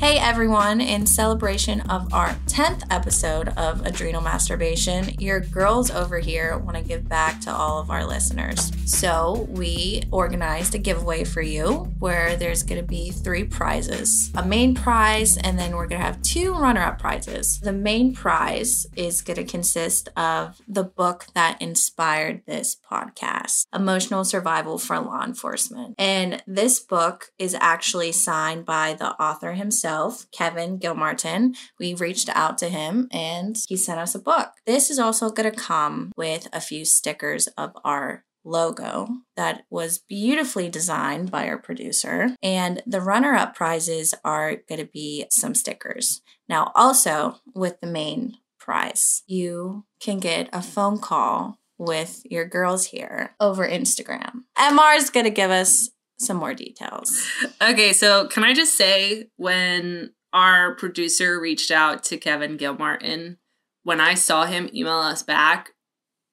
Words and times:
Hey 0.00 0.16
everyone, 0.16 0.80
in 0.80 1.04
celebration 1.04 1.82
of 1.82 2.14
our 2.14 2.30
10th 2.46 2.84
episode 2.90 3.48
of 3.58 3.84
Adrenal 3.84 4.22
Masturbation, 4.22 5.14
your 5.20 5.40
girls 5.40 5.90
over 5.90 6.18
here 6.18 6.56
want 6.56 6.78
to 6.78 6.82
give 6.82 7.06
back 7.06 7.38
to 7.42 7.52
all 7.52 7.78
of 7.78 7.90
our 7.90 8.06
listeners. 8.06 8.72
So, 8.86 9.46
we 9.50 10.04
organized 10.10 10.74
a 10.74 10.78
giveaway 10.78 11.24
for 11.24 11.42
you 11.42 11.92
where 11.98 12.34
there's 12.34 12.62
going 12.62 12.80
to 12.80 12.86
be 12.86 13.10
three 13.10 13.44
prizes 13.44 14.32
a 14.34 14.42
main 14.42 14.74
prize, 14.74 15.36
and 15.36 15.58
then 15.58 15.76
we're 15.76 15.86
going 15.86 16.00
to 16.00 16.06
have 16.06 16.22
two 16.22 16.54
runner 16.54 16.80
up 16.80 16.98
prizes. 16.98 17.60
The 17.60 17.74
main 17.74 18.14
prize 18.14 18.86
is 18.96 19.20
going 19.20 19.36
to 19.36 19.44
consist 19.44 20.08
of 20.16 20.62
the 20.66 20.82
book 20.82 21.26
that 21.34 21.60
inspired 21.60 22.40
this 22.46 22.74
podcast 22.90 23.66
Emotional 23.74 24.24
Survival 24.24 24.78
for 24.78 24.98
Law 24.98 25.22
Enforcement. 25.22 25.94
And 25.98 26.42
this 26.46 26.80
book 26.80 27.32
is 27.38 27.54
actually 27.60 28.12
signed 28.12 28.64
by 28.64 28.94
the 28.94 29.10
author 29.22 29.52
himself. 29.52 29.89
Kevin 30.32 30.78
Gilmartin. 30.78 31.54
We 31.78 31.94
reached 31.94 32.28
out 32.30 32.58
to 32.58 32.68
him 32.68 33.08
and 33.12 33.56
he 33.68 33.76
sent 33.76 34.00
us 34.00 34.14
a 34.14 34.20
book. 34.20 34.52
This 34.66 34.90
is 34.90 34.98
also 34.98 35.30
going 35.30 35.50
to 35.50 35.56
come 35.56 36.12
with 36.16 36.48
a 36.52 36.60
few 36.60 36.84
stickers 36.84 37.46
of 37.58 37.72
our 37.84 38.24
logo 38.44 39.08
that 39.36 39.64
was 39.70 39.98
beautifully 39.98 40.68
designed 40.68 41.30
by 41.30 41.48
our 41.48 41.58
producer. 41.58 42.36
And 42.42 42.82
the 42.86 43.00
runner 43.00 43.34
up 43.34 43.54
prizes 43.54 44.14
are 44.24 44.56
going 44.68 44.80
to 44.80 44.90
be 44.90 45.26
some 45.30 45.54
stickers. 45.54 46.22
Now, 46.48 46.72
also 46.74 47.36
with 47.54 47.80
the 47.80 47.86
main 47.86 48.38
prize, 48.58 49.22
you 49.26 49.84
can 50.00 50.18
get 50.18 50.48
a 50.52 50.62
phone 50.62 50.98
call 50.98 51.58
with 51.78 52.22
your 52.24 52.44
girls 52.44 52.86
here 52.86 53.34
over 53.40 53.66
Instagram. 53.66 54.42
MR 54.58 54.96
is 54.96 55.10
going 55.10 55.24
to 55.24 55.30
give 55.30 55.50
us 55.50 55.90
some 56.20 56.36
more 56.36 56.54
details. 56.54 57.26
Okay, 57.62 57.92
so 57.92 58.26
can 58.28 58.44
I 58.44 58.52
just 58.54 58.76
say 58.76 59.28
when 59.36 60.12
our 60.32 60.74
producer 60.76 61.40
reached 61.40 61.70
out 61.70 62.04
to 62.04 62.16
Kevin 62.16 62.56
Gilmartin, 62.56 63.38
when 63.82 64.00
I 64.00 64.14
saw 64.14 64.44
him 64.46 64.68
email 64.74 64.98
us 64.98 65.22
back, 65.22 65.70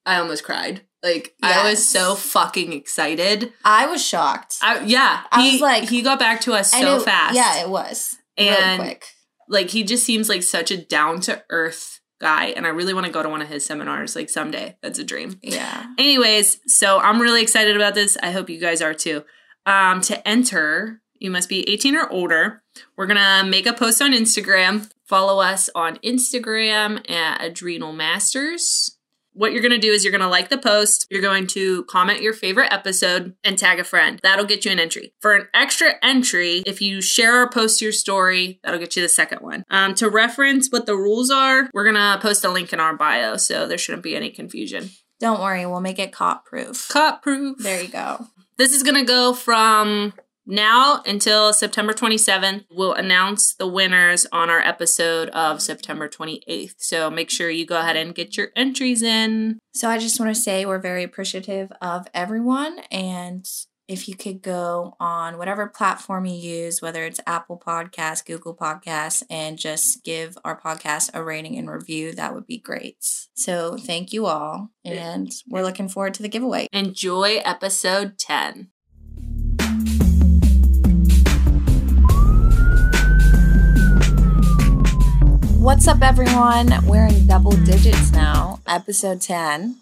I 0.06 0.16
almost 0.18 0.44
cried. 0.44 0.82
Like 1.02 1.34
I 1.42 1.70
was 1.70 1.86
so 1.86 2.14
fucking 2.14 2.72
excited. 2.72 3.52
I 3.64 3.86
was 3.86 4.04
shocked. 4.04 4.56
I, 4.62 4.80
yeah, 4.84 5.22
I 5.32 5.42
he, 5.42 5.52
was 5.52 5.60
like- 5.60 5.88
he 5.88 6.02
got 6.02 6.18
back 6.18 6.40
to 6.42 6.52
us 6.52 6.70
so 6.72 6.96
it- 6.96 7.02
fast. 7.02 7.34
Yeah, 7.34 7.62
it 7.62 7.68
was. 7.68 8.16
really 8.38 8.50
And- 8.50 8.82
quick. 8.82 9.04
like 9.48 9.70
he 9.70 9.84
just 9.84 10.04
seems 10.04 10.28
like 10.28 10.42
such 10.42 10.70
a 10.70 10.76
down 10.76 11.20
to 11.22 11.42
earth 11.50 12.00
guy, 12.20 12.46
and 12.46 12.66
I 12.66 12.70
really 12.70 12.92
want 12.94 13.06
to 13.06 13.12
go 13.12 13.22
to 13.22 13.28
one 13.28 13.40
of 13.42 13.48
his 13.48 13.64
seminars 13.64 14.16
like 14.16 14.28
someday. 14.28 14.76
That's 14.82 14.98
a 14.98 15.04
dream. 15.04 15.38
Yeah. 15.42 15.86
Anyways, 15.98 16.60
so 16.66 16.98
I'm 16.98 17.20
really 17.22 17.42
excited 17.42 17.76
about 17.76 17.94
this. 17.94 18.16
I 18.22 18.32
hope 18.32 18.50
you 18.50 18.58
guys 18.60 18.82
are 18.82 18.94
too. 18.94 19.24
Um, 19.68 20.00
to 20.00 20.26
enter, 20.26 21.02
you 21.18 21.30
must 21.30 21.50
be 21.50 21.68
18 21.68 21.94
or 21.94 22.10
older. 22.10 22.62
We're 22.96 23.06
gonna 23.06 23.44
make 23.46 23.66
a 23.66 23.74
post 23.74 24.00
on 24.00 24.12
Instagram. 24.12 24.90
Follow 25.04 25.42
us 25.42 25.68
on 25.74 25.96
Instagram 25.96 27.08
at 27.10 27.44
Adrenal 27.44 27.92
Masters. 27.92 28.96
What 29.34 29.52
you're 29.52 29.60
gonna 29.60 29.76
do 29.76 29.92
is 29.92 30.04
you're 30.04 30.10
gonna 30.10 30.26
like 30.26 30.48
the 30.48 30.56
post, 30.56 31.06
you're 31.10 31.20
going 31.20 31.46
to 31.48 31.84
comment 31.84 32.22
your 32.22 32.32
favorite 32.32 32.72
episode 32.72 33.34
and 33.44 33.58
tag 33.58 33.78
a 33.78 33.84
friend. 33.84 34.18
That'll 34.22 34.46
get 34.46 34.64
you 34.64 34.72
an 34.72 34.80
entry. 34.80 35.12
For 35.20 35.34
an 35.34 35.48
extra 35.52 35.96
entry, 36.02 36.62
if 36.64 36.80
you 36.80 37.02
share 37.02 37.42
or 37.42 37.50
post 37.50 37.82
your 37.82 37.92
story, 37.92 38.60
that'll 38.64 38.80
get 38.80 38.96
you 38.96 39.02
the 39.02 39.08
second 39.10 39.42
one. 39.42 39.64
Um, 39.70 39.94
to 39.96 40.08
reference 40.08 40.72
what 40.72 40.86
the 40.86 40.96
rules 40.96 41.30
are, 41.30 41.68
we're 41.74 41.84
gonna 41.84 42.18
post 42.22 42.42
a 42.42 42.50
link 42.50 42.72
in 42.72 42.80
our 42.80 42.96
bio, 42.96 43.36
so 43.36 43.68
there 43.68 43.76
shouldn't 43.76 44.02
be 44.02 44.16
any 44.16 44.30
confusion. 44.30 44.88
Don't 45.20 45.42
worry, 45.42 45.66
we'll 45.66 45.82
make 45.82 45.98
it 45.98 46.10
cop 46.10 46.46
proof. 46.46 46.88
Cop 46.88 47.22
proof. 47.22 47.58
There 47.58 47.82
you 47.82 47.88
go. 47.88 48.28
This 48.58 48.72
is 48.72 48.82
going 48.82 48.96
to 48.96 49.04
go 49.04 49.34
from 49.34 50.14
now 50.44 51.00
until 51.06 51.52
September 51.52 51.92
27th. 51.92 52.64
We'll 52.72 52.94
announce 52.94 53.54
the 53.54 53.68
winners 53.68 54.26
on 54.32 54.50
our 54.50 54.58
episode 54.58 55.28
of 55.28 55.62
September 55.62 56.08
28th. 56.08 56.74
So 56.78 57.08
make 57.08 57.30
sure 57.30 57.50
you 57.50 57.64
go 57.64 57.78
ahead 57.78 57.94
and 57.94 58.16
get 58.16 58.36
your 58.36 58.48
entries 58.56 59.00
in. 59.00 59.60
So 59.74 59.88
I 59.88 59.98
just 59.98 60.18
want 60.18 60.34
to 60.34 60.40
say 60.40 60.66
we're 60.66 60.80
very 60.80 61.04
appreciative 61.04 61.70
of 61.80 62.08
everyone. 62.12 62.80
And 62.90 63.48
if 63.88 64.06
you 64.06 64.14
could 64.14 64.42
go 64.42 64.94
on 65.00 65.38
whatever 65.38 65.66
platform 65.66 66.26
you 66.26 66.36
use, 66.36 66.82
whether 66.82 67.04
it's 67.04 67.20
Apple 67.26 67.58
Podcasts, 67.58 68.22
Google 68.22 68.54
Podcasts, 68.54 69.22
and 69.30 69.58
just 69.58 70.04
give 70.04 70.36
our 70.44 70.60
podcast 70.60 71.08
a 71.14 71.24
rating 71.24 71.56
and 71.56 71.70
review, 71.70 72.12
that 72.12 72.34
would 72.34 72.46
be 72.46 72.58
great. 72.58 72.98
So 73.32 73.78
thank 73.78 74.12
you 74.12 74.26
all. 74.26 74.68
And 74.84 75.32
we're 75.48 75.62
looking 75.62 75.88
forward 75.88 76.12
to 76.14 76.22
the 76.22 76.28
giveaway. 76.28 76.66
Enjoy 76.70 77.40
episode 77.42 78.18
10. 78.18 78.68
What's 85.56 85.88
up, 85.88 86.02
everyone? 86.02 86.74
We're 86.84 87.06
in 87.06 87.26
double 87.26 87.52
digits 87.52 88.12
now, 88.12 88.60
episode 88.66 89.22
10. 89.22 89.76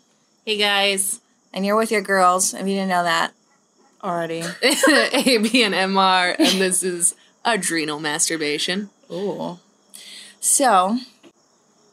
Hey 0.45 0.57
guys, 0.57 1.21
And 1.53 1.67
you're 1.67 1.77
with 1.77 1.91
your 1.91 2.03
girls, 2.03 2.55
if 2.55 2.61
you 2.61 2.75
didn't 2.75 2.91
know 2.91 3.03
that 3.03 3.33
already. 4.03 4.41
AB 4.63 5.63
and 5.63 5.75
MR, 5.75 6.37
and 6.39 6.61
this 6.61 6.83
is 6.83 7.15
Adrenal 7.45 8.01
Masturbation. 8.01 8.91
Ooh. 9.11 9.59
So, 10.41 10.99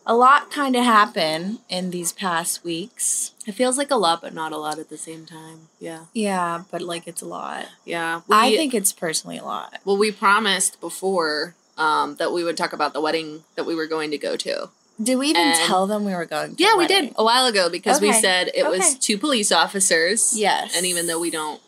a 0.06 0.16
lot 0.16 0.52
kind 0.52 0.76
of 0.76 0.84
happened 0.84 1.60
in 1.70 1.92
these 1.92 2.12
past 2.12 2.64
weeks. 2.64 3.32
It 3.48 3.54
feels 3.54 3.78
like 3.78 3.90
a 3.92 3.96
lot, 3.96 4.22
but 4.22 4.34
not 4.34 4.52
a 4.52 4.58
lot 4.58 4.80
at 4.80 4.90
the 4.90 4.98
same 4.98 5.26
time. 5.26 5.70
Yeah. 5.80 6.06
Yeah, 6.14 6.64
but 6.72 6.82
like 6.82 7.08
it's 7.08 7.22
a 7.22 7.26
lot. 7.26 7.68
Yeah. 7.86 8.22
I 8.30 8.56
think 8.56 8.74
it's 8.74 8.92
personally 8.92 9.38
a 9.38 9.44
lot. 9.44 9.80
Well, 9.86 9.98
we 9.98 10.12
promised 10.12 10.80
before 10.82 11.56
um, 11.78 12.16
that 12.18 12.32
we 12.32 12.44
would 12.44 12.58
talk 12.58 12.74
about 12.74 12.94
the 12.94 13.02
wedding 13.02 13.44
that 13.56 13.66
we 13.66 13.76
were 13.76 13.88
going 13.88 14.12
to 14.12 14.18
go 14.18 14.36
to. 14.38 14.70
Did 15.02 15.16
we 15.18 15.30
even 15.30 15.42
And- 15.42 15.68
tell 15.68 15.88
them 15.88 16.06
we 16.06 16.14
were 16.14 16.26
going 16.26 16.56
to 16.56 16.64
Yeah, 16.64 16.74
the 16.74 16.78
we 16.78 16.88
did 16.88 17.14
a 17.18 17.24
while 17.24 17.46
ago 17.48 17.70
because 17.70 18.00
we 18.00 18.14
said 18.14 18.52
it 18.54 18.68
was 18.68 18.96
two 19.00 19.18
police 19.18 19.52
officers. 19.52 20.38
Yes. 20.38 20.76
And 20.76 20.86
even 20.86 21.08
though 21.08 21.20
we 21.20 21.32
don't 21.32 21.60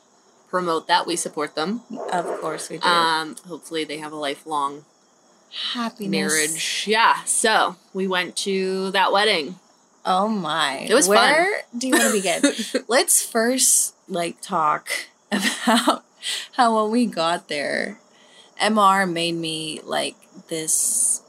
promote 0.55 0.87
that, 0.87 1.05
we 1.05 1.17
support 1.17 1.53
them. 1.53 1.81
Of 2.13 2.25
course 2.39 2.69
we 2.69 2.77
do. 2.77 2.87
Um, 2.87 3.35
hopefully 3.45 3.83
they 3.83 3.97
have 3.97 4.13
a 4.13 4.15
lifelong 4.15 4.85
Happiness. 5.73 6.33
marriage. 6.33 6.85
Yeah. 6.87 7.21
So 7.25 7.75
we 7.93 8.07
went 8.07 8.37
to 8.37 8.89
that 8.91 9.11
wedding. 9.11 9.55
Oh 10.05 10.29
my. 10.29 10.87
It 10.89 10.93
was 10.93 11.07
fun. 11.07 11.17
Where 11.17 11.63
do 11.77 11.87
you 11.89 11.93
want 11.93 12.05
to 12.05 12.13
begin? 12.13 12.85
Let's 12.87 13.21
first 13.21 13.95
like 14.07 14.39
talk 14.39 14.87
about 15.29 16.05
how 16.53 16.81
when 16.81 16.89
we 16.89 17.05
got 17.05 17.49
there, 17.49 17.99
MR 18.61 19.11
made 19.11 19.35
me 19.35 19.81
like 19.83 20.15
this 20.47 21.21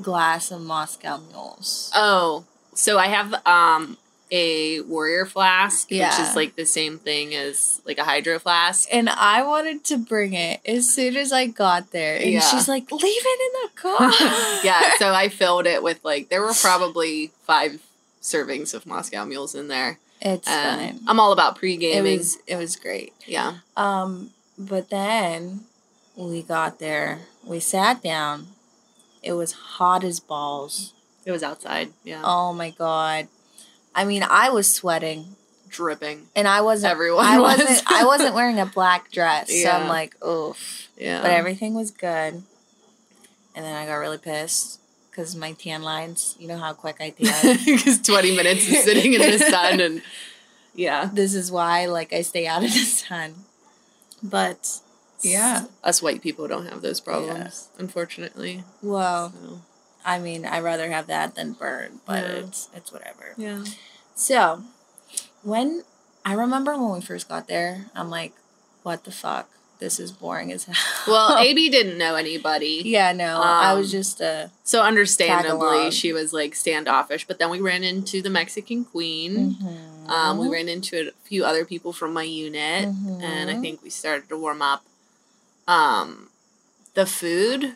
glass 0.00 0.52
of 0.52 0.60
Moscow 0.60 1.18
mules. 1.32 1.90
Oh, 1.96 2.44
so 2.74 2.96
I 2.96 3.08
have 3.08 3.34
um 3.44 3.98
a 4.30 4.80
warrior 4.82 5.24
flask, 5.26 5.88
which 5.90 6.00
is 6.00 6.34
like 6.34 6.56
the 6.56 6.66
same 6.66 6.98
thing 6.98 7.34
as 7.34 7.80
like 7.84 7.98
a 7.98 8.04
hydro 8.04 8.38
flask. 8.38 8.88
And 8.92 9.08
I 9.08 9.42
wanted 9.44 9.84
to 9.84 9.98
bring 9.98 10.32
it 10.34 10.60
as 10.66 10.88
soon 10.92 11.16
as 11.16 11.32
I 11.32 11.46
got 11.46 11.92
there. 11.92 12.16
And 12.16 12.30
Yeah. 12.32 12.40
she's 12.40 12.66
like, 12.68 12.90
leave 12.90 13.02
it 13.02 13.40
in 13.40 13.52
the 13.62 13.80
car. 13.80 14.60
yeah, 14.64 14.90
so 14.98 15.12
I 15.12 15.28
filled 15.28 15.66
it 15.66 15.82
with 15.82 16.00
like 16.04 16.28
there 16.28 16.42
were 16.42 16.54
probably 16.54 17.30
five 17.44 17.80
servings 18.20 18.74
of 18.74 18.84
Moscow 18.86 19.24
mules 19.24 19.54
in 19.54 19.68
there. 19.68 19.98
It's 20.20 20.48
And 20.48 20.80
fine. 20.96 21.00
I'm 21.06 21.20
all 21.20 21.32
about 21.32 21.56
pre 21.56 21.74
It 21.76 22.02
was 22.02 22.38
it 22.46 22.56
was 22.56 22.74
great. 22.76 23.12
yeah. 23.26 23.58
Um, 23.76 24.30
but 24.58 24.90
then 24.90 25.60
we 26.16 26.42
got 26.42 26.78
there, 26.80 27.20
we 27.44 27.60
sat 27.60 28.02
down. 28.02 28.48
It 29.22 29.32
was 29.34 29.52
hot 29.52 30.02
as 30.04 30.18
balls. 30.18 30.94
It 31.24 31.32
was 31.32 31.42
outside. 31.42 31.90
Yeah. 32.04 32.22
Oh 32.24 32.52
my 32.52 32.70
god. 32.70 33.28
I 33.96 34.04
mean, 34.04 34.22
I 34.22 34.50
was 34.50 34.72
sweating 34.72 35.34
Dripping. 35.68 36.28
and 36.36 36.46
I 36.46 36.60
wasn't 36.60 36.92
Everyone 36.92 37.24
I 37.26 37.40
was. 37.40 37.58
wasn't 37.58 37.82
I 37.90 38.04
wasn't 38.12 38.34
wearing 38.34 38.60
a 38.60 38.66
black 38.66 39.10
dress. 39.10 39.50
So 39.62 39.68
I'm 39.68 39.88
like, 39.88 40.22
oof. 40.24 40.88
Yeah. 40.96 41.22
But 41.22 41.32
everything 41.32 41.74
was 41.74 41.90
good. 41.90 42.42
And 43.54 43.64
then 43.64 43.74
I 43.74 43.86
got 43.86 43.94
really 43.94 44.18
pissed 44.18 44.80
because 45.10 45.34
my 45.34 45.52
tan 45.52 45.82
lines, 45.82 46.36
you 46.38 46.46
know 46.46 46.58
how 46.58 46.72
quick 46.74 46.96
I 47.00 47.10
tan. 47.10 47.58
Because 47.64 48.00
20 48.02 48.36
minutes 48.36 48.68
of 48.70 48.76
sitting 48.76 49.14
in 49.14 49.20
the 49.20 49.38
sun 49.50 49.80
and 49.80 50.02
yeah. 50.74 51.08
this 51.12 51.34
is 51.34 51.50
why 51.50 51.86
like 51.86 52.12
I 52.12 52.20
stay 52.22 52.46
out 52.46 52.62
of 52.64 52.70
the 52.72 52.78
sun. 52.78 53.34
But 54.22 54.80
yeah. 55.22 55.64
Us 55.82 56.02
white 56.02 56.22
people 56.22 56.46
don't 56.48 56.66
have 56.66 56.82
those 56.82 57.00
problems, 57.00 57.68
unfortunately. 57.78 58.62
Well, 58.82 59.32
So, 59.32 59.60
I 60.06 60.18
mean, 60.20 60.46
I'd 60.46 60.62
rather 60.62 60.88
have 60.90 61.08
that 61.08 61.34
than 61.34 61.52
burn, 61.52 62.00
but 62.06 62.22
Yeah. 62.22 62.32
it's 62.46 62.68
it's 62.74 62.92
whatever. 62.92 63.34
yeah. 63.36 63.64
So, 64.14 64.62
when 65.42 65.82
I 66.24 66.32
remember 66.34 66.76
when 66.78 66.92
we 66.92 67.00
first 67.00 67.28
got 67.28 67.48
there, 67.48 67.86
I'm 67.94 68.08
like, 68.08 68.32
what 68.84 69.04
the 69.04 69.10
fuck? 69.10 69.50
This 69.78 70.00
is 70.00 70.10
boring 70.12 70.50
as 70.52 70.64
hell. 70.70 70.76
Well, 71.06 71.38
AB 71.38 71.68
didn't 71.68 71.98
know 71.98 72.14
anybody. 72.14 72.82
yeah, 72.86 73.12
no, 73.12 73.40
I 73.42 73.74
was 73.74 73.88
Um, 73.88 73.90
just 73.90 74.22
uh 74.22 74.46
So 74.64 74.80
understandably, 74.82 75.90
she 75.90 76.12
was 76.14 76.32
like 76.32 76.54
standoffish. 76.54 77.26
But 77.26 77.38
then 77.38 77.50
we 77.50 77.60
ran 77.60 77.84
into 77.84 78.22
the 78.22 78.30
Mexican 78.30 78.84
queen. 78.84 79.56
mhm. 79.60 80.10
Um, 80.10 80.38
we 80.38 80.48
ran 80.48 80.68
into 80.68 81.08
a 81.08 81.10
few 81.28 81.44
other 81.44 81.64
people 81.64 81.92
from 81.92 82.12
my 82.12 82.22
unit, 82.22 82.84
and 83.20 83.50
I 83.50 83.54
Mhm. 83.54 83.60
think 83.60 83.82
we 83.82 83.90
started 83.90 84.28
to 84.28 84.36
warm 84.38 84.62
up. 84.62 84.84
Um, 85.68 86.30
the 86.94 87.06
food 87.06 87.74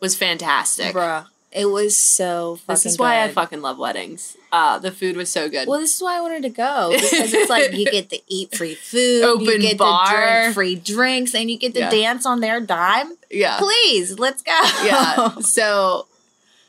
was 0.00 0.14
fantastic. 0.16 0.94
Bruh. 0.94 1.26
It 1.54 1.66
was 1.66 1.96
so 1.96 2.56
fucking 2.56 2.72
This 2.74 2.86
is 2.86 2.98
why 2.98 3.22
I 3.22 3.28
fucking 3.28 3.62
love 3.62 3.78
weddings. 3.78 4.36
Uh, 4.50 4.78
the 4.80 4.90
food 4.90 5.16
was 5.16 5.30
so 5.30 5.48
good. 5.48 5.68
Well, 5.68 5.78
this 5.78 5.94
is 5.94 6.02
why 6.02 6.18
I 6.18 6.20
wanted 6.20 6.42
to 6.42 6.48
go 6.48 6.90
because 6.92 7.32
it's 7.32 7.48
like 7.48 7.72
you 7.72 7.84
get 7.88 8.10
to 8.10 8.18
eat 8.26 8.56
free 8.56 8.74
food, 8.90 9.20
you 9.20 9.24
Open 9.28 9.60
get 9.60 9.72
to 9.72 9.76
bar. 9.78 10.40
drink 10.42 10.54
free 10.54 10.74
drinks, 10.74 11.32
and 11.34 11.48
you 11.48 11.56
get 11.56 11.72
to 11.74 11.80
Yeah. 11.80 11.90
dance 11.90 12.26
on 12.26 12.40
their 12.40 12.60
dime. 12.60 13.12
yeah. 13.30 13.58
Please, 13.58 14.18
let's 14.18 14.42
go. 14.42 14.58
yeah. 14.84 15.36
So, 15.42 16.06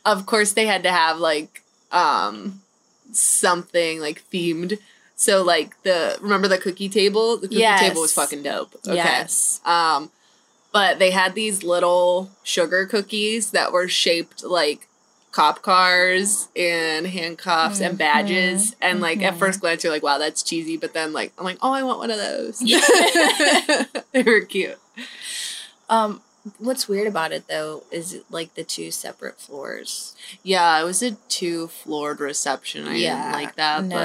of 0.05 0.27
course, 0.27 0.53
they 0.53 0.67
had 0.67 0.83
to 0.83 0.91
have 0.91 1.17
like 1.17 1.63
um 1.91 2.61
something 3.11 3.99
like 3.99 4.23
themed. 4.31 4.77
So, 5.15 5.43
like 5.43 5.81
the 5.83 6.17
remember 6.21 6.47
the 6.47 6.57
cookie 6.57 6.89
table? 6.89 7.37
The 7.37 7.47
cookie 7.47 7.59
Yes. 7.61 7.79
table 7.81 8.01
was 8.01 8.13
fucking 8.13 8.43
dope. 8.43 8.75
Okay. 8.85 8.95
Yes. 8.95 9.61
Um, 9.65 10.11
but 10.75 10.99
they 10.99 11.11
had 11.11 11.35
these 11.35 11.63
little 11.63 12.29
sugar 12.43 12.85
cookies 12.85 13.51
that 13.51 13.71
were 13.71 13.87
shaped 13.87 14.43
like 14.43 14.89
cop 15.31 15.61
cars 15.61 16.49
and 16.53 17.07
handcuffs 17.07 17.79
and 17.79 17.97
badges. 17.97 18.71
Mhm, 18.71 18.75
And 18.81 18.99
like 18.99 19.21
at 19.23 19.35
mhm. 19.35 19.39
first 19.39 19.61
glance, 19.61 19.85
you're 19.85 19.93
like, 19.93 20.03
wow, 20.03 20.17
that's 20.17 20.43
cheesy. 20.43 20.75
But 20.75 20.91
then 20.93 21.13
like 21.13 21.31
I'm 21.37 21.45
like, 21.45 21.59
oh, 21.61 21.71
I 21.71 21.83
want 21.83 21.99
one 21.99 22.11
of 22.11 22.17
those. 22.17 22.59
they 24.11 24.23
were 24.23 24.41
cute. 24.41 24.77
Um, 25.89 26.21
what's 26.59 26.87
weird 26.87 27.07
about 27.07 27.31
it 27.31 27.47
though 27.47 27.83
is 27.91 28.13
it, 28.13 28.25
like 28.29 28.53
the 28.55 28.63
two 28.63 28.91
separate 28.91 29.39
floors. 29.39 30.15
Yeah, 30.43 30.79
it 30.79 30.83
was 30.83 31.01
a 31.01 31.11
two 31.29 31.67
floored 31.67 32.19
reception. 32.19 32.87
I 32.87 32.95
Yeah, 32.95 33.21
didn't 33.31 33.43
like 33.43 33.55
that, 33.55 33.83
no. 33.83 33.95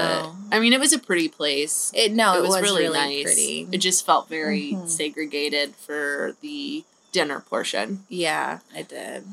but 0.50 0.56
I 0.56 0.60
mean, 0.60 0.72
it 0.72 0.80
was 0.80 0.92
a 0.92 0.98
pretty 0.98 1.28
place. 1.28 1.92
It 1.94 2.12
no, 2.12 2.36
it, 2.36 2.42
was, 2.42 2.60
really, 2.60 2.82
really 2.84 2.98
nice. 2.98 3.24
pretty. 3.24 3.68
It 3.72 3.78
just 3.78 4.06
felt 4.06 4.28
very 4.28 4.72
Mhm. 4.72 4.88
segregated 4.88 5.74
for 5.76 6.34
the 6.40 6.84
dinner 7.12 7.40
portion. 7.40 8.04
yeah, 8.08 8.60
I 8.74 8.82
did. 8.82 9.24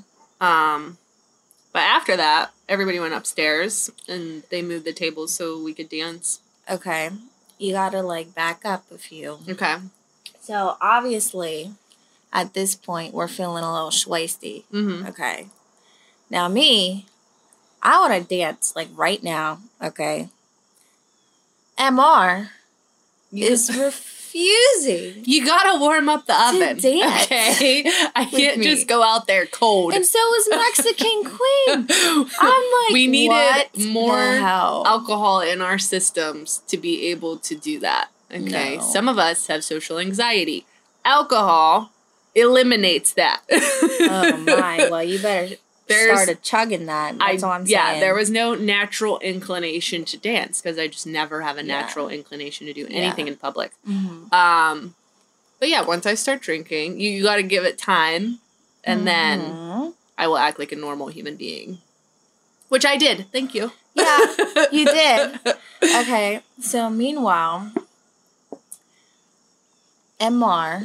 Um, 0.41 0.97
but 1.73 1.83
after 1.83 2.15
that, 2.17 2.51
everybody 2.67 2.99
went 2.99 3.13
upstairs 3.13 3.89
and 4.07 4.43
they 4.49 4.61
moved 4.61 4.85
the 4.85 4.93
tables 4.93 5.33
so 5.33 5.61
we 5.61 5.73
could 5.73 5.89
dance. 5.89 6.39
Okay, 6.69 7.09
you 7.57 7.73
gotta 7.73 8.01
like 8.01 8.33
back 8.35 8.65
up 8.65 8.85
a 8.91 8.97
few. 8.97 9.39
Okay. 9.47 9.75
So 10.41 10.77
obviously, 10.81 11.71
at 12.33 12.53
this 12.53 12.75
point, 12.75 13.13
we're 13.13 13.27
feeling 13.27 13.63
a 13.63 13.73
little 13.73 13.89
schwasty. 13.89 14.63
Mm-hmm. 14.71 15.07
Okay. 15.07 15.47
Now 16.29 16.47
me, 16.47 17.05
I 17.81 17.99
want 17.99 18.21
to 18.21 18.35
dance 18.35 18.73
like 18.75 18.89
right 18.95 19.23
now. 19.23 19.59
Okay. 19.81 20.29
MR 21.77 22.49
is 23.31 23.75
refusing. 23.77 25.23
You 25.25 25.45
gotta 25.45 25.79
warm 25.79 26.09
up 26.09 26.25
the 26.25 26.33
oven. 26.33 26.79
dance 26.79 27.25
Okay. 27.25 27.89
I 28.15 28.25
can't 28.25 28.59
me. 28.59 28.65
just 28.65 28.87
go 28.87 29.03
out 29.03 29.27
there 29.27 29.45
cold. 29.45 29.93
And 29.93 30.05
so 30.05 30.19
is 30.35 30.49
Mexican 30.49 31.23
Queen. 31.23 31.87
I'm 32.39 32.63
like, 32.83 32.93
we 32.93 33.07
needed 33.07 33.31
what 33.31 33.79
more 33.79 34.17
alcohol 34.17 35.41
in 35.41 35.61
our 35.61 35.77
systems 35.77 36.61
to 36.67 36.77
be 36.77 37.07
able 37.07 37.37
to 37.37 37.55
do 37.55 37.79
that. 37.79 38.09
Okay. 38.29 38.77
No. 38.77 38.81
Some 38.81 39.07
of 39.07 39.17
us 39.17 39.47
have 39.47 39.63
social 39.63 39.97
anxiety. 39.97 40.65
Alcohol 41.05 41.91
eliminates 42.37 43.13
that. 43.13 43.41
oh 43.51 44.37
my! 44.45 44.87
Well, 44.89 45.03
you 45.03 45.19
better 45.19 45.55
There's- 45.87 46.21
start 46.21 46.37
a 46.37 46.39
chugging 46.41 46.85
that. 46.85 47.15
I, 47.19 47.37
all 47.37 47.51
I'm 47.51 47.65
yeah, 47.65 47.87
saying. 47.89 47.99
there 48.01 48.13
was 48.15 48.29
no 48.29 48.55
natural 48.55 49.19
inclination 49.19 50.05
to 50.05 50.17
dance 50.17 50.61
because 50.61 50.77
I 50.79 50.87
just 50.87 51.07
never 51.07 51.41
have 51.41 51.57
a 51.57 51.63
Yeah. 51.65 51.81
natural 51.81 52.07
inclination 52.09 52.67
to 52.67 52.73
do 52.73 52.81
Yeah. 52.89 52.99
anything 52.99 53.27
in 53.27 53.35
public. 53.37 53.71
Mhm. 53.87 54.31
Um, 54.33 54.95
but 55.59 55.69
yeah, 55.69 55.81
once 55.83 56.05
I 56.05 56.13
start 56.13 56.41
drinking, 56.41 56.99
you, 56.99 57.09
you 57.09 57.23
got 57.23 57.37
to 57.37 57.43
give 57.43 57.63
it 57.65 57.77
time, 57.77 58.39
and 58.83 59.07
then 59.07 59.41
Mhm. 59.41 59.93
I 60.17 60.27
will 60.27 60.37
act 60.37 60.59
like 60.59 60.71
a 60.71 60.75
normal 60.75 61.07
human 61.07 61.35
being, 61.35 61.79
which 62.69 62.85
I 62.85 62.95
did. 62.97 63.25
Thank 63.31 63.55
you. 63.55 63.71
Yeah, 63.95 64.17
you 64.71 64.85
did. 64.85 65.39
Okay, 65.83 66.41
so 66.61 66.89
meanwhile, 66.89 67.71
MR 70.19 70.83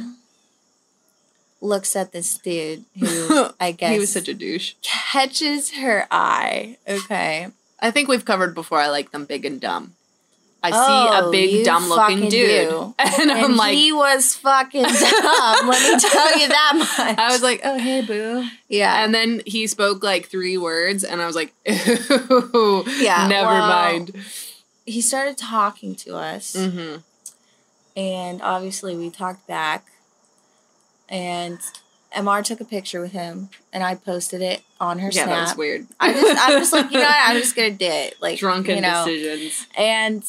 looks 1.63 1.95
at 1.95 2.11
this 2.11 2.37
dude 2.37 2.83
who 2.99 3.47
I 3.59 3.71
guess 3.71 3.91
he 3.93 3.99
was 3.99 4.11
such 4.11 4.27
a 4.27 4.33
douche. 4.33 4.73
catches 4.81 5.71
her 5.71 6.05
eye. 6.11 6.77
Okay. 6.87 7.47
I 7.79 7.91
think 7.91 8.07
we've 8.09 8.25
covered 8.25 8.53
before. 8.53 8.79
I 8.79 8.89
like 8.89 9.11
them 9.11 9.25
big 9.25 9.45
and 9.45 9.59
dumb. 9.59 9.95
I 10.65 10.71
see 10.71 10.77
Oh, 10.79 11.27
a 11.27 11.31
big 11.31 11.65
dumb 11.65 11.89
looking 11.89 12.29
dude, 12.29 12.69
do. 12.69 12.95
and 12.99 13.29
I'm 13.29 13.57
like, 13.57 13.75
he 13.75 13.91
was 13.91 14.33
fucking 14.35 14.83
dumb. 14.83 15.67
let 15.67 15.81
me 15.93 15.99
tell 15.99 16.39
you 16.39 16.47
that 16.47 16.71
much. 16.75 16.87
I 17.19 17.27
was 17.33 17.43
like, 17.43 17.59
oh 17.65 17.77
hey 17.77 17.99
boo, 18.01 18.45
yeah. 18.69 19.03
and 19.03 19.13
then 19.13 19.41
he 19.45 19.67
spoke 19.67 20.01
like 20.03 20.27
three 20.27 20.57
words, 20.57 21.03
and 21.03 21.21
I 21.21 21.25
was 21.25 21.35
like, 21.35 21.53
Ew, 21.65 22.83
Yeah, 22.97 23.27
never 23.27 23.49
well- 23.49 23.67
mind. 23.67 24.11
he 24.85 25.01
started 25.01 25.37
talking 25.37 25.95
to 25.95 26.15
us, 26.15 26.55
hmm 26.57 26.95
and 27.95 28.41
obviously 28.41 28.95
we 28.95 29.09
talked 29.09 29.45
back. 29.47 29.85
And 31.09 31.59
MR 32.15 32.43
took 32.43 32.61
a 32.61 32.65
picture 32.65 33.01
with 33.01 33.11
him, 33.11 33.49
and 33.71 33.83
I 33.83 33.95
posted 33.95 34.41
it 34.41 34.61
on 34.79 34.99
her 34.99 35.09
Yeah, 35.11 35.25
that 35.25 35.39
was 35.41 35.49
snap. 35.49 35.57
weird. 35.57 35.87
I 35.99 36.13
just, 36.13 36.41
I'm 36.41 36.59
just 36.59 36.73
like, 36.73 36.91
you 36.91 36.97
know, 36.99 37.03
what? 37.05 37.15
I'm 37.29 37.37
just 37.37 37.55
gonna 37.55 37.71
do 37.71 37.85
it, 37.85 38.15
like 38.21 38.39
drunken 38.39 38.75
you 38.77 38.81
know. 38.81 39.05
decisions. 39.05 39.67
And 39.77 40.23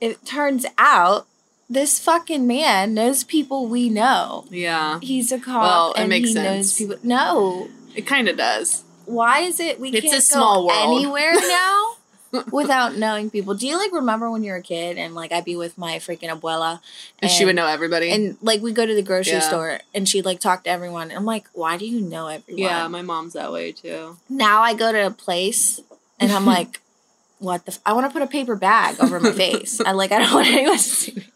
it 0.00 0.24
turns 0.26 0.66
out 0.76 1.26
this 1.70 1.98
fucking 1.98 2.46
man 2.46 2.94
knows 2.94 3.24
people 3.24 3.66
we 3.66 3.88
know. 3.90 4.44
Yeah, 4.50 4.98
He's 5.02 5.30
a 5.32 5.38
cop, 5.38 5.62
Well, 5.62 5.92
it 5.92 6.00
and 6.00 6.08
makes 6.08 6.28
he 6.30 6.34
knows 6.34 6.72
sense. 6.74 6.78
people. 6.78 6.96
No, 7.02 7.68
it 7.94 8.06
kind 8.06 8.28
of 8.28 8.36
does. 8.36 8.84
why 9.06 9.40
is 9.40 9.58
it 9.60 9.78
we 9.80 9.90
It's 9.90 10.02
can't 10.06 10.18
a 10.18 10.20
small 10.20 10.62
go 10.62 10.66
world. 10.68 10.98
anywhere 10.98 11.32
now 11.34 11.94
without 12.52 12.96
knowing 12.96 13.30
people? 13.30 13.54
Do 13.54 13.66
you 13.66 13.76
like 13.78 13.92
remember 13.92 14.30
when 14.30 14.42
you 14.44 14.50
were 14.52 14.58
a 14.58 14.62
kid 14.62 14.98
and 14.98 15.14
like 15.14 15.32
I'd 15.32 15.44
be 15.44 15.56
with 15.56 15.78
my 15.78 15.96
freaking 15.96 16.28
abuela 16.30 16.80
And 17.20 17.30
she 17.30 17.44
would 17.44 17.56
know 17.56 17.66
everybody. 17.66 18.10
and 18.10 18.36
like 18.42 18.60
we 18.60 18.72
go 18.72 18.84
to 18.86 18.94
the 18.94 19.02
grocery 19.02 19.34
Yeah. 19.34 19.40
store 19.40 19.80
and 19.94 20.08
she'd 20.08 20.24
like 20.24 20.40
talk 20.40 20.64
to 20.64 20.70
everyone. 20.70 21.10
I'm 21.10 21.24
like, 21.24 21.46
why 21.52 21.76
do 21.76 21.86
you 21.86 22.00
know 22.00 22.26
everyone? 22.28 22.62
yeah, 22.62 22.86
my 22.88 23.02
mom's 23.02 23.32
that 23.32 23.52
way 23.52 23.72
too. 23.72 24.16
now 24.28 24.60
I 24.62 24.74
go 24.74 24.92
to 24.92 25.06
a 25.06 25.10
place 25.10 25.80
and 26.20 26.30
I'm 26.32 26.44
like, 26.46 26.80
what 27.38 27.64
the? 27.66 27.72
F- 27.72 27.80
I 27.86 27.92
want 27.92 28.06
to 28.06 28.12
put 28.12 28.22
a 28.22 28.26
paper 28.30 28.56
bag 28.56 28.96
over 29.00 29.20
my 29.20 29.32
face. 29.32 29.80
I 29.80 29.92
like 29.92 30.12
I 30.12 30.18
don't 30.18 30.34
want 30.34 30.48
anyone 30.48 30.76
to 30.76 30.82
see 30.82 31.12
me. 31.14 31.26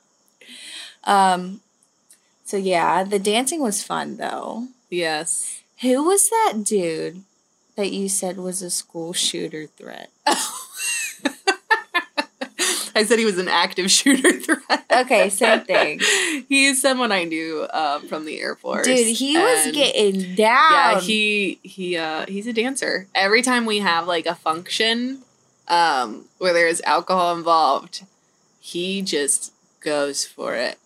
Um, 1.04 1.60
so 2.44 2.56
yeah, 2.56 3.02
the 3.04 3.18
dancing 3.18 3.60
was 3.62 3.82
fun 3.82 4.16
though. 4.18 4.68
Yes. 4.90 5.62
Who 5.80 6.04
was 6.04 6.28
that 6.28 6.62
dude 6.64 7.22
that 7.76 7.90
you 7.92 8.08
said 8.08 8.36
was 8.36 8.62
a 8.62 8.70
school 8.70 9.12
shooter 9.12 9.66
threat? 9.66 10.10
I 12.96 13.04
said 13.04 13.18
he 13.18 13.24
was 13.24 13.38
an 13.38 13.48
active 13.48 13.90
shooter 13.90 14.32
threat. 14.40 14.84
Okay, 14.90 15.28
same 15.28 15.60
thing. 15.60 16.00
He's 16.48 16.80
someone 16.80 17.12
I 17.12 17.24
knew 17.24 17.66
um, 17.72 18.06
from 18.08 18.24
the 18.24 18.40
Air 18.40 18.54
Force. 18.56 18.86
Dude, 18.86 19.16
he 19.16 19.36
was 19.36 19.72
getting 19.72 20.34
down. 20.34 20.72
Yeah, 20.72 21.00
he 21.00 21.58
he 21.62 21.96
uh 21.96 22.26
he's 22.26 22.46
a 22.46 22.52
dancer. 22.52 23.06
Every 23.14 23.42
time 23.42 23.64
we 23.66 23.78
have 23.80 24.06
like 24.06 24.26
a 24.26 24.34
function 24.34 25.22
um 25.68 26.26
where 26.38 26.52
there's 26.52 26.80
alcohol 26.82 27.34
involved, 27.36 28.04
he 28.60 29.02
just 29.02 29.52
goes 29.80 30.24
for 30.24 30.54
it. 30.54 30.78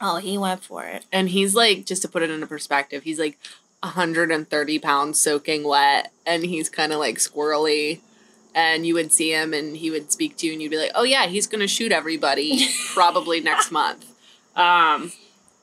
oh, 0.00 0.16
he 0.16 0.36
went 0.36 0.62
for 0.62 0.84
it. 0.84 1.04
And 1.12 1.30
he's 1.30 1.54
like, 1.54 1.86
just 1.86 2.02
to 2.02 2.08
put 2.08 2.22
it 2.22 2.30
into 2.30 2.46
perspective, 2.46 3.04
he's 3.04 3.18
like 3.18 3.38
130 3.80 4.78
pounds 4.78 5.20
soaking 5.20 5.64
wet, 5.64 6.12
and 6.26 6.44
he's 6.44 6.68
kind 6.68 6.92
of 6.92 6.98
like 6.98 7.16
squirrely. 7.18 8.00
And 8.54 8.86
you 8.86 8.94
would 8.94 9.12
see 9.12 9.32
him, 9.32 9.52
and 9.52 9.76
he 9.76 9.90
would 9.90 10.12
speak 10.12 10.36
to 10.38 10.46
you, 10.46 10.52
and 10.52 10.62
you'd 10.62 10.70
be 10.70 10.76
like, 10.78 10.92
"Oh 10.94 11.02
yeah, 11.02 11.26
he's 11.26 11.46
gonna 11.48 11.66
shoot 11.66 11.90
everybody 11.90 12.68
probably 12.94 13.40
next 13.40 13.72
month." 13.72 14.06
Um, 14.54 15.12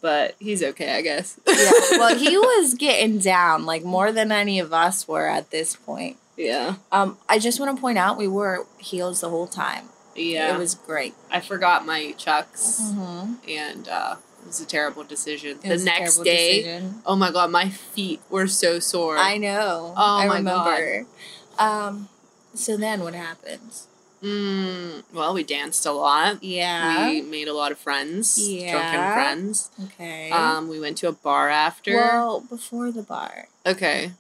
but 0.01 0.35
he's 0.39 0.61
okay, 0.61 0.95
I 0.97 1.01
guess. 1.01 1.39
Yeah, 1.47 1.71
well, 1.91 2.17
he 2.17 2.35
was 2.37 2.73
getting 2.73 3.19
down 3.19 3.65
like 3.65 3.83
more 3.85 4.11
than 4.11 4.31
any 4.31 4.59
of 4.59 4.73
us 4.73 5.07
were 5.07 5.27
at 5.27 5.51
this 5.51 5.75
point. 5.75 6.17
yeah, 6.35 6.75
Um, 6.91 7.17
I 7.29 7.39
just 7.39 7.59
want 7.61 7.75
to 7.75 7.79
point 7.81 7.97
out 7.97 8.17
we 8.17 8.27
wore 8.27 8.65
heels 8.79 9.21
the 9.21 9.29
whole 9.29 9.47
time. 9.47 9.85
yeah. 10.15 10.53
It 10.53 10.57
was 10.59 10.75
great. 10.75 11.13
I 11.31 11.39
forgot 11.39 11.85
my 11.85 12.11
chucks, 12.17 12.81
Mm-hmm. 12.81 13.33
and 13.49 13.87
uh, 13.87 14.15
it 14.41 14.47
was 14.47 14.59
a 14.59 14.65
terrible 14.65 15.03
decision. 15.05 15.59
It 15.63 15.77
the 15.77 15.83
next 15.85 16.17
day, 16.23 16.63
decision. 16.63 17.01
oh 17.05 17.15
my 17.15 17.31
god, 17.31 17.51
my 17.51 17.69
feet 17.69 18.19
were 18.29 18.47
so 18.47 18.79
sore. 18.79 19.17
I 19.17 19.37
know. 19.37 19.93
Oh 19.95 20.17
I 20.17 20.27
my 20.27 20.37
remember. 20.37 21.05
Um, 21.59 22.09
so 22.53 22.77
then 22.77 23.01
what 23.01 23.13
happens? 23.13 23.87
Mm, 24.23 25.03
well, 25.13 25.33
we 25.33 25.43
danced 25.43 25.85
a 25.85 25.91
lot. 25.91 26.43
Yeah. 26.43 27.09
We 27.09 27.21
made 27.21 27.47
a 27.47 27.53
lot 27.53 27.71
of 27.71 27.79
friends, 27.79 28.37
Yeah. 28.37 28.71
drunken 28.71 29.13
friends. 29.13 29.69
okay. 29.85 30.29
Um, 30.29 30.67
we 30.69 30.79
went 30.79 30.97
to 30.99 31.07
a 31.07 31.11
bar 31.11 31.49
after. 31.49 31.95
well, 31.95 32.41
before 32.41 32.91
the 32.91 33.01
bar. 33.03 33.47
okay. 33.65 34.11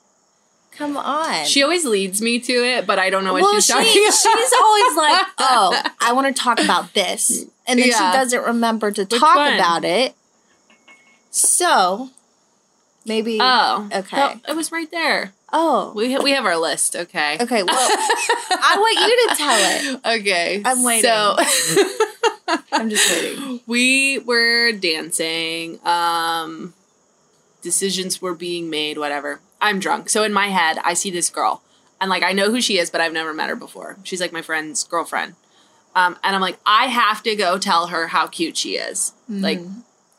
Come 0.77 0.95
on. 0.95 1.45
She 1.45 1.61
always 1.61 1.85
leads 1.85 2.21
me 2.21 2.39
to 2.39 2.53
it, 2.53 2.87
but 2.87 2.97
I 2.97 3.09
don't 3.09 3.25
know 3.25 3.33
what 3.33 3.41
well, 3.41 3.53
she's 3.55 3.65
she, 3.65 3.73
talking 3.73 3.91
she's 3.91 4.53
always 4.63 4.95
like, 4.97 5.27
"Oh, 5.37 5.83
I 5.99 6.13
want 6.13 6.33
to 6.33 6.41
talk 6.41 6.61
about 6.61 6.93
this," 6.93 7.45
and 7.67 7.77
then 7.77 7.89
Yeah. 7.89 7.97
she 8.11 8.17
doesn't 8.17 8.43
remember 8.45 8.89
to 8.89 9.01
Which 9.01 9.19
talk 9.19 9.35
one? 9.35 9.53
about 9.53 9.83
it. 9.83 10.15
So, 11.29 12.09
Maybe. 13.05 13.37
Oh, 13.41 13.89
Okay. 13.93 14.17
No, 14.17 14.39
it 14.47 14.55
was 14.55 14.71
right 14.71 14.89
there. 14.91 15.33
Oh. 15.53 15.93
We 15.95 16.17
we 16.17 16.31
have 16.31 16.45
our 16.45 16.57
list. 16.57 16.95
Okay. 16.95 17.37
Okay. 17.39 17.63
Well, 17.63 17.89
I 18.51 18.75
want 18.77 18.99
you 18.99 19.29
to 19.29 19.35
tell 19.35 20.15
it. 20.15 20.19
Okay. 20.21 20.61
I'm 20.63 20.83
waiting. 20.83 21.03
So 21.03 21.35
I'm 22.71 22.89
just 22.89 23.09
waiting. 23.11 23.59
we 23.67 24.19
were 24.19 24.71
dancing. 24.71 25.79
Um 25.85 26.73
decisions 27.61 28.21
were 28.21 28.33
being 28.33 28.69
made, 28.69 28.97
whatever. 28.97 29.39
I'm 29.59 29.79
drunk. 29.79 30.09
So 30.09 30.23
in 30.23 30.33
my 30.33 30.47
head, 30.47 30.79
I 30.83 30.93
see 30.95 31.11
this 31.11 31.29
girl. 31.29 31.61
And 31.99 32.09
like 32.09 32.23
I 32.23 32.31
know 32.31 32.49
who 32.49 32.61
she 32.61 32.77
is, 32.77 32.89
but 32.89 33.01
I've 33.01 33.13
never 33.13 33.33
met 33.33 33.49
her 33.49 33.55
before. 33.55 33.97
She's 34.03 34.21
like 34.21 34.33
my 34.33 34.41
friend's 34.41 34.83
girlfriend. 34.83 35.35
Um, 35.93 36.17
and 36.23 36.35
I'm 36.35 36.41
like, 36.41 36.57
I 36.65 36.85
have 36.85 37.21
to 37.23 37.35
go 37.35 37.57
tell 37.57 37.87
her 37.87 38.07
how 38.07 38.27
cute 38.27 38.55
she 38.55 38.77
is. 38.77 39.11
Like, 39.27 39.59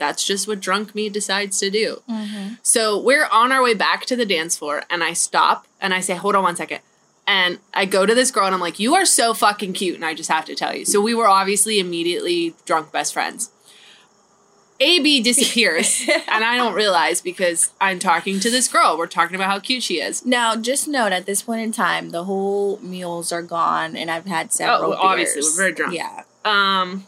that's 0.03 0.27
just 0.27 0.49
what 0.49 0.59
drunk 0.59 0.97
me 0.97 1.09
decides 1.09 1.61
to 1.61 1.71
do. 1.71 2.03
Mm-hmm. 2.11 2.55
So 2.63 3.01
we're 3.01 3.27
on 3.31 3.53
our 3.53 3.63
way 3.63 3.73
back 3.73 4.05
to 4.07 4.17
the 4.17 4.27
dance 4.27 4.59
floor, 4.59 4.83
and 4.91 5.05
I 5.05 5.13
stop 5.13 5.69
and 5.81 5.95
I 5.95 6.01
say, 6.01 6.17
Hold 6.17 6.35
on 6.35 6.43
one 6.43 6.57
second. 6.57 6.81
And 7.25 7.61
I 7.73 7.85
go 7.85 8.05
to 8.05 8.15
this 8.17 8.33
girl 8.33 8.47
and 8.47 8.55
I'm 8.55 8.61
like, 8.61 8.81
You 8.81 8.97
are 8.97 9.05
so 9.05 9.33
fucking 9.33 9.75
cute. 9.75 9.95
And 9.95 10.05
I 10.05 10.13
just 10.13 10.29
have 10.29 10.45
to 10.47 10.57
tell 10.57 10.75
you. 10.75 10.85
So 10.85 11.01
we 11.01 11.15
were 11.15 11.29
obviously 11.29 11.79
immediately 11.79 12.55
drunk 12.67 12.91
best 12.91 13.13
friends. 13.13 13.53
AB 14.81 15.23
disappears, 15.23 16.05
and 16.29 16.43
I 16.43 16.57
don't 16.57 16.75
realize 16.75 17.21
because 17.21 17.71
I'm 17.81 18.01
talking 18.01 18.41
to 18.41 18.51
this 18.51 18.67
girl. 18.67 18.99
We're 18.99 19.07
talking 19.07 19.37
about 19.37 19.49
how 19.49 19.61
cute 19.61 19.85
she 19.85 20.01
is. 20.01 20.27
Now, 20.27 20.57
just 20.57 20.89
note 20.89 21.13
at 21.13 21.25
this 21.25 21.43
point 21.43 21.61
in 21.61 21.71
time, 21.71 22.11
the 22.11 22.25
whole 22.25 22.81
mules 22.81 23.31
are 23.31 23.43
gone, 23.43 23.97
and 23.97 24.11
I've 24.11 24.27
had 24.27 24.53
several. 24.53 24.87
Oh, 24.87 24.91
well, 24.91 24.99
obviously, 24.99 25.43
we're 25.43 25.57
very 25.57 25.73
drunk. 25.73 25.95
Yeah. 25.95 26.25
Um, 26.45 27.07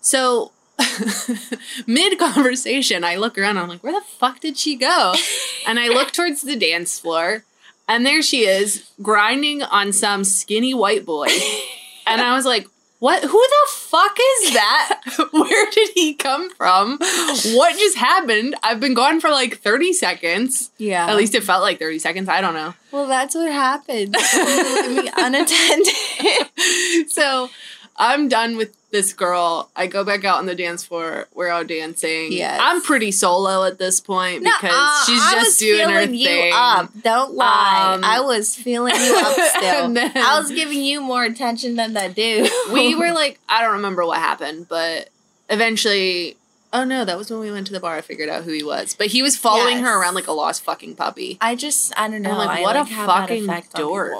so 0.00 0.52
mid 1.86 2.18
conversation, 2.18 3.04
I 3.04 3.16
look 3.16 3.38
around. 3.38 3.58
I'm 3.58 3.68
like, 3.68 3.82
where 3.82 3.92
the 3.92 4.06
fuck 4.06 4.40
did 4.40 4.56
she 4.58 4.76
go? 4.76 5.14
and 5.66 5.78
I 5.78 5.88
look 5.88 6.12
towards 6.12 6.42
the 6.42 6.56
dance 6.56 6.98
floor, 6.98 7.44
and 7.88 8.04
there 8.04 8.22
she 8.22 8.46
is, 8.46 8.90
grinding 9.02 9.62
on 9.62 9.92
some 9.92 10.24
skinny 10.24 10.74
white 10.74 11.06
boy. 11.06 11.28
and 12.06 12.20
I 12.20 12.34
was 12.34 12.44
like, 12.44 12.68
what? 12.98 13.22
Who 13.22 13.28
the 13.28 13.72
fuck 13.72 14.16
is 14.18 14.54
that? 14.54 15.00
Where 15.30 15.70
did 15.70 15.90
he 15.94 16.14
come 16.14 16.50
from? 16.54 16.98
What 16.98 17.78
just 17.78 17.98
happened? 17.98 18.54
I've 18.62 18.80
been 18.80 18.94
gone 18.94 19.20
for 19.20 19.28
like 19.28 19.58
30 19.58 19.92
seconds. 19.92 20.70
Yeah. 20.78 21.06
At 21.06 21.16
least 21.16 21.34
it 21.34 21.44
felt 21.44 21.62
like 21.62 21.78
30 21.78 21.98
seconds. 21.98 22.28
I 22.28 22.40
don't 22.40 22.54
know. 22.54 22.72
Well, 22.92 23.06
that's 23.06 23.34
what 23.34 23.52
happened. 23.52 24.16
Leave 24.34 25.04
me 25.04 25.10
unattended. 25.14 27.10
so 27.10 27.50
I'm 27.98 28.28
done 28.28 28.56
with 28.56 28.76
this 28.90 29.12
girl. 29.12 29.70
I 29.74 29.86
go 29.86 30.04
back 30.04 30.24
out 30.24 30.38
on 30.38 30.46
the 30.46 30.54
dance 30.54 30.84
floor. 30.84 31.28
We're 31.34 31.48
out 31.48 31.66
dancing. 31.66 32.32
Yes. 32.32 32.58
I'm 32.62 32.80
pretty 32.82 33.10
solo 33.10 33.64
at 33.64 33.78
this 33.78 34.00
point 34.00 34.42
because 34.44 34.62
Nuh-uh, 34.70 35.04
she's 35.06 35.30
just 35.32 35.58
doing 35.58 35.88
her 35.88 36.06
thing. 36.06 36.52
up. 36.54 36.90
Don't 37.02 37.34
lie. 37.34 37.92
Um, 37.94 38.04
I 38.04 38.20
was 38.20 38.54
feeling 38.54 38.94
you 38.94 39.16
up 39.18 39.32
still. 39.56 39.92
then- 39.92 40.12
I 40.16 40.38
was 40.38 40.50
giving 40.50 40.80
you 40.82 41.00
more 41.00 41.24
attention 41.24 41.76
than 41.76 41.94
that 41.94 42.14
dude. 42.14 42.50
we 42.72 42.94
were 42.94 43.12
like, 43.12 43.38
I 43.48 43.62
don't 43.62 43.72
remember 43.74 44.06
what 44.06 44.18
happened, 44.18 44.66
but 44.68 45.08
eventually. 45.50 46.36
Oh 46.78 46.84
no, 46.84 47.06
that 47.06 47.16
was 47.16 47.30
when 47.30 47.40
we 47.40 47.50
went 47.50 47.66
to 47.68 47.72
the 47.72 47.80
bar. 47.80 47.96
I 47.96 48.00
figured 48.02 48.28
out 48.28 48.44
who 48.44 48.50
he 48.52 48.62
was, 48.62 48.94
but 48.94 49.06
he 49.06 49.22
was 49.22 49.34
following 49.36 49.78
her 49.78 49.98
around 50.00 50.14
like 50.14 50.26
a 50.26 50.32
lost 50.32 50.62
fucking 50.62 50.94
puppy. 50.96 51.38
I 51.40 51.54
just 51.54 51.98
I 51.98 52.08
don't 52.10 52.20
know. 52.20 52.36
Like, 52.36 52.58
I, 52.58 52.62
what 52.62 52.76
a 52.76 52.84
fucking 52.84 53.46
dork. 53.74 54.12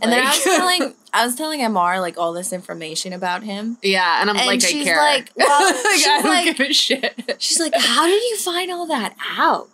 And 0.00 0.10
then 0.10 0.24
I 0.24 0.30
was 0.30 0.42
telling 0.44 0.94
I 1.12 1.26
was 1.26 1.34
telling 1.34 1.60
MR 1.60 2.00
like 2.00 2.16
all 2.16 2.32
this 2.32 2.52
information 2.52 3.12
about 3.12 3.42
him. 3.42 3.76
Yeah, 3.82 4.20
and 4.22 4.30
I'm 4.30 4.36
And 4.38 4.46
like, 4.46 4.62
she's 4.62 4.82
I 4.86 4.90
care. 4.90 4.96
like, 4.96 5.30
well, 5.36 5.74
Like, 5.84 5.94
she's 5.96 6.06
I 6.06 6.20
don't 6.22 6.26
like- 6.26 6.56
give 6.56 6.70
a 6.70 6.72
shit. 6.72 7.34
She's 7.38 7.60
like, 7.60 7.74
"How 7.76 8.06
did 8.06 8.22
you 8.22 8.36
find 8.38 8.70
all 8.72 8.86
that 8.86 9.14
out?" 9.36 9.68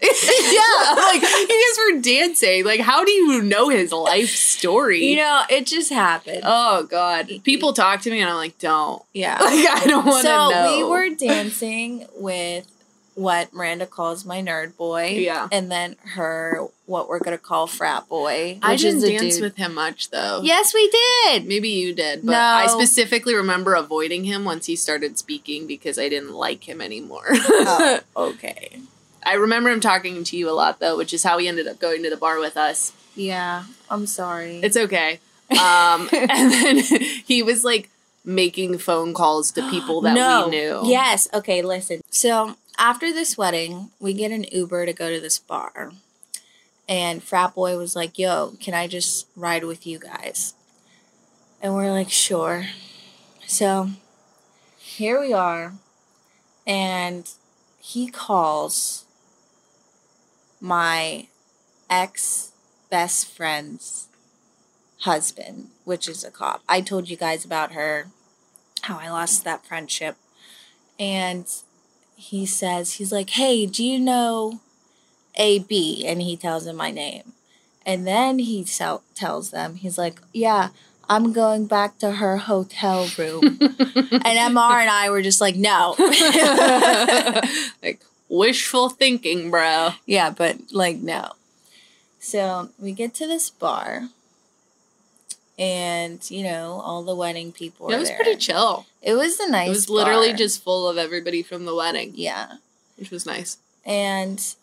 yeah, 0.02 0.94
like 0.94 1.22
you 1.22 1.48
guys 1.48 1.94
were 1.94 2.00
dancing. 2.00 2.64
Like, 2.64 2.80
how 2.80 3.04
do 3.04 3.10
you 3.10 3.42
know 3.42 3.68
his 3.68 3.92
life 3.92 4.30
story? 4.30 5.04
You 5.04 5.16
know, 5.16 5.42
it 5.50 5.66
just 5.66 5.90
happened. 5.90 6.40
oh 6.44 6.84
god, 6.84 7.30
people 7.44 7.72
talk 7.72 8.00
to 8.02 8.10
me, 8.10 8.20
and 8.20 8.30
I'm 8.30 8.36
like, 8.36 8.58
don't. 8.58 9.02
yeah. 9.12 9.38
Like, 9.50 9.66
I 9.68 9.84
don't 9.86 10.06
want 10.06 10.22
to 10.22 10.28
know. 10.28 10.50
so 10.50 10.54
know. 10.54 10.76
we 10.76 10.84
were 10.84 11.14
dancing 11.14 12.06
with 12.16 12.66
what 13.14 13.52
Miranda 13.52 13.86
calls 13.86 14.24
my 14.24 14.40
nerd 14.42 14.76
boy. 14.76 15.08
Yeah. 15.18 15.48
And 15.52 15.70
then 15.70 15.96
her 16.14 16.66
what 16.86 17.08
we're 17.08 17.18
gonna 17.18 17.38
call 17.38 17.66
frat 17.66 18.08
boy. 18.08 18.58
I 18.62 18.76
didn't 18.76 19.02
dance 19.02 19.34
dude. 19.34 19.42
with 19.42 19.56
him 19.56 19.74
much 19.74 20.10
though. 20.10 20.40
Yes, 20.42 20.72
we 20.72 20.88
did. 20.88 21.46
Maybe 21.46 21.68
you 21.68 21.94
did, 21.94 22.24
but 22.24 22.32
No. 22.32 22.38
I 22.38 22.66
specifically 22.68 23.34
remember 23.34 23.74
avoiding 23.74 24.24
him 24.24 24.44
once 24.44 24.66
he 24.66 24.76
started 24.76 25.18
speaking 25.18 25.66
because 25.66 25.98
I 25.98 26.08
didn't 26.08 26.32
like 26.32 26.68
him 26.68 26.80
anymore. 26.80 27.26
Oh, 27.30 28.00
okay. 28.16 28.80
I 29.24 29.34
remember 29.34 29.70
him 29.70 29.80
talking 29.80 30.24
to 30.24 30.36
you 30.36 30.48
a 30.48 30.52
lot 30.52 30.80
though, 30.80 30.96
which 30.96 31.12
is 31.12 31.22
how 31.22 31.38
he 31.38 31.48
ended 31.48 31.66
up 31.66 31.78
going 31.78 32.02
to 32.02 32.10
the 32.10 32.16
bar 32.16 32.38
with 32.38 32.56
us. 32.56 32.92
Yeah. 33.14 33.64
I'm 33.88 34.06
sorry. 34.06 34.60
It's 34.62 34.76
okay. 34.76 35.20
Um, 35.50 36.08
and 36.12 36.52
then 36.52 36.76
he 36.78 37.42
was 37.42 37.64
like 37.64 37.90
making 38.24 38.78
phone 38.78 39.12
calls 39.12 39.50
to 39.50 39.68
people 39.68 40.00
that 40.02 40.14
no. 40.14 40.44
we 40.44 40.50
knew. 40.52 40.80
Yes. 40.84 41.26
Okay, 41.34 41.60
listen. 41.60 42.02
So 42.08 42.54
after 42.78 43.12
this 43.12 43.36
wedding, 43.36 43.90
we 43.98 44.14
get 44.14 44.30
an 44.30 44.44
Uber 44.44 44.86
to 44.86 44.92
go 44.92 45.10
to 45.12 45.20
this 45.20 45.40
bar. 45.40 45.90
And 46.88 47.20
frat 47.20 47.56
boy 47.56 47.76
was 47.76 47.96
like, 47.96 48.16
yo, 48.16 48.54
can 48.60 48.74
I 48.74 48.86
just 48.86 49.26
ride 49.34 49.64
with 49.64 49.88
you 49.88 49.98
guys? 49.98 50.54
And 51.60 51.74
we're 51.74 51.90
like, 51.90 52.10
sure. 52.10 52.66
So 53.46 53.90
here 54.78 55.20
we 55.20 55.32
are. 55.32 55.74
And 56.66 57.28
he 57.80 58.08
calls 58.08 59.04
my 60.60 61.28
ex 61.88 62.52
best 62.90 63.26
friend's 63.34 64.08
husband, 65.00 65.68
which 65.84 66.08
is 66.08 66.24
a 66.24 66.30
cop. 66.30 66.62
I 66.68 66.80
told 66.80 67.08
you 67.08 67.16
guys 67.16 67.44
about 67.44 67.72
her, 67.72 68.08
how 68.82 68.98
I 68.98 69.10
lost 69.10 69.44
that 69.44 69.66
friendship. 69.66 70.16
And 70.98 71.46
he 72.16 72.44
says, 72.44 72.94
he's 72.94 73.12
like, 73.12 73.30
hey, 73.30 73.66
do 73.66 73.84
you 73.84 73.98
know 73.98 74.60
AB? 75.36 76.06
And 76.06 76.20
he 76.20 76.36
tells 76.36 76.66
him 76.66 76.76
my 76.76 76.90
name. 76.90 77.32
And 77.86 78.06
then 78.06 78.38
he 78.38 78.62
tell 78.64 79.02
tells 79.14 79.50
them, 79.50 79.76
he's 79.76 79.96
like, 79.96 80.20
yeah, 80.34 80.68
I'm 81.08 81.32
going 81.32 81.66
back 81.66 81.98
to 81.98 82.12
her 82.12 82.36
hotel 82.36 83.08
room. 83.18 83.42
and 83.42 83.58
MR 83.58 84.80
and 84.80 84.90
I 84.90 85.08
were 85.10 85.22
just 85.22 85.40
like, 85.40 85.56
no. 85.56 85.96
like 87.82 88.04
wishful 88.30 88.88
thinking, 88.88 89.50
bro. 89.50 89.90
yeah, 90.06 90.30
but 90.30 90.56
like, 90.72 90.96
no. 90.98 91.32
So 92.20 92.70
we 92.78 92.92
get 92.92 93.12
to 93.14 93.26
this 93.26 93.50
bar. 93.50 94.08
And, 95.58 96.18
you 96.30 96.42
know, 96.42 96.80
all 96.82 97.02
the 97.02 97.14
wedding 97.14 97.52
people 97.52 97.90
It 97.90 97.98
was 97.98 98.08
there. 98.08 98.16
pretty 98.16 98.36
chill. 98.36 98.86
It 99.02 99.12
was 99.14 99.38
a 99.40 99.50
nice 99.50 99.66
it 99.66 99.70
was 99.70 99.90
literally 99.90 100.28
bar. 100.28 100.36
just 100.38 100.62
full 100.64 100.88
of 100.88 100.96
everybody 100.96 101.42
from 101.42 101.66
the 101.66 101.74
wedding, 101.74 102.12
Yeah. 102.14 102.52
which 102.96 103.10
was 103.10 103.26
nice. 103.26 103.58
and 103.84 104.54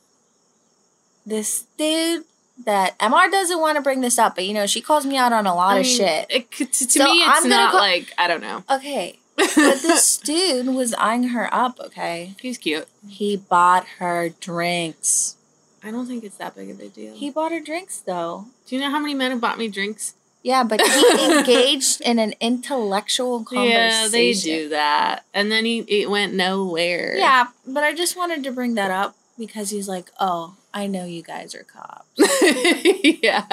this 1.26 1.66
dude 1.78 2.24
that 2.66 2.98
MR 3.00 3.30
doesn't 3.30 3.60
want 3.60 3.76
to 3.76 3.82
bring 3.82 4.02
this 4.02 4.18
up, 4.18 4.34
but 4.36 4.46
you 4.46 4.54
know, 4.54 4.66
she 4.66 4.82
calls 4.82 5.06
me 5.06 5.18
out 5.18 5.34
on 5.34 5.46
a 5.46 5.54
lot 5.54 5.76
I 5.76 5.80
of 5.82 5.86
shit. 5.86 6.26
It, 6.32 6.50
to 6.52 6.66
to 6.66 6.74
So 6.90 7.04
me, 7.04 7.20
it's 7.20 7.44
I'm 7.44 7.50
not 7.50 7.74
go- 7.74 7.78
like 7.80 8.14
I 8.18 8.28
don't 8.28 8.42
know. 8.42 8.64
Okay. 8.70 9.20
But 9.38 9.56
this 9.56 10.18
dude 10.24 10.68
was 10.68 10.94
eyeing 10.96 11.30
her 11.30 11.54
up, 11.54 11.80
okay? 11.80 12.36
He's 12.42 12.58
cute. 12.58 12.88
He 13.08 13.38
bought 13.38 13.86
her 14.00 14.30
drinks. 14.30 15.36
I 15.84 15.92
don't 15.92 16.08
think 16.08 16.24
it's 16.24 16.38
that 16.38 16.56
big 16.56 16.70
of 16.70 16.80
a 16.80 16.90
deal. 16.90 17.16
He 17.16 17.30
bought 17.30 17.52
her 17.52 17.62
drinks 17.62 18.00
though. 18.00 18.48
Do 18.66 18.76
you 18.76 18.82
know 18.82 18.90
how 18.90 19.00
many 19.00 19.14
men 19.14 19.32
have 19.32 19.40
bought 19.40 19.58
me 19.58 19.68
drinks? 19.68 20.16
Yeah, 20.44 20.64
but 20.64 20.82
he 20.82 21.26
engaged 21.38 22.02
in 22.02 22.20
an 22.20 22.34
intellectual 22.40 23.44
conversation. 23.44 23.70
Yeah, 23.70 24.08
they 24.08 24.34
do 24.34 24.70
that, 24.70 25.26
and 25.34 25.52
then 25.52 25.66
he 25.66 25.80
it 25.80 26.10
went 26.10 26.34
nowhere. 26.34 27.16
Yeah, 27.18 27.48
but 27.66 27.84
I 27.84 27.94
just 27.94 28.16
wanted 28.16 28.44
to 28.44 28.52
bring 28.52 28.76
that 28.76 28.92
up 28.92 29.16
because 29.38 29.72
he's 29.72 29.90
like, 29.90 30.10
"Oh, 30.20 30.56
I 30.74 30.88
know 30.88 31.06
you 31.06 31.22
guys 31.22 31.54
are 31.54 31.64
cops." 31.64 32.08
yeah, 33.22 33.46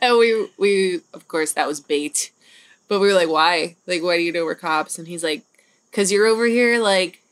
and 0.00 0.18
we 0.18 0.48
we 0.56 1.00
of 1.12 1.28
course 1.28 1.52
that 1.52 1.68
was 1.68 1.80
bait, 1.80 2.30
but 2.90 2.98
we 2.98 3.06
were 3.06 3.14
like, 3.14 3.28
why? 3.28 3.76
Like, 3.86 4.02
why 4.02 4.16
do 4.16 4.22
you 4.24 4.32
know 4.32 4.44
we're 4.44 4.56
cops? 4.56 4.98
And 4.98 5.06
he's 5.06 5.22
like, 5.22 5.44
because 5.90 6.10
you're 6.10 6.26
over 6.26 6.44
here 6.44 6.80
like 6.80 7.22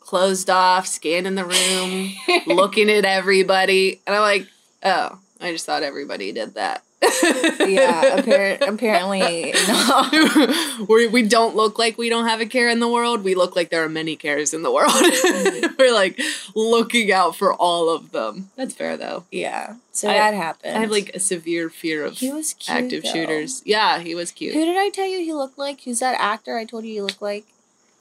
closed 0.00 0.48
off, 0.48 0.86
scanning 0.86 1.34
the 1.34 1.44
room, 1.44 2.12
looking 2.46 2.90
at 2.90 3.04
everybody, 3.04 4.00
and 4.06 4.16
I'm 4.16 4.22
like, 4.22 4.48
oh, 4.82 5.18
I 5.38 5.52
just 5.52 5.66
thought 5.66 5.82
everybody 5.82 6.32
did 6.32 6.54
that. 6.54 6.82
Yeah, 7.68 8.18
appar- 8.20 8.60
apparently 8.68 9.52
no. 9.68 10.86
we 10.88 11.06
we 11.08 11.22
don't 11.22 11.54
look 11.56 11.78
like 11.78 11.98
we 11.98 12.08
don't 12.08 12.26
have 12.26 12.40
a 12.40 12.46
care 12.46 12.68
in 12.68 12.80
the 12.80 12.88
world. 12.88 13.24
We 13.24 13.34
look 13.34 13.56
like 13.56 13.70
there 13.70 13.82
are 13.84 13.88
many 13.88 14.16
cares 14.16 14.52
in 14.54 14.62
the 14.62 14.72
world. 14.72 14.90
Mm-hmm. 14.92 15.74
We're 15.78 15.92
like 15.94 16.20
looking 16.54 17.12
out 17.12 17.36
for 17.36 17.54
all 17.54 17.88
of 17.90 18.12
them. 18.12 18.50
That's 18.56 18.74
fair 18.74 18.96
though. 18.96 19.24
Yeah, 19.30 19.76
so 19.92 20.08
I- 20.08 20.14
that 20.14 20.34
happened. 20.34 20.76
I 20.76 20.80
have 20.80 20.90
like 20.90 21.10
a 21.14 21.20
severe 21.20 21.70
fear 21.70 22.04
of 22.04 22.14
he 22.18 22.32
was 22.32 22.54
cute, 22.54 22.76
active 22.76 23.02
though. 23.04 23.12
shooters. 23.12 23.62
Yeah, 23.64 23.98
he 24.00 24.14
was 24.14 24.30
cute. 24.32 24.54
Who 24.54 24.64
did 24.64 24.76
I 24.76 24.88
tell 24.90 25.06
you 25.06 25.20
he 25.20 25.32
looked 25.32 25.58
like? 25.58 25.82
Who's 25.82 26.00
that 26.00 26.16
actor 26.20 26.56
I 26.58 26.64
told 26.64 26.84
you 26.84 26.92
he 26.92 27.02
looked 27.02 27.22
like? 27.22 27.44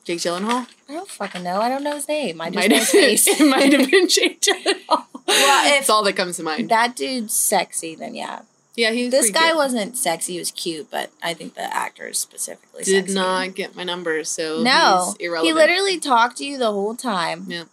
Jake 0.03 0.19
Gyllenhaal. 0.19 0.67
I 0.87 0.93
don't 0.93 1.09
fucking 1.09 1.41
know. 1.41 1.59
I 1.59 1.67
don't 1.67 1.83
know 1.83 1.95
his 1.95 2.07
name. 2.07 2.39
I 2.39 2.51
just 2.51 2.55
Might 2.55 2.69
know 2.69 2.77
his 2.77 2.91
face. 2.91 3.27
it 3.27 3.43
might 3.43 3.73
have 3.73 3.89
been 3.89 4.07
Jake 4.07 4.39
Gyllenhaal. 4.39 5.05
Well, 5.27 5.65
if- 5.65 5.71
That's 5.79 5.89
all 5.89 6.03
that 6.03 6.13
comes 6.15 6.37
to 6.37 6.43
mind. 6.43 6.69
that 6.69 6.95
dude's 6.95 7.33
sexy, 7.33 7.95
then 7.95 8.13
yeah. 8.13 8.41
Yeah, 8.75 8.91
he 8.91 9.09
This 9.09 9.29
guy 9.29 9.49
good. 9.51 9.57
wasn't 9.57 9.97
sexy. 9.97 10.33
He 10.33 10.39
was 10.39 10.51
cute, 10.51 10.89
but 10.91 11.11
I 11.23 11.33
think 11.33 11.55
the 11.55 11.61
actor 11.73 12.07
is 12.07 12.19
specifically 12.19 12.83
did 12.83 13.05
sexy. 13.05 13.13
not 13.15 13.55
get 13.55 13.75
my 13.75 13.83
numbers, 13.83 14.29
so 14.29 14.61
No, 14.61 15.15
he 15.19 15.29
literally 15.53 15.99
talked 15.99 16.37
to 16.37 16.45
you 16.45 16.57
the 16.57 16.71
whole 16.71 16.95
time. 16.95 17.45
Yeah. 17.47 17.63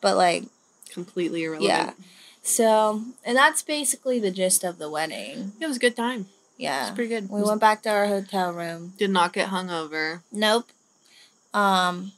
But 0.00 0.16
like, 0.16 0.44
completely 0.90 1.44
irrelevant. 1.44 1.68
yeah. 1.68 1.92
So, 2.42 3.02
and 3.24 3.36
that's 3.36 3.62
basically 3.62 4.18
the 4.18 4.30
gist 4.30 4.64
of 4.64 4.78
the 4.78 4.88
wedding. 4.90 5.52
it 5.60 5.66
was 5.66 5.76
a 5.76 5.80
good 5.80 5.96
time. 5.96 6.26
Yeah. 6.56 6.78
It 6.78 6.90
was 6.90 6.94
pretty 6.96 7.08
good. 7.08 7.30
We 7.30 7.42
went 7.42 7.60
back 7.60 7.82
to 7.82 7.90
our 7.90 8.06
hotel 8.06 8.52
room. 8.52 8.94
Did 8.98 9.10
not 9.10 9.32
get 9.32 9.48
hungover. 9.50 10.22
Nope. 10.32 10.70
Um, 11.52 12.12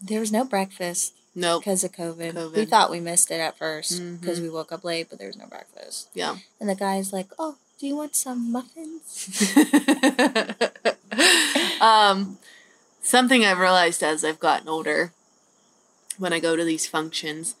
there 0.00 0.20
was 0.20 0.32
no 0.32 0.44
breakfast 0.44 1.14
Nope. 1.34 1.62
because 1.62 1.84
of 1.84 1.92
COVID. 1.92 2.32
COVID. 2.34 2.56
We 2.56 2.64
thought 2.64 2.90
we 2.90 3.00
missed 3.00 3.30
it 3.30 3.40
at 3.40 3.56
first 3.56 4.00
because 4.20 4.38
Mhm. 4.38 4.42
we 4.42 4.48
woke 4.50 4.72
up 4.72 4.84
late, 4.84 5.08
but 5.08 5.18
there 5.18 5.28
was 5.28 5.36
no 5.36 5.46
breakfast. 5.46 6.08
Yeah. 6.14 6.36
And 6.58 6.68
the 6.68 6.74
guy's 6.74 7.12
like, 7.12 7.28
"Oh, 7.38 7.56
do 7.78 7.86
you 7.86 7.96
want 7.96 8.16
some 8.16 8.50
muffins?" 8.50 9.50
um, 11.80 12.38
something 13.02 13.44
I've 13.44 13.58
realized 13.58 14.02
as 14.02 14.24
I've 14.24 14.40
gotten 14.40 14.68
older, 14.68 15.12
when 16.18 16.32
I 16.32 16.40
go 16.40 16.56
to 16.56 16.64
these 16.64 16.86
functions, 16.86 17.54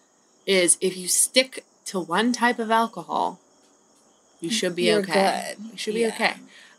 is 0.46 0.76
if 0.80 0.96
you 0.96 1.08
stick 1.08 1.64
to 1.86 2.00
one 2.00 2.32
type 2.32 2.58
of 2.58 2.70
alcohol, 2.70 3.38
you 4.40 4.50
should 4.50 4.74
be 4.74 4.84
You're 4.84 5.00
okay. 5.00 5.54
good. 5.56 5.64
You 5.72 5.78
should 5.78 5.94
be 5.94 6.00
Yeah. 6.00 6.08
okay. 6.08 6.34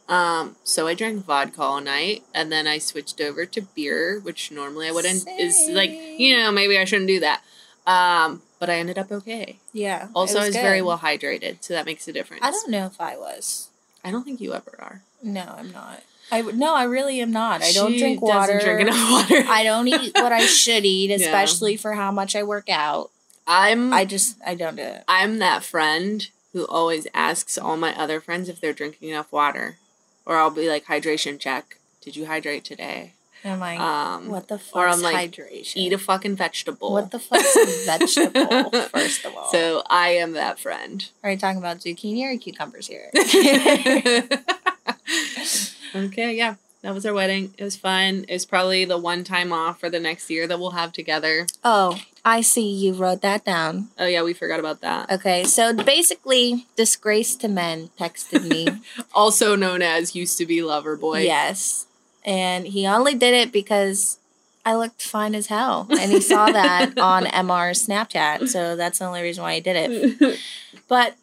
Um, 0.10 0.56
so 0.64 0.88
I 0.88 0.94
drank 0.94 1.24
vodka 1.26 1.62
all 1.62 1.80
night, 1.82 2.24
and 2.34 2.52
then 2.52 2.68
I 2.68 2.80
switched 2.80 3.22
over 3.22 3.46
to 3.46 3.62
beer, 3.62 4.20
which 4.20 4.52
normally 4.52 4.88
I 4.88 4.92
wouldn't. 4.92 5.28
Is 5.40 5.70
like 5.72 5.92
you 5.92 6.38
know 6.38 6.52
maybe 6.52 6.78
I 6.78 6.84
shouldn't 6.86 7.08
do 7.08 7.20
that. 7.22 7.42
Um, 7.88 8.42
but 8.60 8.70
I 8.70 8.76
ended 8.76 8.98
up 8.98 9.12
okay. 9.12 9.58
Yeah. 9.74 10.10
Also, 10.14 10.40
I 10.40 10.46
was 10.48 10.56
very 10.56 10.82
well 10.82 11.00
hydrated, 11.00 11.58
so 11.62 11.74
that 11.74 11.86
makes 11.86 12.08
a 12.08 12.14
difference. 12.14 12.44
I 12.44 12.52
don't 12.52 12.70
know 12.70 12.86
if 12.86 13.00
I 13.00 13.18
was. 13.18 13.70
I 14.04 14.12
don't 14.12 14.24
think 14.24 14.42
you 14.42 14.54
ever 14.54 14.76
are. 14.80 15.02
No, 15.24 15.56
I'm 15.58 15.72
not. 15.72 16.04
I 16.32 16.42
no, 16.42 16.76
I 16.76 16.84
really 16.84 17.20
am 17.22 17.32
not. 17.32 17.62
I 17.64 17.72
don't 17.72 17.92
She 17.94 18.00
drink 18.00 18.22
water. 18.22 18.60
Drink 18.60 18.82
enough 18.82 19.12
water. 19.12 19.44
I 19.48 19.64
don't 19.64 19.88
eat 19.88 20.12
what 20.16 20.32
I 20.32 20.46
should 20.46 20.86
eat, 20.86 21.10
Yeah. 21.10 21.18
especially 21.18 21.76
for 21.78 21.94
how 21.94 22.12
much 22.12 22.36
I 22.36 22.44
work 22.44 22.70
out. 22.70 23.10
I'm 23.48 23.94
I 23.94 24.06
just 24.06 24.38
I 24.46 24.56
don't 24.56 24.76
do 24.76 24.82
it. 24.84 25.04
I'm 25.08 25.40
that 25.40 25.64
friend 25.64 26.28
who 26.54 26.66
always 26.68 27.08
asks 27.14 27.58
all 27.58 27.78
my 27.78 27.98
other 27.98 28.20
friends 28.22 28.48
if 28.50 28.60
they're 28.62 28.74
drinking 28.74 29.10
enough 29.10 29.32
water, 29.32 29.78
or 30.26 30.38
I'll 30.38 30.50
be 30.52 30.70
like 30.70 30.86
hydration 30.86 31.40
check. 31.40 31.78
Did 32.02 32.16
you 32.16 32.26
hydrate 32.26 32.64
today? 32.66 33.14
I'm 33.44 33.60
like, 33.60 33.80
Um, 33.80 34.28
what 34.30 34.48
the 34.50 34.60
fuck? 34.60 34.76
or 34.76 34.88
I'm 34.88 35.02
like, 35.02 35.32
hydration? 35.32 35.78
Eat 35.78 35.94
a 35.94 35.98
fucking 35.98 36.36
vegetable. 36.36 36.92
What 36.94 37.10
the 37.10 37.18
fuck's 37.20 37.56
a 37.56 37.66
vegetable? 37.86 38.70
First 38.90 39.26
of 39.26 39.36
all, 39.36 39.50
So 39.52 39.82
I 39.90 40.10
am 40.10 40.34
that 40.34 40.60
friend. 40.60 41.04
are 41.24 41.32
you 41.32 41.38
talking 41.38 41.58
about 41.58 41.80
zucchini 41.80 42.24
or 42.24 42.38
cucumbers 42.38 42.86
here? 42.88 43.10
okay, 45.96 46.36
yeah. 46.36 46.56
That 46.82 46.94
was 46.96 47.06
our 47.06 47.14
wedding. 47.14 47.54
It 47.58 47.64
was 47.64 47.76
fun. 47.76 48.26
It 48.28 48.34
was 48.34 48.46
probably 48.46 48.86
the 48.86 48.98
one 48.98 49.24
time 49.24 49.54
off 49.54 49.80
for 49.80 49.90
the 49.90 50.00
next 50.00 50.30
year 50.32 50.48
that 50.48 50.60
we'll 50.60 50.72
have 50.72 50.92
together. 50.92 51.46
oh, 51.64 52.00
I 52.24 52.42
see. 52.42 52.70
You 52.70 52.94
wrote 52.94 53.22
that 53.24 53.44
down. 53.46 53.90
Oh 53.98 54.06
yeah, 54.06 54.22
we 54.22 54.34
forgot 54.34 54.60
about 54.60 54.82
that. 54.82 55.12
Okay, 55.12 55.44
so 55.44 55.74
basically, 55.74 56.68
disgrace 56.76 57.36
to 57.38 57.48
men 57.48 57.90
texted 58.00 58.44
me. 58.48 58.68
Also 59.14 59.56
known 59.56 59.82
as 59.82 60.16
used 60.16 60.38
to 60.38 60.46
be 60.46 60.62
lover 60.62 60.96
boy. 60.96 61.22
Yes. 61.22 61.88
And 62.24 62.68
he 62.68 62.86
only 62.88 63.16
did 63.16 63.34
it 63.34 63.52
because 63.52 64.20
I 64.64 64.76
looked 64.76 65.02
fine 65.02 65.34
as 65.36 65.48
hell. 65.48 65.88
And 65.90 66.12
he 66.12 66.22
saw 66.22 66.46
that 66.52 66.98
on 67.00 67.26
MR's 67.26 67.88
Snapchat. 67.88 68.48
So 68.48 68.76
that's 68.76 69.00
the 69.00 69.06
only 69.06 69.22
reason 69.24 69.44
why 69.44 69.56
he 69.56 69.62
did 69.62 69.76
it. 70.22 70.40
But 70.88 71.16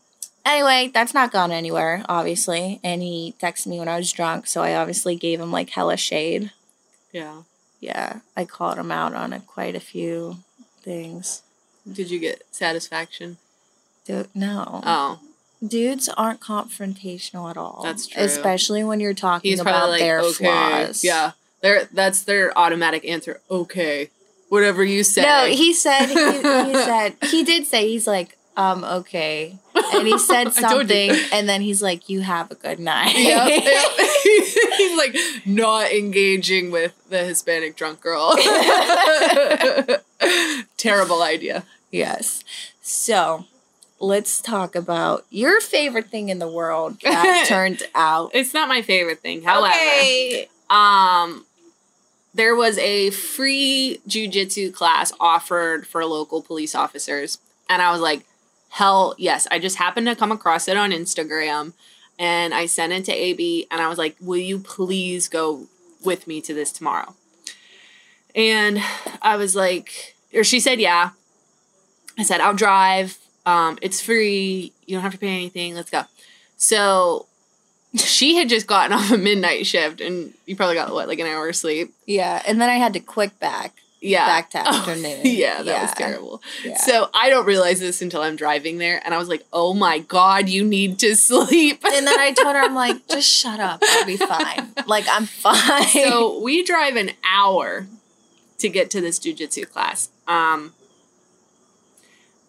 anyway, 0.49 0.90
that's 0.93 1.14
not 1.14 1.33
gone 1.33 1.52
anywhere, 1.52 2.05
obviously. 2.09 2.81
And 2.83 3.02
he 3.02 3.35
texted 3.40 3.66
me 3.66 3.79
when 3.79 3.88
I 3.88 3.96
was 3.99 4.12
drunk. 4.12 4.46
So 4.46 4.62
I 4.62 4.75
obviously 4.75 5.16
gave 5.16 5.40
him 5.40 5.53
like 5.53 5.70
hella 5.70 5.96
shade. 5.96 6.51
yeah. 7.12 7.42
Yeah. 7.81 8.20
I 8.37 8.44
called 8.44 8.77
him 8.77 8.90
out 8.90 9.14
on 9.14 9.33
a, 9.33 9.38
quite 9.38 9.77
a 9.77 9.81
few 9.81 10.38
things. 10.81 11.42
Did 11.90 12.11
you 12.11 12.18
get 12.18 12.42
satisfaction? 12.51 13.37
Dude, 14.05 14.29
no. 14.35 14.81
Oh. 14.85 15.20
Dudes 15.64 16.09
aren't 16.09 16.40
confrontational 16.40 17.51
at 17.51 17.57
all. 17.57 17.83
That's 17.85 18.07
true. 18.07 18.23
Especially 18.23 18.83
when 18.83 19.01
you're 19.01 19.14
talking 19.14 19.51
He's 19.51 19.61
about 19.61 19.90
like, 19.90 20.01
their 20.01 20.20
okay. 20.20 20.33
flaws. 20.33 21.05
Yeah. 21.05 21.33
Their 21.61 21.85
that's 21.92 22.23
their 22.23 22.57
automatic 22.57 23.05
answer. 23.05 23.40
Okay. 23.51 24.11
Whatever 24.49 24.85
you 24.85 25.05
say. 25.05 25.23
No, 25.23 25.46
he 25.46 25.73
said 25.73 26.07
he, 26.07 26.14
he 26.14 26.75
said 26.85 27.16
he 27.31 27.44
did 27.44 27.66
say 27.66 27.88
he's 27.88 28.07
like 28.07 28.38
um 28.57 28.85
okay, 28.85 29.59
and 29.95 30.07
he 30.07 30.19
said 30.19 30.47
I 30.57 30.61
told 30.61 30.91
you. 30.91 31.11
something, 31.11 31.11
and 31.33 31.49
then 31.49 31.61
he's 31.61 31.83
like, 31.83 32.09
"You 32.09 32.21
have 32.21 32.51
a 32.51 32.55
good 32.55 32.79
night." 32.79 33.17
Yep, 33.17 33.64
yep. 33.64 33.87
He's 34.79 34.97
like 34.97 35.17
not 35.47 35.91
engaging 35.93 36.71
with 36.71 36.95
the 37.09 37.19
Hispanic 37.25 37.77
drunk 37.77 38.01
girl. 38.01 38.35
Terrible 40.77 41.23
idea. 41.23 41.64
yes. 41.91 42.43
So 42.81 43.45
let's 44.01 44.41
talk 44.41 44.75
about 44.75 45.25
your 45.31 45.61
favorite 45.61 46.09
thing 46.11 46.29
in 46.29 46.38
the 46.38 46.49
world 46.49 46.99
that 47.03 47.45
turned 47.49 47.83
out. 47.95 48.31
It's 48.35 48.55
not 48.55 48.69
my 48.69 48.83
favorite 48.83 49.21
thing. 49.21 49.43
However, 49.43 49.75
Okay. 49.75 50.49
um 50.71 51.45
there 52.35 52.55
was 52.55 52.79
a 52.79 53.11
free 53.11 54.01
jujitsu 54.07 54.73
class 54.73 55.12
offered 55.19 55.87
for 55.87 56.05
local 56.05 56.43
police 56.43 56.75
officers 56.75 57.38
and 57.71 57.81
i 57.81 57.91
was 57.91 58.01
like 58.03 58.25
hell 58.70 59.14
yes 59.18 59.46
i 59.50 59.59
just 59.59 59.76
happened 59.76 60.07
to 60.07 60.16
come 60.16 60.33
across 60.33 60.68
it 60.68 60.76
on 60.76 60.90
instagram 60.90 61.72
and 62.18 62.54
i 62.54 62.66
sent 62.66 62.92
it 62.92 63.04
to 63.04 63.12
ab 63.12 63.66
and 63.70 63.81
i 63.81 63.88
was 63.88 63.98
like 63.98 64.16
will 64.20 64.38
you 64.38 64.59
please 64.59 65.28
go 65.28 65.66
with 66.04 66.28
me 66.28 66.40
to 66.40 66.54
this 66.54 66.70
tomorrow? 66.70 67.14
And 68.35 68.81
i 69.22 69.37
was 69.37 69.57
like 69.57 70.14
or 70.35 70.44
she 70.44 70.61
said 70.61 70.81
yeah. 70.81 71.11
I 72.18 72.22
said 72.22 72.40
i'll 72.40 72.54
drive 72.54 73.18
um, 73.46 73.78
it's 73.81 74.02
free 74.02 74.72
you 74.87 74.94
don't 74.94 75.02
have 75.02 75.12
to 75.12 75.18
pay 75.18 75.28
anything 75.28 75.74
let's 75.74 75.90
go. 75.90 76.02
So 76.59 77.26
she 77.96 78.37
had 78.37 78.48
just 78.48 78.66
gotten 78.66 78.92
off 78.96 79.11
a 79.11 79.18
midnight 79.18 79.66
shift 79.66 80.00
and 80.00 80.35
you 80.46 80.57
probably 80.57 80.74
got 80.74 80.92
what 80.92 81.09
like 81.09 81.18
an 81.18 81.26
hour 81.26 81.48
of 81.48 81.57
sleep? 81.57 81.94
Yeah, 82.07 82.42
and 82.46 82.61
then 82.61 82.68
I 82.68 82.74
had 82.74 82.92
to 82.94 83.00
click 83.00 83.38
back. 83.38 83.74
Yeah 84.01 84.27
Back 84.27 84.51
to 84.51 84.63
Oh, 84.65 85.21
yeah 85.25 85.63
that 85.63 85.83
was 85.83 85.93
terrible 85.93 86.43
Yeah. 86.65 86.77
so 86.77 87.11
i 87.15 87.29
don't 87.31 87.47
realize 87.47 87.81
this 87.81 88.01
until 88.01 88.23
i'm 88.23 88.37
driving 88.37 88.79
there 88.79 89.01
and 89.05 89.13
i 89.15 89.19
was 89.19 89.29
like 89.29 89.45
oh 89.53 89.75
my 89.75 89.99
god 89.99 90.49
you 90.49 90.65
need 90.65 90.99
to 91.01 91.15
sleep 91.29 91.83
and 91.85 92.07
then 92.07 92.19
I 92.19 92.33
told 92.33 92.55
her, 92.55 92.63
I'm 92.63 92.75
like, 92.75 93.07
just 93.09 93.29
shut 93.31 93.59
up. 93.61 93.83
I'll 93.83 94.07
be 94.07 94.17
fine. 94.17 94.73
Like, 94.87 95.05
I'm 95.11 95.27
fine. 95.27 95.83
so 95.89 96.41
we 96.41 96.63
drive 96.65 96.97
an 96.97 97.11
hour 97.25 97.87
to 98.59 98.69
get 98.69 98.91
to 98.93 99.01
this 99.01 99.19
jujitsu 99.19 99.69
class 99.71 100.11
um 100.27 100.75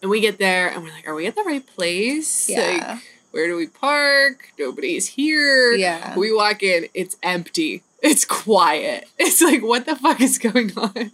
and 0.02 0.10
we 0.10 0.20
get 0.20 0.38
there 0.38 0.68
and 0.68 0.82
we're 0.82 0.90
like 0.92 1.06
are 1.06 1.14
we 1.14 1.26
at 1.26 1.34
the 1.34 1.42
right 1.42 1.66
place 1.66 2.48
Yeah. 2.48 2.88
like 2.92 3.02
where 3.30 3.46
do 3.46 3.56
we 3.56 3.66
park 3.68 4.52
nobody's 4.58 5.06
here 5.06 5.72
yeah. 5.72 6.16
We 6.16 6.32
walk 6.34 6.62
in, 6.62 6.86
it's 6.94 7.16
empty. 7.22 7.82
It's 8.02 8.24
quiet. 8.24 9.08
It's 9.18 9.40
like, 9.42 9.62
what 9.62 9.86
the 9.86 9.96
fuck 9.96 10.20
is 10.20 10.38
going 10.38 10.72
on? 10.76 11.10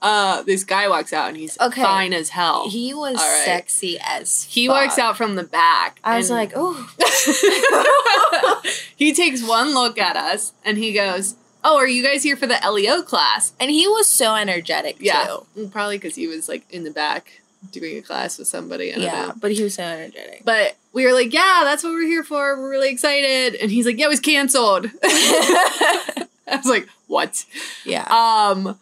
Uh, 0.00 0.42
this 0.42 0.64
guy 0.64 0.88
walks 0.88 1.12
out 1.12 1.28
and 1.28 1.36
he's 1.36 1.58
Okay. 1.60 1.82
fine 1.82 2.12
as 2.14 2.30
hell. 2.30 2.68
He, 2.70 2.94
was 2.94 3.16
right. 3.16 3.42
sexy 3.44 3.98
as 4.00 4.44
he 4.44 4.68
walks 4.68 4.98
out 4.98 5.16
from 5.16 5.34
the 5.34 5.42
back. 5.44 5.98
I 6.04 6.16
was 6.16 6.30
like, 6.30 6.52
oh, 6.54 6.88
he 8.96 9.12
takes 9.12 9.46
one 9.46 9.74
look 9.74 9.98
at 9.98 10.16
us 10.16 10.52
and 10.64 10.78
he 10.78 10.92
goes, 10.92 11.34
"Oh, 11.64 11.76
are 11.76 11.88
you 11.88 12.02
guys 12.02 12.22
here 12.22 12.36
for 12.36 12.46
the 12.46 12.58
LEO 12.70 13.02
class?" 13.02 13.52
and 13.60 13.70
he 13.70 13.86
was 13.88 14.08
so 14.08 14.34
energetic 14.34 14.96
Yeah, 15.00 15.38
too. 15.54 15.68
Probably 15.68 15.98
because 15.98 16.14
he 16.14 16.26
was 16.26 16.48
like 16.48 16.64
in 16.70 16.84
the 16.84 16.90
back 16.90 17.40
doing 17.72 17.98
a 17.98 18.02
class 18.02 18.38
with 18.38 18.48
somebody. 18.48 18.92
Yeah, 18.96 19.32
but 19.38 19.52
he 19.52 19.62
was 19.62 19.74
so 19.74 19.82
energetic. 19.82 20.42
But 20.44 20.76
we 20.92 21.04
were 21.06 21.12
like, 21.12 21.32
"Yeah, 21.32 21.60
that's 21.64 21.82
what 21.84 21.92
we're 21.92 22.06
here 22.06 22.24
for. 22.24 22.58
We're 22.58 22.70
really 22.70 22.90
excited." 22.90 23.54
And 23.60 23.70
he's 23.70 23.86
like, 23.86 23.98
"Yeah, 23.98 24.06
it 24.06 24.10
was 24.10 24.20
canceled." 24.20 24.86
I 25.02 26.26
was 26.56 26.66
like, 26.66 26.88
"What?" 27.06 27.44
yeah, 27.84 28.04
Um, 28.10 28.78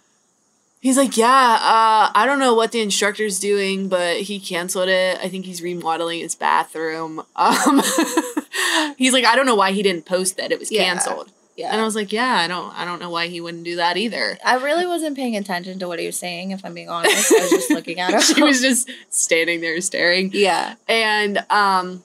he's 0.80 0.96
like, 0.96 1.16
yeah, 1.16 1.26
uh, 1.60 2.10
I 2.14 2.24
don't 2.26 2.38
know 2.38 2.54
what 2.54 2.70
the 2.72 2.80
instructor's 2.80 3.38
doing, 3.40 3.88
but 3.88 4.18
he 4.18 4.38
canceled 4.38 4.88
it. 4.88 5.18
I 5.20 5.28
think 5.28 5.46
he's 5.46 5.60
remodeling 5.62 6.20
his 6.20 6.34
bathroom. 6.36 7.22
Um, 7.34 7.82
he's 8.96 9.12
like, 9.12 9.24
I 9.24 9.34
don't 9.34 9.46
know 9.46 9.56
why 9.56 9.72
he 9.72 9.82
didn't 9.82 10.06
post 10.06 10.36
that 10.36 10.52
it 10.52 10.58
was 10.60 10.70
Yeah. 10.70 10.84
canceled. 10.84 11.32
Yeah. 11.56 11.70
And 11.72 11.80
I 11.80 11.84
was 11.84 11.94
like, 11.94 12.12
yeah, 12.12 12.34
I 12.36 12.46
don't, 12.48 12.72
I 12.78 12.84
don't 12.84 13.00
know 13.00 13.10
why 13.10 13.28
he 13.28 13.40
wouldn't 13.40 13.64
do 13.64 13.76
that 13.76 13.96
either. 13.96 14.38
I 14.44 14.56
really 14.56 14.86
wasn't 14.86 15.16
paying 15.16 15.36
attention 15.36 15.78
to 15.78 15.88
what 15.88 15.98
he 15.98 16.06
was 16.06 16.18
saying. 16.18 16.50
If 16.50 16.64
I'm 16.64 16.74
being 16.74 16.88
honest, 16.90 17.32
I 17.32 17.40
was 17.40 17.50
just 17.50 17.70
looking 17.70 17.98
at 18.00 18.10
him. 18.14 18.20
she 18.20 18.42
was 18.42 18.60
just 18.60 18.90
standing 19.10 19.60
there 19.60 19.80
staring. 19.80 20.30
yeah, 20.34 20.74
And 20.88 21.38
um, 21.50 22.04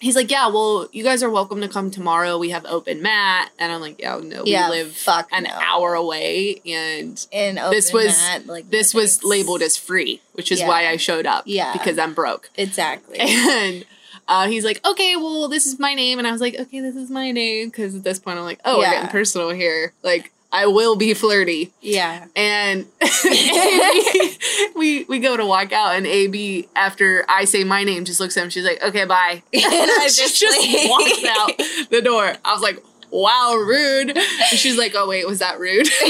he's 0.00 0.14
like, 0.14 0.30
yeah, 0.30 0.48
well, 0.48 0.88
you 0.92 1.02
guys 1.02 1.22
are 1.22 1.30
welcome 1.30 1.60
to 1.62 1.68
come 1.68 1.90
tomorrow. 1.90 2.38
We 2.38 2.50
have 2.50 2.64
open 2.66 3.02
mat, 3.02 3.50
and 3.58 3.72
I'm 3.72 3.80
like, 3.80 4.00
yeah, 4.00 4.20
no, 4.22 4.44
Yeah, 4.44 4.70
we 4.70 4.76
live 4.82 5.08
an 5.32 5.44
no. 5.44 5.50
hour 5.50 5.94
away, 5.94 6.60
and 6.66 7.26
And 7.32 7.58
This 7.72 7.92
was- 7.92 8.16
mat, 8.18 8.46
like 8.46 8.70
this 8.70 8.94
was 8.94 9.24
labeled 9.24 9.62
as 9.62 9.76
free, 9.76 10.20
which 10.34 10.52
is 10.52 10.60
Yeah. 10.60 10.68
why 10.68 10.86
I 10.88 10.96
showed 10.96 11.26
up. 11.26 11.44
Yeah. 11.46 11.72
because 11.72 11.98
I'm 11.98 12.14
broke. 12.14 12.50
exactly. 12.56 13.18
And 13.20 13.84
uh, 14.28 14.46
he's 14.48 14.64
like, 14.64 14.80
okay, 14.86 15.16
well, 15.16 15.48
this 15.48 15.66
is 15.66 15.78
my 15.78 15.94
name. 15.94 16.18
And 16.18 16.26
I 16.26 16.32
was 16.32 16.40
like, 16.40 16.56
okay, 16.58 16.80
this 16.80 16.96
is 16.96 17.10
my 17.10 17.30
name. 17.30 17.68
Because 17.68 17.94
at 17.94 18.02
this 18.04 18.18
point, 18.18 18.38
I'm 18.38 18.44
like, 18.44 18.60
oh, 18.64 18.78
we're 18.78 18.84
Yeah. 18.84 18.90
getting 18.94 19.08
personal 19.08 19.50
here. 19.50 19.92
Like, 20.02 20.32
I 20.52 20.66
will 20.66 20.96
be 20.96 21.12
flirty. 21.14 21.72
yeah. 21.80 22.26
And 22.36 22.86
we 24.76 25.04
we 25.04 25.18
go 25.18 25.36
to 25.36 25.44
walk 25.44 25.72
out, 25.72 25.96
and 25.96 26.06
AB, 26.06 26.68
after 26.76 27.24
I 27.28 27.44
say 27.44 27.64
my 27.64 27.84
name, 27.84 28.04
just 28.04 28.20
looks 28.20 28.36
at 28.36 28.44
him. 28.44 28.50
She's 28.50 28.64
like, 28.64 28.82
okay, 28.82 29.04
bye. 29.04 29.42
And 29.52 29.64
I 29.64 30.08
just 30.10 30.38
just 30.40 30.58
walks 30.88 31.24
out 31.24 31.88
the 31.90 32.00
door. 32.02 32.32
I 32.44 32.52
was 32.52 32.62
like, 32.62 32.82
wow, 33.22 33.54
rude. 33.56 34.10
And 34.16 34.58
she's 34.58 34.76
like, 34.78 34.92
oh, 34.94 35.08
wait, 35.08 35.26
was 35.26 35.38
that 35.40 35.58
rude? 35.58 35.88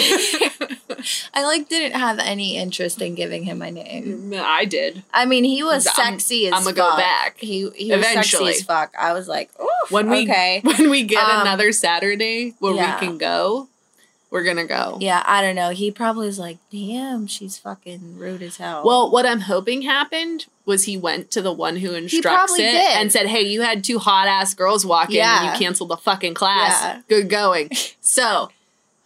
I 1.35 1.45
like 1.45 1.69
didn't 1.69 1.99
have 1.99 2.19
any 2.19 2.57
interest 2.57 3.01
in 3.01 3.15
giving 3.15 3.45
him 3.45 3.59
my 3.59 3.71
name. 3.71 4.33
I 4.37 4.65
did. 4.65 5.03
I 5.13 5.25
mean, 5.27 5.45
he 5.45 5.63
was 5.63 5.87
I'm- 5.87 5.95
sexy 6.19 6.47
as 6.47 6.53
fuck. 6.53 6.61
I'ma 6.63 6.71
go 6.73 6.97
back. 6.97 7.37
He 7.39 7.71
he 7.75 7.95
was 7.95 8.05
sexy 8.07 8.49
as 8.49 8.63
fuck. 8.63 8.95
I 8.99 9.13
was 9.13 9.29
like, 9.29 9.51
When 9.91 10.11
we 10.11 10.23
okay. 10.25 10.61
when 10.65 10.91
we 10.91 11.05
get 11.05 11.23
Um, 11.23 11.43
another 11.43 11.73
Saturday 11.73 12.55
where 12.59 12.75
yeah. 12.75 12.99
we 13.01 13.07
can 13.07 13.19
go, 13.19 13.69
we're 14.31 14.43
gonna 14.43 14.67
go. 14.67 14.99
Yeah, 15.01 15.23
I 15.25 15.41
don't 15.41 15.55
know. 15.55 15.71
He 15.71 15.91
probably 15.91 16.29
is 16.29 16.39
like, 16.39 16.59
damn, 16.71 17.27
she's 17.27 17.59
fucking 17.59 18.19
rude 18.19 18.43
as 18.43 18.57
hell. 18.57 18.83
Well, 18.85 19.11
what 19.11 19.25
I'm 19.25 19.41
hoping 19.41 19.83
happened 19.83 20.47
was 20.65 20.85
he 20.85 20.97
went 20.97 21.31
to 21.31 21.43
the 21.43 21.53
one 21.53 21.77
who 21.77 21.95
instructs 21.95 22.55
it 22.55 22.63
did. 22.63 22.97
and 22.97 23.13
said, 23.13 23.27
"Hey, 23.27 23.43
you 23.43 23.63
had 23.63 23.85
two 23.85 23.99
hot 23.99 24.27
ass 24.27 24.53
girls 24.55 24.85
walk 24.85 25.11
in 25.11 25.21
and 25.21 25.47
you 25.47 25.59
canceled 25.59 25.91
the 25.91 25.97
fucking 25.97 26.35
class. 26.35 26.83
Yeah. 26.83 27.03
Good 27.09 27.29
going." 27.31 27.71
so, 28.01 28.51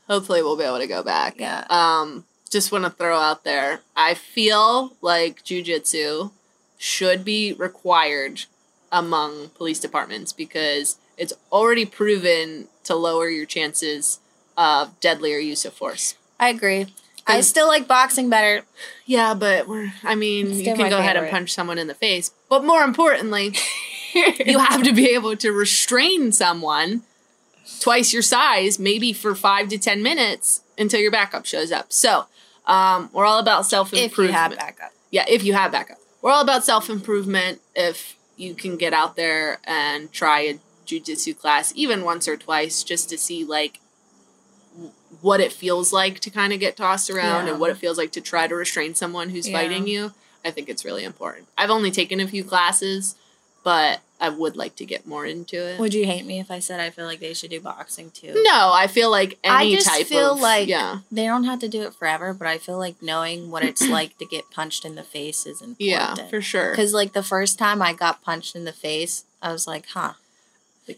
hopefully, 0.09 0.43
we'll 0.43 0.57
be 0.57 0.65
able 0.65 0.79
to 0.79 0.87
go 0.87 1.03
back. 1.03 1.39
Yeah. 1.39 1.65
Um, 1.69 2.25
just 2.51 2.73
want 2.73 2.85
to 2.85 2.91
throw 2.91 3.17
out 3.17 3.45
there, 3.45 3.81
I 3.95 4.15
feel 4.15 4.97
like 5.01 5.45
jujitsu 5.45 6.33
should 6.79 7.25
be 7.25 7.53
required 7.53 8.45
among 8.91 9.51
police 9.51 9.79
departments 9.79 10.33
because 10.33 10.97
it's 11.17 11.33
already 11.53 11.85
proven 11.85 12.67
to 12.85 12.97
lower 12.97 13.29
your 13.29 13.47
chances 13.47 14.19
of 14.57 14.99
deadlier 15.01 15.39
use 15.39 15.65
of 15.65 15.73
force. 15.73 16.15
I 16.39 16.49
agree. 16.49 16.87
I 17.27 17.41
still 17.43 17.69
like 17.69 17.87
boxing 17.87 18.29
better. 18.29 18.65
Yeah, 19.07 19.35
but 19.35 19.69
we're, 19.69 19.93
I 20.03 20.15
mean, 20.15 20.53
you 20.53 20.75
can 20.75 20.91
go 20.91 20.99
ahead 20.99 21.17
and 21.17 21.31
punch 21.31 21.53
someone 21.53 21.79
in 21.79 21.87
the 21.87 21.95
face. 21.95 22.33
But 22.49 22.65
more 22.65 22.83
importantly, 22.83 23.55
you 24.15 24.59
have 24.59 24.83
to 24.83 24.93
be 24.93 25.15
able 25.15 25.37
to 25.37 25.53
restrain 25.53 26.33
someone 26.33 27.03
twice 27.81 28.13
your 28.13 28.23
size, 28.23 28.79
maybe 28.79 29.13
for 29.13 29.35
five 29.35 29.69
to 29.69 29.79
10 29.79 30.03
minutes 30.03 30.63
until 30.77 31.01
your 31.01 31.11
backup 31.11 31.47
shows 31.47 31.71
up. 31.71 31.93
So, 31.93 32.27
um, 32.67 33.11
we're 33.13 33.27
all 33.27 33.39
about 33.39 33.67
self 33.67 33.93
improvement. 33.93 34.13
if 34.13 34.19
you 34.19 34.33
have 34.33 34.57
backup. 34.57 34.93
Yeah, 35.11 35.25
if 35.29 35.45
you 35.45 35.53
have 35.55 35.73
backup. 35.73 35.99
We're 36.23 36.31
all 36.33 36.43
about 36.43 36.65
self 36.65 36.91
improvement. 36.91 37.61
If 37.75 38.17
you 38.37 38.55
can 38.55 38.77
get 38.77 38.93
out 38.93 39.17
there 39.17 39.59
and 39.65 40.13
try 40.13 40.41
a 40.41 40.59
jujitsu 40.87 41.39
class, 41.39 41.73
even 41.77 42.05
once 42.05 42.27
or 42.29 42.37
twice, 42.37 42.83
just 42.83 43.09
to 43.11 43.19
see 43.19 43.45
like 43.45 43.81
what 45.21 45.41
it 45.41 45.53
feels 45.53 45.93
like 45.93 46.21
to 46.21 46.31
kind 46.31 46.53
of 46.53 46.61
get 46.61 46.77
tossed 46.77 47.11
around 47.11 47.47
Yeah. 47.47 47.53
and 47.53 47.61
what 47.61 47.71
it 47.71 47.77
feels 47.77 47.99
like 47.99 48.13
to 48.13 48.21
try 48.21 48.47
to 48.47 48.55
restrain 48.55 48.95
someone 48.95 49.31
who's 49.31 49.49
Yeah. 49.49 49.59
fighting 49.59 49.87
you. 49.87 50.13
I 50.45 50.51
think 50.51 50.69
it's 50.69 50.85
really 50.85 51.05
important. 51.05 51.49
I've 51.59 51.71
only 51.71 51.91
taken 51.91 52.21
a 52.21 52.27
few 52.29 52.45
classes, 52.45 53.15
but 53.63 54.01
I 54.23 54.29
would 54.29 54.57
like 54.57 54.77
to 54.77 54.85
get 54.87 55.07
more 55.07 55.27
into 55.27 55.57
it. 55.57 55.79
Would 55.81 55.93
you 55.95 56.05
hate 56.07 56.25
me 56.25 56.41
if 56.41 56.51
I 56.51 56.59
said 56.61 56.79
I 56.81 56.91
feel 56.91 57.05
like 57.07 57.21
they 57.21 57.35
should 57.35 57.51
do 57.51 57.61
boxing 57.61 58.11
too? 58.11 58.33
no, 58.45 58.71
I 58.73 58.87
feel 58.87 59.11
like 59.11 59.39
any 59.45 59.73
I 59.73 59.77
just 59.77 59.87
type 59.89 60.07
feel 60.07 60.33
of 60.33 60.41
like 60.41 60.69
yeah, 60.69 61.01
they 61.11 61.25
don't 61.27 61.45
have 61.45 61.59
to 61.61 61.69
do 61.69 61.83
it 61.83 61.95
forever, 61.95 62.33
but 62.33 62.47
I 62.47 62.57
feel 62.59 62.79
like 62.79 63.03
knowing 63.03 63.51
what 63.51 63.63
it's 63.65 63.83
like 63.89 64.17
to 64.19 64.25
get 64.27 64.51
punched 64.51 64.85
in 64.85 64.95
the 64.95 65.03
face 65.03 65.45
is 65.47 65.61
important. 65.61 65.81
yeah, 65.81 66.15
for 66.29 66.41
sure. 66.41 66.71
Because 66.71 66.95
like 66.95 67.13
the 67.13 67.23
first 67.23 67.59
time 67.59 67.83
I 67.83 67.93
got 67.93 68.23
punched 68.23 68.55
in 68.55 68.65
the 68.65 68.73
face, 68.73 69.25
I 69.43 69.53
was 69.53 69.67
like, 69.67 69.87
huh. 69.89 70.13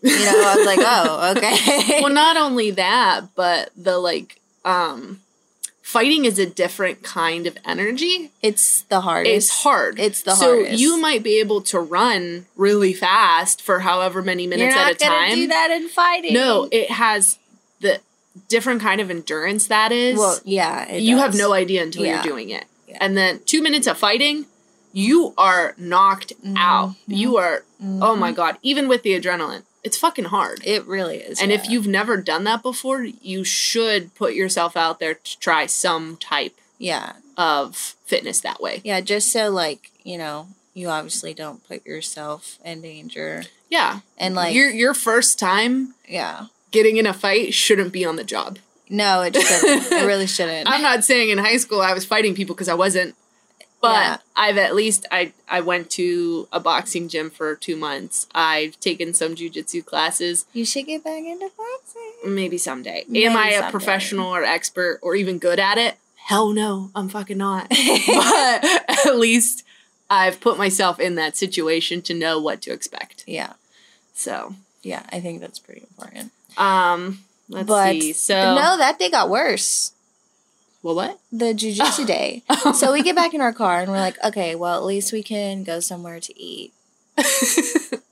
You 0.03 0.25
know, 0.25 0.43
I 0.47 0.55
was 0.57 0.67
like, 0.67 0.79
oh, 0.81 1.35
okay. 1.37 2.01
well 2.03 2.13
not 2.25 2.37
only 2.37 2.71
that 2.73 3.23
but 3.35 3.71
the 3.77 3.99
like 3.99 4.41
um 4.65 5.21
fighting 5.83 6.25
is 6.25 6.39
a 6.39 6.47
different 6.47 7.03
kind 7.03 7.47
of 7.47 7.59
energy 7.67 8.31
it's 8.41 8.83
the 8.83 9.01
hardest. 9.03 9.35
it's 9.37 9.49
hard 9.63 9.99
It's 9.99 10.23
the 10.23 10.31
hardest. 10.31 10.41
so 10.41 10.55
hardest. 10.63 10.81
you 10.81 10.99
might 11.01 11.23
be 11.23 11.39
able 11.41 11.61
to 11.63 11.81
run 11.81 12.47
really 12.57 12.95
fast 12.95 13.61
for 13.61 13.81
however 13.81 14.23
many 14.23 14.47
minutes 14.47 14.75
at 14.77 14.93
a 14.93 14.95
time 14.95 15.35
do 15.35 15.47
that 15.49 15.71
in 15.71 15.89
fighting. 15.89 16.33
no 16.35 16.69
it 16.71 16.91
has 16.91 17.39
the 17.81 18.01
different 18.49 18.81
kind 18.81 19.01
of 19.01 19.11
endurance 19.11 19.67
that 19.67 19.93
is 19.93 20.17
Well, 20.19 20.39
yeah. 20.45 20.89
it 20.89 21.03
you 21.03 21.19
have 21.19 21.35
no 21.35 21.53
idea 21.53 21.83
until 21.83 22.05
Yeah. 22.05 22.15
you're 22.15 22.23
doing 22.23 22.51
it 22.51 22.65
Yeah. 22.89 22.99
and 23.01 23.17
then 23.17 23.41
two 23.45 23.61
minutes 23.63 23.87
of 23.87 23.99
fighting 23.99 24.47
you 24.95 25.35
are 25.37 25.75
knocked 25.77 26.33
out 26.57 26.91
Mhm. 26.91 26.95
you 27.07 27.37
are 27.39 27.65
oh 27.83 28.15
Mhm. 28.15 28.19
my 28.19 28.33
god 28.33 28.57
even 28.63 28.89
with 28.89 29.03
the 29.03 29.19
adrenaline 29.21 29.65
it's 29.85 29.97
fucking 29.97 30.27
hard 30.27 30.61
It 30.65 30.87
really 30.87 31.17
is. 31.19 31.41
and 31.43 31.51
if 31.53 31.69
you've 31.69 31.87
never 31.87 32.17
done 32.17 32.45
that 32.45 32.63
before, 32.63 33.03
you 33.05 33.45
should 33.45 34.15
put 34.15 34.35
yourself 34.35 34.77
out 34.77 35.01
there 35.01 35.15
to 35.15 35.39
try 35.41 35.67
some 35.67 36.17
type 36.17 36.55
yeah, 36.79 37.13
of 37.37 37.77
fitness 38.05 38.41
that 38.41 38.61
way. 38.61 38.81
yeah, 38.85 39.01
just 39.01 39.31
so 39.33 39.51
like 39.51 39.91
you 40.05 40.19
know, 40.19 40.49
you 40.75 40.89
obviously 40.89 41.33
don't 41.35 41.67
put 41.69 41.85
yourself 41.87 42.59
in 42.65 42.83
danger, 42.83 43.45
Yeah. 43.71 44.01
and 44.19 44.35
like 44.35 44.55
your 44.55 44.69
your 44.71 44.95
first 44.95 45.39
time 45.39 45.95
yeah, 46.09 46.47
getting 46.71 46.97
in 46.97 47.07
a 47.07 47.15
fight 47.15 47.55
shouldn't 47.55 47.93
be 47.93 48.05
on 48.05 48.17
the 48.17 48.25
job. 48.25 48.59
no, 48.89 49.23
it 49.23 49.35
shouldn't. 49.37 49.93
it 49.93 50.07
really 50.07 50.27
shouldn't. 50.27 50.69
I'm 50.73 50.83
not 50.83 51.05
saying 51.05 51.31
in 51.31 51.39
high 51.39 51.57
school 51.57 51.81
I 51.81 51.93
was 51.95 52.05
fighting 52.05 52.35
people 52.35 52.55
because 52.55 52.69
I 52.69 52.75
wasn't. 52.75 53.15
But 53.83 53.91
Yeah. 53.95 54.17
I've 54.37 54.57
at 54.59 54.75
least 54.75 55.07
I 55.11 55.33
I 55.49 55.61
went 55.61 55.91
to 55.91 56.49
a 56.53 56.61
boxing 56.61 57.09
gym 57.09 57.29
for 57.31 57.55
2 57.57 57.77
months. 57.77 58.27
I've 58.35 58.79
taken 58.81 59.13
some 59.13 59.35
jujitsu 59.35 59.85
classes. 59.85 60.47
you 60.55 60.65
should 60.65 60.87
get 60.87 61.03
back 61.05 61.23
into 61.25 61.51
boxing. 61.59 62.35
Maybe 62.35 62.57
someday. 62.59 63.05
Maybe 63.09 63.27
Am 63.27 63.37
I 63.37 63.49
a 63.51 63.53
someday. 63.59 63.71
professional 63.73 64.29
or 64.35 64.45
expert 64.45 65.01
or 65.03 65.15
even 65.17 65.39
good 65.39 65.59
at 65.59 65.77
it? 65.79 65.97
Hell 66.27 66.53
no, 66.53 66.91
I'm 66.95 67.09
fucking 67.09 67.39
not. 67.39 67.69
but 68.07 68.65
at 69.07 69.17
least 69.19 69.65
I've 70.09 70.41
put 70.41 70.57
myself 70.57 71.01
in 71.01 71.17
that 71.17 71.37
situation 71.37 72.01
to 72.03 72.15
know 72.15 72.39
what 72.41 72.63
to 72.63 72.73
expect. 72.73 73.25
yeah, 73.27 73.55
So, 74.15 74.55
yeah, 74.83 75.03
I 75.11 75.19
think 75.21 75.41
that's 75.41 75.59
pretty 75.59 75.81
important. 75.91 76.31
um, 76.57 77.25
let's 77.49 77.67
but 77.67 77.91
see. 77.93 78.13
So, 78.13 78.55
no, 78.55 78.77
that 78.79 78.99
day 79.01 79.11
got 79.11 79.29
worse. 79.31 79.93
Well, 80.83 80.95
what? 80.95 81.21
The 81.31 81.55
jujitsu 81.55 82.07
day. 82.07 82.43
So 82.75 82.93
we 82.93 83.03
get 83.03 83.17
back 83.17 83.35
in 83.35 83.41
our 83.41 83.53
car 83.53 83.81
and 83.81 83.91
we're 83.91 83.99
like, 83.99 84.23
okay, 84.25 84.55
well, 84.55 84.77
at 84.77 84.85
least 84.85 85.13
we 85.13 85.23
can 85.23 85.63
go 85.65 85.81
somewhere 85.81 86.21
to 86.21 86.41
eat. 86.41 86.73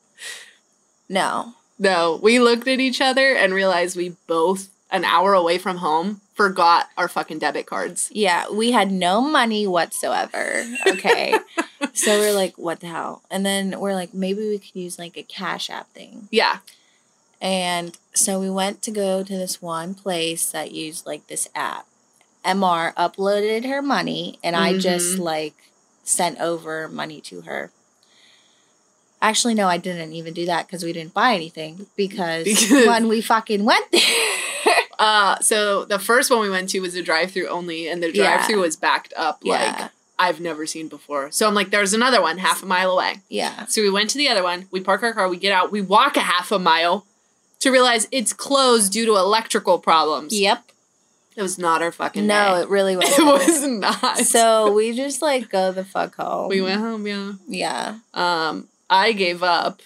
No. 1.11 1.55
no, 1.77 2.21
we 2.23 2.39
looked 2.39 2.69
at 2.69 2.79
each 2.79 3.01
other 3.01 3.35
and 3.35 3.53
realized 3.53 3.97
we 3.97 4.15
both, 4.29 4.69
an 4.93 5.05
hour 5.05 5.35
away 5.35 5.59
from 5.59 5.79
home, 5.79 6.21
forgot 6.35 6.89
our 6.97 7.09
fucking 7.09 7.41
debit 7.41 7.67
cards. 7.67 8.09
Yeah, 8.13 8.45
we 8.51 8.71
had 8.71 8.93
no 8.93 9.21
money 9.21 9.67
whatsoever. 9.67 10.65
Okay. 10.87 11.35
so 11.95 12.19
we're 12.19 12.33
like, 12.33 12.57
what 12.57 12.79
the 12.79 12.87
hell? 12.87 13.23
And 13.29 13.45
then 13.45 13.81
we're 13.81 13.95
like, 13.95 14.15
maybe 14.15 14.49
we 14.49 14.59
could 14.59 14.77
use 14.77 15.01
like 15.01 15.17
a 15.17 15.25
cash 15.25 15.69
app 15.69 15.89
thing. 15.93 16.29
Yeah. 16.31 16.59
And 17.41 17.99
so 18.15 18.39
we 18.39 18.51
went 18.51 18.81
to 18.83 18.93
go 18.93 19.25
to 19.25 19.37
this 19.37 19.61
one 19.61 19.95
place 19.95 20.49
that 20.53 20.71
used 20.71 21.07
like 21.07 21.27
this 21.27 21.49
app. 21.57 21.87
MR 22.45 22.95
uploaded 22.95 23.65
her 23.69 23.83
money 23.83 24.39
and 24.43 24.57
I 24.57 24.79
just 24.79 25.17
Mhm. 25.17 25.21
like 25.21 25.55
sent 26.05 26.41
over 26.41 26.89
money 26.89 27.21
to 27.23 27.43
her. 27.43 27.71
Actually, 29.23 29.55
no, 29.55 29.69
I 29.69 29.77
didn't 29.77 30.13
even 30.15 30.33
do 30.33 30.47
that 30.47 30.67
because 30.67 30.83
we 30.83 30.93
didn't 30.95 31.13
buy 31.13 31.35
anything 31.35 31.87
because, 31.97 32.45
Because- 32.45 32.87
when 32.87 33.07
we 33.09 33.21
fucking 33.21 33.65
went 33.65 33.91
there. 33.93 34.01
Uh, 34.99 35.39
so 35.41 35.87
the 35.87 35.99
first 35.99 36.31
one 36.31 36.41
we 36.41 36.51
went 36.51 36.69
to 36.69 36.79
was 36.81 36.95
a 36.95 37.03
drive-through 37.03 37.49
only, 37.49 37.89
and 37.89 38.03
the 38.03 38.13
drive-through 38.13 38.61
was 38.61 38.77
backed 38.77 39.15
up 39.17 39.39
like 39.43 39.59
yeah. 39.59 39.89
I've 40.19 40.41
never 40.41 40.67
seen 40.67 40.89
before. 40.89 41.31
So 41.31 41.49
I'm 41.49 41.55
like, 41.55 41.71
there's 41.71 41.95
another 41.95 42.21
one 42.21 42.37
half 42.37 42.63
a 42.63 42.67
mile 42.67 42.91
away. 42.91 43.21
Yeah. 43.31 43.65
So 43.65 43.81
we 43.81 43.89
went 43.89 44.11
to 44.11 44.19
the 44.19 44.29
other 44.29 44.43
one. 44.43 44.67
We 44.71 44.81
park 44.81 45.03
our 45.03 45.15
car. 45.15 45.27
We 45.31 45.39
get 45.39 45.53
out. 45.53 45.73
We 45.73 45.81
walk 45.81 46.19
a 46.19 46.21
half 46.21 46.53
a 46.53 46.59
mile 46.59 47.07
to 47.61 47.71
realize 47.71 48.09
it's 48.13 48.35
closed 48.35 48.93
due 48.93 49.07
to 49.07 49.13
electrical 49.17 49.79
problems. 49.79 50.39
Yep. 50.39 50.65
It 51.41 51.43
was 51.43 51.59
not 51.59 51.81
our 51.83 51.91
fucking 51.91 52.27
No, 52.27 52.57
day. 52.57 52.61
it 52.63 52.69
really 52.69 52.97
wasn't. 52.99 53.19
it 53.19 53.25
was 53.25 53.67
not. 53.67 54.19
So 54.19 54.73
we 54.73 54.93
just 54.95 55.23
like 55.23 55.49
go 55.49 55.73
the 55.73 55.85
fuck 55.85 56.15
home. 56.17 56.49
we 56.51 56.61
went 56.61 56.81
home. 56.81 57.07
Yeah. 57.07 57.33
Yeah. 57.49 57.99
Um, 58.15 58.69
I 58.91 59.13
gave 59.13 59.43
up 59.43 59.81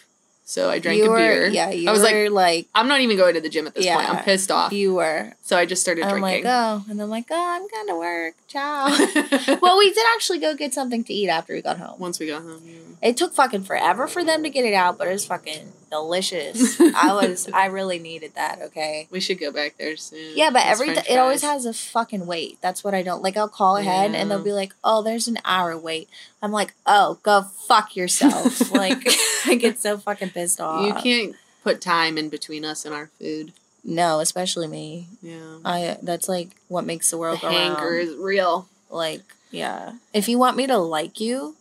So 0.46 0.68
I 0.68 0.78
drank 0.80 0.98
you 0.98 1.06
a 1.06 1.10
were, 1.10 1.16
beer. 1.16 1.48
Yeah, 1.48 1.70
you 1.70 1.88
I 1.88 1.92
was 1.92 2.02
were 2.02 2.28
like, 2.28 2.66
I'm 2.74 2.88
not 2.88 3.00
even 3.00 3.16
going 3.16 3.34
to 3.34 3.40
the 3.40 3.48
gym 3.48 3.66
at 3.66 3.74
this 3.74 3.86
point. 3.86 4.08
I'm 4.10 4.22
pissed 4.24 4.50
off. 4.50 4.72
you 4.72 4.94
were. 4.94 5.32
So 5.42 5.56
I 5.56 5.64
just 5.64 5.80
started 5.82 6.04
I'm 6.04 6.20
like, 6.20 6.42
drinking. 6.42 6.50
oh, 6.50 6.84
and 6.90 7.00
I'm 7.00 7.08
like, 7.08 7.26
oh, 7.30 7.36
I'm 7.56 7.66
going 7.68 7.86
to 7.88 7.96
work. 7.96 8.34
Ciao. 8.48 8.86
well, 9.62 9.78
we 9.78 9.88
did 9.92 10.04
actually 10.14 10.40
go 10.40 10.54
get 10.54 10.74
something 10.74 11.04
to 11.04 11.12
eat 11.14 11.28
after 11.28 11.54
we 11.54 11.62
got 11.62 11.78
home. 11.78 11.98
Once 12.00 12.18
we 12.18 12.26
got 12.26 12.42
home. 12.42 12.62
yeah. 12.66 13.08
It 13.08 13.16
took 13.16 13.32
fucking 13.34 13.62
forever 13.64 14.06
for 14.08 14.24
them 14.24 14.42
to 14.42 14.50
get 14.50 14.64
it 14.64 14.74
out, 14.74 14.98
but 14.98 15.06
it 15.08 15.12
was 15.12 15.24
fucking 15.26 15.72
delicious. 15.94 16.80
I 16.80 17.12
was, 17.12 17.48
I 17.52 17.66
really 17.66 17.98
needed 17.98 18.34
that. 18.34 18.60
Okay. 18.62 19.06
We 19.10 19.20
should 19.20 19.38
go 19.38 19.52
back 19.52 19.76
there 19.78 19.96
soon. 19.96 20.36
Yeah, 20.36 20.50
but 20.50 20.64
Those 20.64 20.72
every 20.72 20.94
french 20.94 21.08
it 21.08 21.18
always 21.18 21.42
has 21.42 21.66
a 21.66 21.72
fucking 21.72 22.26
wait. 22.26 22.58
That's 22.60 22.82
what 22.82 22.94
I 22.94 23.02
don't 23.02 23.22
like. 23.22 23.36
I'll 23.36 23.48
call 23.48 23.76
ahead 23.76 24.14
and 24.14 24.30
they'll 24.30 24.42
be 24.42 24.52
like, 24.52 24.74
"Oh, 24.82 25.02
there's 25.02 25.28
an 25.28 25.38
hour 25.44 25.76
wait." 25.76 26.08
I'm 26.42 26.52
like, 26.52 26.74
"Oh, 26.86 27.18
go 27.22 27.42
fuck 27.42 27.96
yourself!" 27.96 28.72
like 28.72 29.06
I 29.46 29.54
get 29.54 29.78
so 29.78 29.98
fucking 29.98 30.30
pissed 30.30 30.60
off. 30.60 30.86
You 30.86 30.94
can't 30.94 31.36
put 31.62 31.80
time 31.80 32.18
in 32.18 32.28
between 32.28 32.64
us 32.64 32.84
and 32.84 32.94
our 32.94 33.10
food. 33.18 33.52
No, 33.84 34.20
especially 34.20 34.66
me. 34.66 35.06
Yeah. 35.22 35.58
I 35.64 35.98
that's 36.02 36.28
like 36.28 36.50
what 36.68 36.84
makes 36.84 37.10
the 37.10 37.16
The 37.16 37.20
world 37.20 37.40
go 37.40 37.50
hanger 37.50 37.94
is 37.98 38.16
real. 38.16 38.68
Like, 38.90 39.22
yeah. 39.50 39.92
If 40.12 40.28
you 40.28 40.38
want 40.38 40.56
me 40.56 40.66
to 40.66 40.78
like 40.78 41.20
you, 41.20 41.56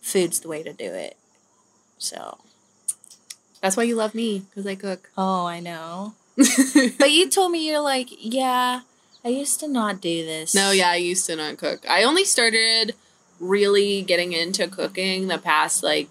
food's 0.00 0.40
the 0.40 0.48
way 0.48 0.62
to 0.62 0.72
do 0.72 0.92
it. 0.92 1.16
So, 1.98 2.38
That's 3.66 3.76
why 3.76 3.82
you 3.82 3.96
love 3.96 4.14
me 4.14 4.40
because 4.48 4.66
I 4.66 4.76
cook. 4.76 5.10
oh, 5.18 5.44
I 5.46 5.58
know. 5.60 6.14
But 6.98 7.10
you 7.10 7.28
told 7.28 7.50
me 7.52 7.66
you're 7.66 7.80
like, 7.80 8.08
yeah, 8.18 8.80
I 9.24 9.28
used 9.28 9.58
to 9.60 9.68
not 9.68 10.00
do 10.00 10.24
this. 10.24 10.54
no, 10.54 10.70
yeah, 10.70 10.90
I 10.90 10.96
used 10.96 11.26
to 11.26 11.34
not 11.36 11.56
cook. 11.58 11.80
I 11.88 12.04
only 12.04 12.24
started 12.24 12.94
really 13.40 14.02
getting 14.02 14.32
into 14.32 14.68
cooking 14.68 15.26
the 15.28 15.38
past 15.38 15.82
like 15.82 16.10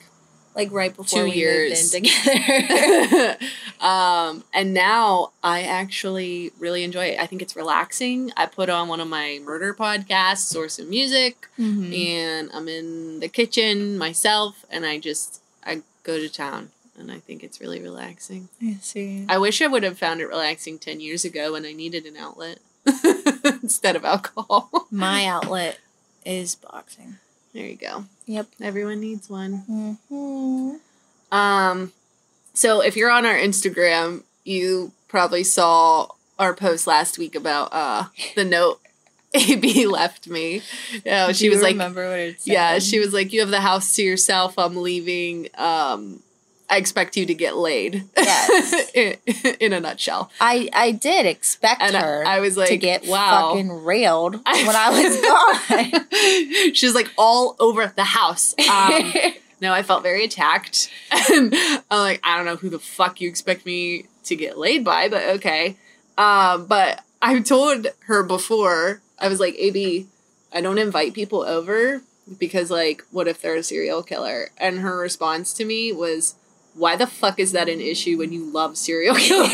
like 0.55 0.71
right 0.71 0.95
before 0.95 1.19
Two 1.23 1.29
we 1.29 1.35
years. 1.35 1.93
moved 1.93 1.95
in 2.05 2.09
together. 2.09 3.37
um, 3.81 4.43
and 4.53 4.73
now 4.73 5.31
I 5.43 5.63
actually 5.63 6.51
really 6.59 6.83
enjoy 6.83 7.05
it. 7.07 7.19
I 7.19 7.25
think 7.27 7.41
it's 7.41 7.55
relaxing. 7.55 8.31
I 8.37 8.45
put 8.45 8.69
on 8.69 8.87
one 8.87 8.99
of 9.01 9.07
my 9.07 9.39
murder 9.43 9.73
podcasts 9.73 10.55
or 10.55 10.69
some 10.69 10.89
music, 10.89 11.47
Mhm. 11.59 11.93
and 11.97 12.49
I'm 12.53 12.67
in 12.67 13.19
the 13.19 13.27
kitchen 13.27 13.97
myself, 13.97 14.65
and 14.69 14.85
I 14.85 14.97
just 14.97 15.41
I 15.65 15.81
go 16.03 16.17
to 16.19 16.29
town, 16.29 16.71
and 16.97 17.11
I 17.11 17.19
think 17.19 17.43
it's 17.43 17.59
really 17.61 17.81
relaxing. 17.81 18.49
I 18.61 18.77
see. 18.81 19.25
I 19.27 19.37
wish 19.37 19.61
I 19.61 19.67
would 19.67 19.83
have 19.83 19.97
found 19.97 20.21
it 20.21 20.27
relaxing 20.27 20.79
ten 20.79 20.99
years 20.99 21.25
ago 21.25 21.53
when 21.53 21.65
I 21.65 21.73
needed 21.73 22.05
an 22.05 22.17
outlet 22.17 22.59
instead 23.61 23.95
of 23.95 24.05
alcohol. 24.05 24.87
My 24.91 25.25
outlet 25.25 25.79
is 26.25 26.55
boxing. 26.55 27.17
There 27.53 27.65
you 27.65 27.75
go. 27.75 28.05
Yep. 28.25 28.47
Everyone 28.61 28.99
needs 28.99 29.29
one. 29.29 29.53
hmm 30.09 30.75
Um, 31.35 31.93
so 32.53 32.81
if 32.81 32.95
you're 32.95 33.11
on 33.11 33.25
our 33.25 33.35
Instagram, 33.35 34.23
you 34.43 34.91
probably 35.07 35.43
saw 35.43 36.07
our 36.37 36.53
post 36.53 36.85
last 36.85 37.17
week 37.17 37.33
about 37.35 37.69
uh 37.71 38.05
the 38.35 38.43
note 38.43 38.81
AB 39.33 39.85
left 39.87 40.27
me. 40.27 40.61
Yeah, 41.05 41.31
she 41.31 41.49
was 41.49 41.61
like, 41.61 41.73
remember 41.73 42.07
what 42.09 42.19
it 42.19 42.41
said? 42.41 42.51
yeah, 42.53 42.79
she 42.79 42.99
was 42.99 43.13
like, 43.13 43.33
you 43.33 43.39
have 43.41 43.49
the 43.49 43.61
house 43.61 43.95
to 43.95 44.03
yourself. 44.03 44.57
I'm 44.57 44.75
leaving. 44.77 45.49
Um, 45.55 46.21
I 46.69 46.77
expect 46.77 47.15
you 47.15 47.25
to 47.25 47.33
get 47.33 47.55
laid. 47.55 48.03
Yes. 48.17 48.91
in, 48.93 49.17
in 49.59 49.73
a 49.73 49.79
nutshell. 49.79 50.31
I 50.41 50.69
I 50.73 50.91
did 50.91 51.25
expect 51.25 51.81
And 51.81 51.95
her 51.95 52.25
I, 52.25 52.37
I 52.37 52.39
was 52.39 52.57
like, 52.57 52.69
to 52.69 52.77
get 52.77 53.05
wow. 53.05 53.49
fucking 53.51 53.71
railed 53.83 54.35
when 54.35 54.75
I 54.75 54.89
was 54.89 56.01
gone. 56.01 56.73
She 56.73 56.85
was 56.85 56.95
like 56.95 57.11
all 57.17 57.55
over 57.59 57.93
the 57.95 58.03
house. 58.03 58.55
Um, 58.69 59.13
no, 59.61 59.73
I 59.73 59.83
felt 59.83 60.03
very 60.03 60.23
attacked. 60.23 60.89
And 61.31 61.53
I'm 61.55 61.99
like, 61.99 62.19
I 62.23 62.35
don't 62.37 62.45
know 62.45 62.55
who 62.55 62.69
the 62.69 62.79
fuck 62.79 63.21
you 63.21 63.29
expect 63.29 63.65
me 63.65 64.05
to 64.25 64.35
get 64.35 64.57
laid 64.57 64.83
by, 64.83 65.07
but 65.09 65.23
okay. 65.35 65.77
Um, 66.17 66.65
but 66.65 67.03
I've 67.21 67.43
told 67.45 67.87
her 68.05 68.23
before, 68.23 69.01
I 69.19 69.27
was 69.27 69.39
like, 69.39 69.55
AB, 69.57 70.07
I 70.53 70.61
don't 70.61 70.77
invite 70.77 71.13
people 71.13 71.41
over 71.41 72.01
because, 72.39 72.71
like, 72.71 73.03
what 73.11 73.27
if 73.27 73.41
they're 73.41 73.55
a 73.55 73.63
serial 73.63 74.01
killer? 74.03 74.49
And 74.57 74.79
her 74.79 74.97
response 74.97 75.53
to 75.53 75.65
me 75.65 75.91
was, 75.91 76.35
why 76.75 76.95
the 76.95 77.07
fuck 77.07 77.39
is 77.39 77.53
that 77.53 77.69
an 77.69 77.79
issue 77.81 78.17
when 78.17 78.31
you 78.31 78.43
love 78.45 78.77
serial 78.77 79.15
killers? 79.19 79.51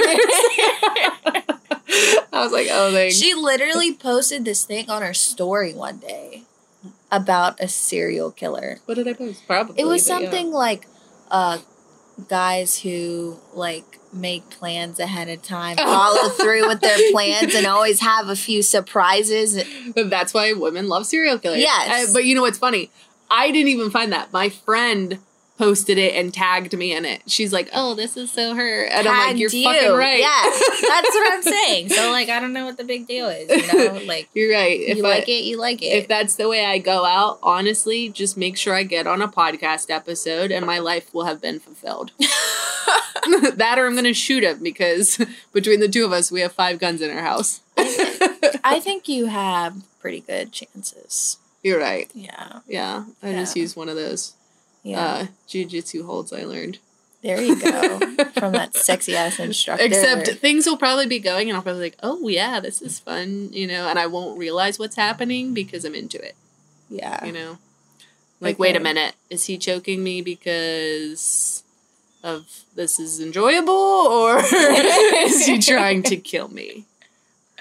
I 2.34 2.44
was 2.44 2.52
like, 2.52 2.68
oh, 2.72 2.92
thanks. 2.92 3.16
she 3.16 3.34
literally 3.34 3.94
posted 3.94 4.46
this 4.46 4.66
thing 4.66 4.90
on 4.90 5.02
her 5.02 5.14
story 5.14 5.74
one 5.74 5.98
day 5.98 6.44
about 7.12 7.60
a 7.60 7.68
serial 7.68 8.32
killer. 8.32 8.80
what 8.86 8.96
did 8.96 9.08
I 9.08 9.14
post? 9.14 9.46
Probably. 9.46 9.76
It 9.80 9.86
was 9.86 10.08
but 10.08 10.22
yeah. 10.22 10.30
something 10.30 10.52
like 10.52 10.88
uh 11.30 11.60
guys 12.28 12.80
who 12.80 13.38
like 13.54 14.00
make 14.14 14.50
plans 14.50 15.00
ahead 15.00 15.30
of 15.30 15.42
time, 15.42 15.78
follow 15.78 16.30
through 16.30 16.68
with 16.68 16.82
their 16.82 16.98
plans 17.12 17.54
and 17.56 17.66
always 17.66 18.00
have 18.02 18.30
a 18.30 18.36
few 18.36 18.62
surprises. 18.62 19.64
That's 19.96 20.34
why 20.34 20.54
women 20.54 20.88
love 20.88 21.06
serial 21.06 21.40
killers. 21.40 21.60
Yes. 21.60 22.10
Uh, 22.10 22.14
but 22.14 22.26
you 22.26 22.36
know 22.36 22.42
what's 22.42 22.58
funny? 22.58 22.90
I 23.30 23.52
didn't 23.52 23.70
even 23.70 23.92
find 23.92 24.12
that. 24.12 24.34
My 24.34 24.50
friend 24.50 25.20
posted 25.62 26.00
it 26.00 26.16
and 26.16 26.34
tagged 26.34 26.76
me 26.76 26.92
in 26.92 27.06
it. 27.06 27.22
She's 27.28 27.54
like, 27.54 27.70
"Oh, 27.72 27.94
this 27.94 28.18
is 28.18 28.32
so 28.32 28.56
her," 28.56 28.84
and 28.86 29.08
I'm 29.08 29.28
like, 29.28 29.38
"You're 29.38 29.52
you. 29.52 29.64
fucking 29.64 29.92
right." 29.96 30.20
Yeah, 30.20 30.42
that's 30.42 31.14
what 31.14 31.34
I'm 31.34 31.44
saying. 31.44 31.90
So 31.90 32.10
like 32.18 32.30
I 32.30 32.40
don't 32.40 32.52
know 32.52 32.66
what 32.66 32.78
the 32.78 32.84
big 32.84 33.06
deal 33.06 33.28
is, 33.30 33.48
you 33.48 33.72
know? 33.72 34.02
Like 34.12 34.28
You're 34.34 34.52
right. 34.52 34.80
If 34.80 34.98
you 34.98 35.06
I, 35.06 35.10
like 35.10 35.30
it, 35.30 35.44
you 35.44 35.58
like 35.60 35.84
it. 35.84 35.86
If 35.94 36.08
that's 36.08 36.36
the 36.36 36.50
way 36.50 36.66
I 36.66 36.80
go 36.80 37.06
out, 37.06 37.38
honestly, 37.44 38.10
just 38.10 38.38
make 38.38 38.58
sure 38.58 38.74
I 38.74 38.82
get 38.82 39.06
on 39.06 39.22
a 39.22 39.28
podcast 39.28 39.92
episode 39.92 40.52
and 40.52 40.66
my 40.66 40.80
life 40.80 41.14
will 41.14 41.26
have 41.26 41.40
been 41.40 41.60
fulfilled. 41.60 42.12
that 42.20 43.76
or 43.78 43.86
I'm 43.86 43.94
going 43.94 44.06
to 44.06 44.16
shoot 44.16 44.44
him 44.44 44.64
because 44.64 45.24
between 45.54 45.80
the 45.80 45.88
two 45.88 46.06
of 46.06 46.12
us, 46.12 46.32
we 46.32 46.42
have 46.42 46.54
five 46.54 46.80
guns 46.80 47.02
in 47.02 47.12
our 47.12 47.22
house. 47.22 47.62
I 47.78 48.80
think 48.82 49.08
you 49.08 49.28
have 49.28 49.76
pretty 50.00 50.22
good 50.22 50.52
chances. 50.52 51.38
You're 51.62 51.80
right. 51.80 52.10
Yeah. 52.16 52.60
Yeah. 52.68 53.06
I 53.22 53.34
just 53.34 53.56
Yeah. 53.56 53.62
used 53.62 53.76
one 53.78 53.90
of 53.90 53.96
those 53.96 54.34
Yeah. 54.84 55.06
uh, 55.06 55.28
jujitsu 55.48 56.06
holds 56.06 56.34
I 56.34 56.44
learned. 56.44 56.80
there 57.22 57.42
you 57.42 57.62
go. 57.62 58.00
From 58.34 58.54
that 58.54 58.76
sexy 58.76 59.16
ass 59.16 59.40
instructor. 59.40 59.84
Except 59.84 60.28
things 60.40 60.66
will 60.66 60.78
probably 60.78 61.06
be 61.06 61.20
going, 61.20 61.50
and 61.50 61.56
I'll 61.56 61.62
probably 61.62 61.82
be 61.82 61.86
like, 61.86 62.00
"Oh 62.02 62.28
yeah, 62.28 62.60
this 62.60 62.82
is 62.82 63.00
fun," 63.00 63.50
you 63.52 63.68
know, 63.68 63.88
and 63.88 64.00
I 64.00 64.08
won't 64.08 64.40
realize 64.40 64.80
what's 64.80 64.96
happening 64.96 65.54
because 65.54 65.86
I'm 65.86 65.96
into 65.96 66.20
it, 66.24 66.36
yeah. 66.90 67.24
you 67.24 67.32
know. 67.32 67.60
Like, 68.40 68.58
wait 68.58 68.76
a 68.76 68.80
minute, 68.80 69.14
is 69.30 69.46
he 69.46 69.60
choking 69.60 70.04
me 70.04 70.24
because 70.24 71.64
of 72.24 72.64
this 72.76 73.00
is 73.00 73.20
enjoyable, 73.20 73.72
or 73.72 74.40
is 74.44 75.46
he 75.46 75.60
trying 75.60 76.02
to 76.04 76.18
kill 76.18 76.48
me? 76.48 76.86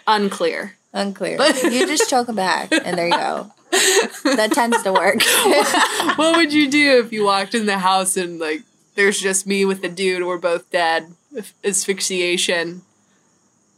Unclear. 0.06 0.76
Unclear. 0.94 1.38
you 1.64 1.86
just 1.86 2.08
choke 2.08 2.28
him 2.28 2.36
back, 2.36 2.72
and 2.72 2.96
there 2.96 3.08
you 3.08 3.16
go. 3.16 3.52
That 3.70 4.50
tends 4.52 4.82
to 4.82 4.92
work. 4.92 5.22
what 6.18 6.36
would 6.36 6.52
you 6.52 6.70
do 6.70 6.98
if 6.98 7.12
you 7.12 7.24
walked 7.24 7.54
in 7.54 7.66
the 7.66 7.78
house 7.78 8.16
and 8.16 8.38
like 8.38 8.62
there's 8.94 9.20
just 9.20 9.46
me 9.46 9.64
with 9.64 9.82
the 9.82 9.88
dude, 9.88 10.26
we're 10.26 10.38
both 10.38 10.70
dead, 10.70 11.14
asphyxiation? 11.64 12.82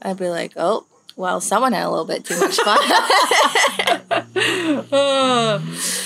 I'd 0.00 0.18
be 0.18 0.28
like, 0.28 0.52
oh, 0.56 0.86
well, 1.16 1.40
someone 1.40 1.72
had 1.72 1.84
a 1.84 1.90
little 1.90 2.04
bit 2.04 2.24
too 2.24 2.38
much 2.40 2.56
fun. 2.56 2.78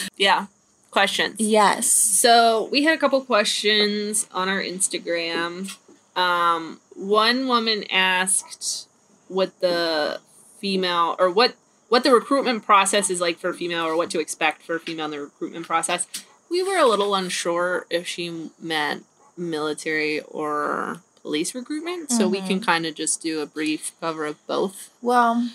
yeah. 0.16 0.46
Questions. 0.90 1.37
yes. 1.38 1.90
So 1.90 2.68
we 2.72 2.85
had 2.85 2.94
a 2.94 2.99
couple 2.99 3.20
questions 3.20 4.27
on 4.33 4.49
our 4.49 4.62
Instagram. 4.62 5.77
Um, 6.16 6.81
one 6.94 7.46
woman 7.49 7.85
asked 7.90 8.88
what 9.29 9.61
the 9.61 10.20
female 10.59 11.16
or 11.18 11.31
what 11.31 11.55
what 11.88 12.05
the 12.05 12.12
recruitment 12.12 12.64
process 12.64 13.11
is 13.11 13.20
like 13.20 13.38
for 13.38 13.51
a 13.51 13.55
female 13.55 13.85
or 13.85 13.96
what 13.96 14.11
to 14.11 14.20
expect 14.20 14.62
for 14.62 14.77
a 14.77 14.81
female 14.81 15.07
in 15.07 15.11
the 15.12 15.20
recruitment 15.20 15.66
process. 15.66 16.07
We 16.51 16.62
were 16.62 16.79
a 16.79 16.87
little 16.87 17.14
unsure 17.14 17.87
if 17.90 18.07
she 18.07 18.51
meant 18.61 19.05
military 19.37 20.20
or 20.20 21.03
police 21.22 21.55
recruitment, 21.55 22.11
so 22.11 22.29
we 22.29 22.38
can 22.38 22.61
mm-hmm. 22.61 22.64
kind 22.64 22.87
of 22.87 22.94
just 22.94 23.20
do 23.20 23.40
a 23.40 23.46
brief 23.46 23.92
cover 24.01 24.27
of 24.27 24.44
both. 24.46 24.90
Well, 25.03 25.51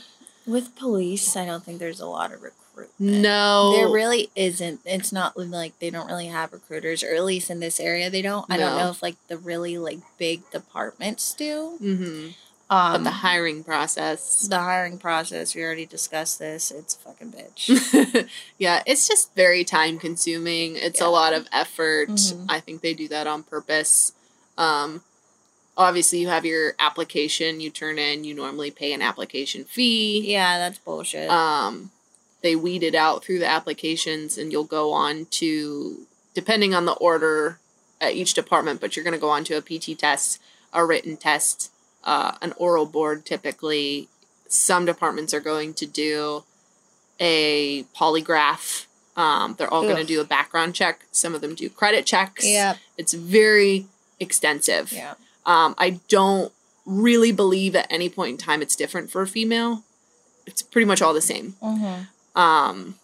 with 0.46 0.76
police, 0.76 1.38
I 1.38 1.46
don't 1.46 1.64
think 1.64 1.80
there's 1.80 2.02
a 2.02 2.06
lot 2.06 2.34
of 2.34 2.42
recruitment. 2.42 2.60
No, 3.00 3.74
There 3.76 3.90
really 3.90 4.30
isn't. 4.36 4.82
It's 4.86 5.12
not 5.12 5.38
like 5.38 5.80
they 5.80 5.90
don't 5.90 6.08
really 6.08 6.28
have 6.28 6.52
recruiters, 6.52 7.04
or 7.04 7.16
at 7.16 7.24
least 7.24 7.50
in 7.50 7.60
this 7.60 7.80
area, 7.80 8.10
they 8.10 8.22
don't. 8.22 8.46
I 8.50 8.58
don't 8.58 8.78
know 8.78 8.90
if 8.90 9.02
like 9.02 9.16
the 9.28 9.38
really 9.38 9.78
like 9.78 10.00
big 10.18 10.50
departments 10.52 11.34
do. 11.34 11.78
Mm-hmm. 11.82 12.30
Hmm 12.72 12.92
but 12.94 12.96
Um, 12.96 13.04
the 13.04 13.12
hiring 13.12 13.64
process. 13.64 14.48
the 14.48 14.60
hiring 14.60 14.98
process, 14.98 15.54
we 15.56 15.62
already 15.64 15.86
discussed 15.86 16.40
this. 16.40 16.72
It's 16.72 16.96
a 16.96 17.00
fucking 17.00 17.32
bitch. 17.34 18.30
yeah, 18.58 18.82
it's 18.86 19.08
just 19.08 19.36
very 19.36 19.64
time 19.64 20.00
consuming. 20.00 20.76
It's 20.78 21.02
Yeah. 21.02 21.08
a 21.08 21.10
lot 21.10 21.34
of 21.34 21.48
effort. 21.52 22.10
Mhm. 22.10 22.46
I 22.50 22.60
think 22.62 22.82
they 22.82 22.94
do 22.94 23.08
that 23.10 23.28
on 23.28 23.44
purpose. 23.44 24.14
Um, 24.58 25.04
obviously, 25.78 26.20
you 26.20 26.30
have 26.30 26.46
your 26.46 26.76
application 26.80 27.60
you 27.60 27.70
turn 27.72 28.00
in. 28.00 28.24
You 28.24 28.34
normally 28.34 28.72
pay 28.72 28.94
an 28.94 29.02
application 29.02 29.66
fee. 29.66 30.22
yeah, 30.32 30.58
that's 30.60 30.80
bullshit. 30.80 31.30
Um, 31.30 31.92
they 32.42 32.56
weed 32.56 32.84
it 32.84 32.96
out 32.96 33.24
through 33.24 33.40
the 33.40 33.48
applications, 33.48 34.38
and 34.38 34.52
you'll 34.52 34.64
go 34.64 34.92
on 34.94 35.26
to, 35.32 36.08
depending 36.34 36.74
on 36.74 36.86
the 36.86 36.94
order 36.94 37.60
at 38.00 38.16
each 38.16 38.34
department, 38.34 38.80
but 38.82 38.96
you're 38.96 39.04
going 39.04 39.14
to 39.14 39.20
go 39.20 39.30
on 39.30 39.44
to 39.44 39.54
a 39.58 39.62
PT 39.62 39.96
test, 40.00 40.40
a 40.74 40.84
written 40.86 41.18
test, 41.18 41.70
uh, 42.04 42.34
an 42.42 42.54
oral 42.58 42.86
board 42.86 43.26
typically. 43.26 44.08
Some 44.48 44.86
departments 44.86 45.34
are 45.34 45.40
going 45.40 45.74
to 45.76 45.86
do 45.86 46.44
a 47.20 47.84
polygraph. 47.96 48.86
Um, 49.16 49.56
they're 49.58 49.72
all 49.74 49.84
going 49.84 49.98
to 49.98 50.04
do 50.04 50.22
a 50.22 50.26
background 50.26 50.74
check. 50.76 51.06
Some 51.12 51.36
of 51.36 51.42
them 51.42 51.56
do 51.56 51.70
credit 51.70 52.06
checks. 52.06 52.46
Yep. 52.46 52.78
It's 52.98 53.14
very 53.14 53.86
extensive. 54.20 54.92
Yeah. 54.92 55.14
Um, 55.46 55.76
I 55.78 56.00
don't 56.08 56.52
really 56.86 57.32
believe 57.32 57.76
at 57.76 57.88
any 57.90 58.10
point 58.10 58.32
in 58.32 58.38
time 58.38 58.62
it's 58.62 58.76
different 58.76 59.12
for 59.12 59.22
a 59.22 59.28
female. 59.28 59.84
It's 60.46 60.62
pretty 60.62 60.86
much 60.86 61.02
all 61.02 61.14
the 61.14 61.22
same. 61.22 61.56
Mm-hmm. 61.62 62.40
Um, 62.40 62.96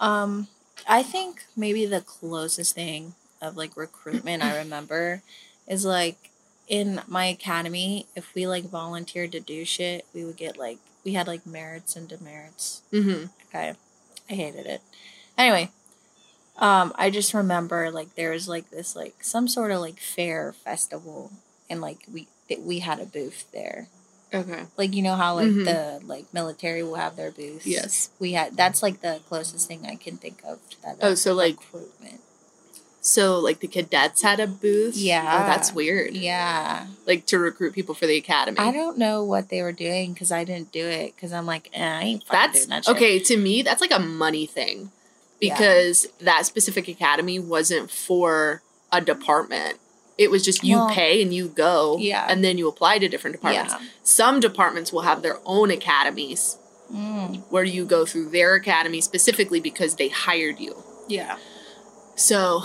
Um, 0.00 0.48
I 0.88 1.02
think 1.02 1.44
maybe 1.56 1.86
the 1.86 2.00
closest 2.00 2.74
thing 2.74 3.14
of 3.40 3.56
like 3.56 3.76
recruitment 3.76 4.42
I 4.42 4.58
remember 4.58 5.22
is 5.66 5.84
like 5.84 6.30
in 6.68 7.00
my 7.06 7.26
academy, 7.26 8.06
if 8.16 8.34
we 8.34 8.46
like 8.46 8.64
volunteered 8.64 9.32
to 9.32 9.40
do 9.40 9.64
shit, 9.64 10.06
we 10.14 10.24
would 10.24 10.36
get 10.36 10.56
like 10.56 10.78
we 11.04 11.12
had 11.12 11.26
like 11.26 11.46
merits 11.46 11.96
and 11.96 12.08
demerits. 12.08 12.82
mhm. 12.92 13.30
Okay. 13.48 13.74
I 14.30 14.34
hated 14.34 14.66
it. 14.66 14.80
Anyway, 15.36 15.70
um, 16.58 16.92
I 16.96 17.10
just 17.10 17.34
remember 17.34 17.90
like 17.90 18.14
there 18.14 18.30
was 18.30 18.48
like 18.48 18.70
this 18.70 18.94
like 18.96 19.22
some 19.22 19.48
sort 19.48 19.70
of 19.70 19.80
like 19.80 19.98
fair 19.98 20.52
festival 20.52 21.32
and 21.68 21.80
like 21.80 21.98
we 22.12 22.28
that 22.48 22.62
we 22.62 22.78
had 22.80 23.00
a 23.00 23.06
booth 23.06 23.50
there. 23.52 23.88
Okay. 24.32 24.64
Like 24.76 24.94
you 24.94 25.02
know 25.02 25.14
how 25.16 25.34
like 25.34 25.48
Mhm. 25.48 25.64
the 25.64 26.06
like 26.06 26.32
military 26.32 26.82
will 26.82 26.94
have 26.96 27.16
their 27.16 27.30
booths. 27.30 27.66
Yes. 27.66 28.10
We 28.18 28.32
had 28.32 28.56
that's 28.56 28.82
like 28.82 29.00
the 29.02 29.20
closest 29.28 29.68
thing 29.68 29.86
I 29.86 29.96
can 29.96 30.16
think 30.16 30.42
of 30.46 30.58
to 30.70 30.82
that. 30.82 30.96
Oh, 31.02 31.14
so, 31.14 31.34
like- 31.34 31.58
recruitment. 31.60 32.20
So, 33.06 33.38
like 33.38 33.60
the 33.60 33.68
cadets 33.68 34.22
had 34.22 34.40
a 34.40 34.46
booth. 34.46 34.96
Yeah. 34.96 35.20
Oh, 35.42 35.46
that's 35.46 35.74
weird. 35.74 36.14
Yeah. 36.14 36.86
Like 37.06 37.26
to 37.26 37.38
recruit 37.38 37.74
people 37.74 37.94
for 37.94 38.06
the 38.06 38.16
academy. 38.16 38.56
I 38.58 38.72
don't 38.72 38.96
know 38.96 39.22
what 39.22 39.50
they 39.50 39.60
were 39.60 39.72
doing 39.72 40.14
because 40.14 40.32
I 40.32 40.44
didn't 40.44 40.72
do 40.72 40.86
it 40.86 41.14
because 41.14 41.30
I'm 41.30 41.44
like, 41.44 41.68
eh, 41.74 41.84
I 41.86 42.02
ain't 42.02 42.24
fucking 42.24 42.40
That's 42.40 42.66
that 42.66 42.84
shit. 42.86 42.96
okay. 42.96 43.18
To 43.18 43.36
me, 43.36 43.60
that's 43.60 43.82
like 43.82 43.90
a 43.90 43.98
money 43.98 44.46
thing, 44.46 44.90
Yeah. 45.38 45.52
because 45.54 46.06
that 46.20 46.46
specific 46.46 46.88
academy 46.88 47.38
wasn't 47.38 47.90
for 47.90 48.62
a 48.90 49.02
department. 49.02 49.80
It 50.16 50.30
was 50.30 50.42
just 50.42 50.64
you 50.64 50.76
Well, 50.76 50.88
pay 50.88 51.20
and 51.20 51.34
you 51.34 51.48
go, 51.48 51.98
yeah. 51.98 52.24
and 52.30 52.42
then 52.42 52.56
you 52.56 52.68
apply 52.68 53.00
to 53.00 53.08
different 53.08 53.36
departments. 53.36 53.74
Yeah. 53.78 53.86
Some 54.02 54.40
departments 54.40 54.94
will 54.94 55.02
have 55.02 55.20
their 55.20 55.40
own 55.44 55.70
academies 55.70 56.56
Mm, 56.90 57.42
where 57.50 57.64
you 57.64 57.84
go 57.84 58.04
through 58.06 58.30
their 58.30 58.54
academy 58.54 59.00
specifically 59.02 59.58
because 59.60 59.96
they 59.96 60.08
hired 60.08 60.58
you. 60.58 60.82
yeah. 61.08 61.36
So 62.16 62.62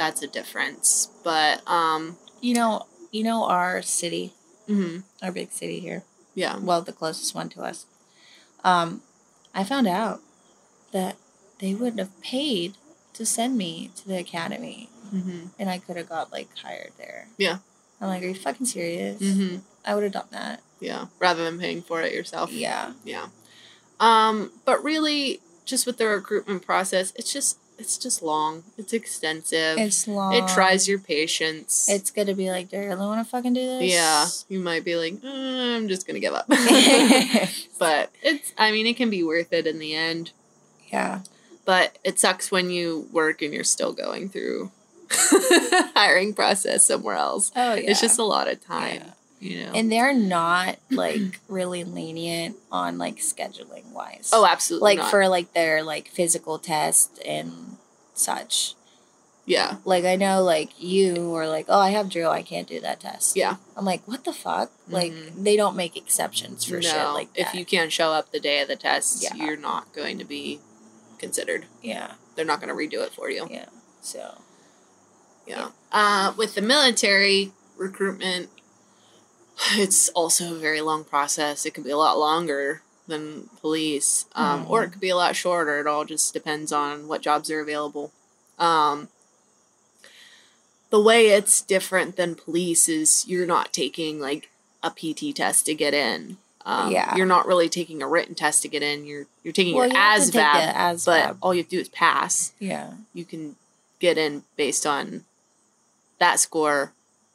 that's 0.00 0.22
a 0.22 0.26
difference. 0.26 1.08
But 1.22 1.60
um, 1.68 2.16
You 2.40 2.54
know, 2.54 2.86
you 3.12 3.22
know 3.22 3.44
our 3.44 3.82
city, 3.82 4.32
mhm, 4.66 5.02
our 5.22 5.30
big 5.30 5.52
city 5.52 5.78
here. 5.80 6.04
yeah, 6.34 6.56
Well, 6.58 6.80
the 6.80 6.92
closest 6.92 7.34
one 7.34 7.50
to 7.50 7.60
us. 7.62 7.84
Um, 8.64 9.02
I 9.54 9.62
found 9.64 9.86
out 9.86 10.20
that 10.92 11.16
they 11.58 11.74
wouldn't 11.74 11.98
have 12.00 12.18
paid 12.22 12.74
to 13.12 13.26
send 13.26 13.58
me 13.58 13.90
to 13.96 14.08
the 14.08 14.16
academy, 14.18 14.88
hmm 15.10 15.46
and 15.58 15.68
I 15.68 15.76
could 15.78 15.96
have 15.98 16.08
got 16.08 16.32
like 16.32 16.48
hired 16.64 16.92
there. 16.96 17.28
Yeah. 17.36 17.58
I'm 18.00 18.08
like, 18.08 18.22
are 18.22 18.28
you 18.28 18.34
fucking 18.34 18.66
serious? 18.66 19.20
hmm 19.20 19.56
I 19.84 19.94
would 19.94 20.04
have 20.04 20.12
done 20.12 20.28
that. 20.32 20.60
yeah, 20.80 21.06
rather 21.18 21.44
than 21.44 21.58
paying 21.60 21.82
for 21.82 22.00
it 22.00 22.14
yourself. 22.14 22.50
Yeah. 22.52 22.92
Yeah. 23.04 23.26
Um, 23.98 24.52
but 24.64 24.82
really, 24.82 25.40
just 25.66 25.84
with 25.86 25.98
the 25.98 26.06
recruitment 26.06 26.64
process, 26.64 27.12
it's 27.16 27.32
just 27.32 27.58
it's 27.80 27.96
just 27.98 28.22
long. 28.22 28.62
It's 28.78 28.92
extensive. 28.92 29.78
It's 29.78 30.06
long. 30.06 30.34
it 30.34 30.46
tries 30.48 30.86
your 30.86 30.98
patience. 30.98 31.88
It's 31.88 32.10
gonna 32.10 32.34
be 32.34 32.50
like, 32.50 32.68
do 32.68 32.76
I 32.76 32.84
really 32.84 33.00
want 33.00 33.24
to 33.26 33.30
fucking 33.30 33.54
do 33.54 33.78
this? 33.78 33.90
yeah. 33.92 34.26
You 34.48 34.60
might 34.62 34.84
be 34.84 34.96
like, 34.96 35.14
"Uh, 35.24 35.28
I'm 35.76 35.88
just 35.88 36.06
gonna 36.06 36.20
give 36.20 36.34
up. 36.34 36.46
but 37.78 38.10
it's. 38.22 38.52
I 38.58 38.70
mean, 38.70 38.86
it 38.86 38.96
can 38.96 39.10
be 39.10 39.22
worth 39.24 39.52
it 39.52 39.66
in 39.66 39.78
the 39.78 39.94
end. 39.94 40.30
yeah. 40.92 41.20
But 41.64 41.98
it 42.04 42.18
sucks 42.18 42.50
when 42.50 42.70
you 42.70 43.06
work 43.12 43.42
and 43.42 43.54
you're 43.54 43.64
still 43.64 43.92
going 43.92 44.28
through 44.28 44.72
hiring 45.94 46.34
process 46.34 46.86
somewhere 46.86 47.14
else. 47.16 47.52
Oh 47.54 47.74
yeah. 47.74 47.90
It's 47.90 48.00
just 48.00 48.18
a 48.18 48.24
lot 48.24 48.48
of 48.48 48.64
time. 48.64 48.96
Yeah. 48.96 49.10
You 49.40 49.64
know. 49.64 49.72
and 49.74 49.90
they're 49.90 50.12
not 50.12 50.76
like 50.90 51.40
really 51.48 51.82
lenient 51.82 52.56
on 52.70 52.98
like 52.98 53.16
scheduling 53.16 53.90
wise. 53.92 54.30
oh, 54.34 54.44
absolutely. 54.46 54.84
like 54.84 54.98
not. 54.98 55.10
for 55.10 55.28
like 55.28 55.54
their 55.54 55.82
like 55.82 56.08
physical 56.08 56.58
test 56.58 57.18
and 57.24 57.76
such. 58.12 58.74
yeah, 59.46 59.76
Like 59.86 60.04
I 60.04 60.16
know 60.16 60.42
like 60.42 60.78
you 60.78 61.30
were 61.30 61.46
like, 61.48 61.64
oh, 61.70 61.80
I 61.80 61.90
have 61.90 62.10
drill, 62.10 62.30
I 62.30 62.42
can't 62.42 62.68
do 62.68 62.80
that 62.80 63.00
test. 63.00 63.34
yeah. 63.34 63.56
I'm 63.76 63.86
like, 63.86 64.06
what 64.06 64.24
the 64.24 64.34
fuck? 64.34 64.70
Like 64.88 65.12
Mhm. 65.12 65.42
they 65.44 65.56
don't 65.56 65.74
make 65.74 65.96
exceptions 65.96 66.66
for 66.66 66.82
shit 66.82 66.94
like 67.14 67.32
that. 67.34 67.40
if 67.48 67.54
you 67.54 67.64
can't 67.64 67.90
show 67.90 68.12
up 68.12 68.32
the 68.32 68.40
day 68.40 68.60
of 68.60 68.68
the 68.68 68.76
test, 68.76 69.22
Yeah. 69.22 69.34
you're 69.36 69.56
not 69.56 69.92
going 69.94 70.18
to 70.18 70.24
be 70.26 70.60
considered. 71.18 71.64
yeah, 71.82 72.12
They're 72.36 72.44
not 72.44 72.60
going 72.60 72.68
to 72.68 72.74
redo 72.98 73.02
it 73.04 73.12
for 73.14 73.30
you. 73.30 73.48
yeah. 73.50 73.66
So 74.02 74.34
Yeah. 75.46 75.70
Uh, 75.90 76.34
with 76.36 76.54
the 76.54 76.62
military 76.62 77.52
recruitment, 77.78 78.50
it's 79.72 80.08
also 80.10 80.54
a 80.54 80.58
very 80.58 80.80
long 80.80 81.04
process. 81.04 81.66
It 81.66 81.74
could 81.74 81.84
be 81.84 81.90
a 81.90 81.96
lot 81.96 82.18
longer 82.18 82.82
than 83.06 83.48
police, 83.60 84.26
um, 84.34 84.66
or 84.68 84.84
it 84.84 84.90
could 84.90 85.00
be 85.00 85.08
a 85.08 85.16
lot 85.16 85.36
shorter. 85.36 85.80
It 85.80 85.86
all 85.86 86.04
just 86.04 86.32
depends 86.32 86.72
on 86.72 87.08
what 87.08 87.22
jobs 87.22 87.50
are 87.50 87.60
available. 87.60 88.12
Um, 88.58 89.08
the 90.90 91.00
way 91.00 91.28
it's 91.28 91.60
different 91.60 92.16
than 92.16 92.34
police 92.34 92.88
is 92.88 93.26
you're 93.26 93.46
not 93.46 93.72
taking 93.72 94.20
like 94.20 94.50
a 94.82 94.90
PT 94.90 95.34
test 95.34 95.66
to 95.66 95.74
get 95.74 95.94
in. 95.94 96.38
Um, 96.64 96.92
Yeah. 96.92 97.16
You're 97.16 97.26
not 97.26 97.46
really 97.46 97.68
taking 97.68 98.02
a 98.02 98.08
written 98.08 98.34
test 98.34 98.62
to 98.62 98.68
get 98.68 98.82
in. 98.82 99.04
You're 99.04 99.26
you're 99.42 99.52
taking 99.52 99.74
well, 99.74 99.86
your 99.86 99.96
you 99.96 100.02
ASVAB, 100.02 100.74
ASVAB. 100.74 101.06
but 101.06 101.36
all 101.42 101.54
you 101.54 101.60
have 101.62 101.68
to 101.70 101.76
do 101.76 101.80
is 101.80 101.88
pass 101.88 102.52
yeah, 102.58 102.92
you 103.14 103.24
can 103.24 103.56
get 103.98 104.18
in 104.18 104.44
based 104.56 104.86
on 104.86 105.24
that 106.18 106.38
score 106.38 106.92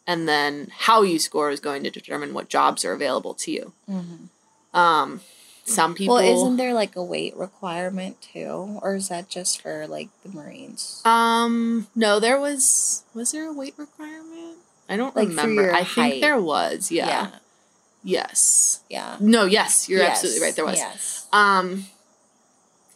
and 0.08 0.28
then 0.28 0.68
how 0.86 1.02
you 1.02 1.18
score 1.20 1.50
is 1.50 1.60
going 1.60 1.84
to 1.84 1.90
determine 1.90 2.34
what 2.34 2.50
jobs 2.50 2.84
are 2.86 2.94
available 2.94 3.34
to 3.36 3.52
you. 3.52 3.74
Hmm 3.88 4.26
um 4.74 5.22
some 5.64 5.96
people 5.96 6.16
well, 6.16 6.38
isn't 6.38 6.58
there 6.58 6.74
like 6.74 6.96
a 6.98 7.04
weight 7.04 7.36
requirement 7.38 8.22
too, 8.22 8.78
or 8.84 8.96
is 8.96 9.08
that 9.08 9.30
just 9.30 9.62
for 9.62 9.88
like 9.88 10.10
the 10.24 10.30
Marines? 10.30 11.02
um 11.06 11.88
no 11.96 12.20
there 12.20 12.40
was 12.40 13.04
was 13.14 13.32
there 13.32 13.48
a 13.50 13.54
weight 13.54 13.74
requirement? 13.78 14.58
I 14.90 14.98
don't 14.98 15.16
Like 15.16 15.30
remember. 15.30 15.74
i 15.74 15.84
think 15.84 16.22
there 16.22 16.40
was 16.40 16.92
yeah. 16.92 17.08
yeah, 17.08 17.30
yes. 18.04 18.82
Yeah. 18.90 19.18
no 19.20 19.46
yes 19.46 19.90
you're 19.90 20.00
Yes, 20.02 20.18
absolutely 20.18 20.42
right 20.46 20.56
there 20.56 20.66
was. 20.66 20.78
Yes. 20.78 21.26
um 21.34 21.86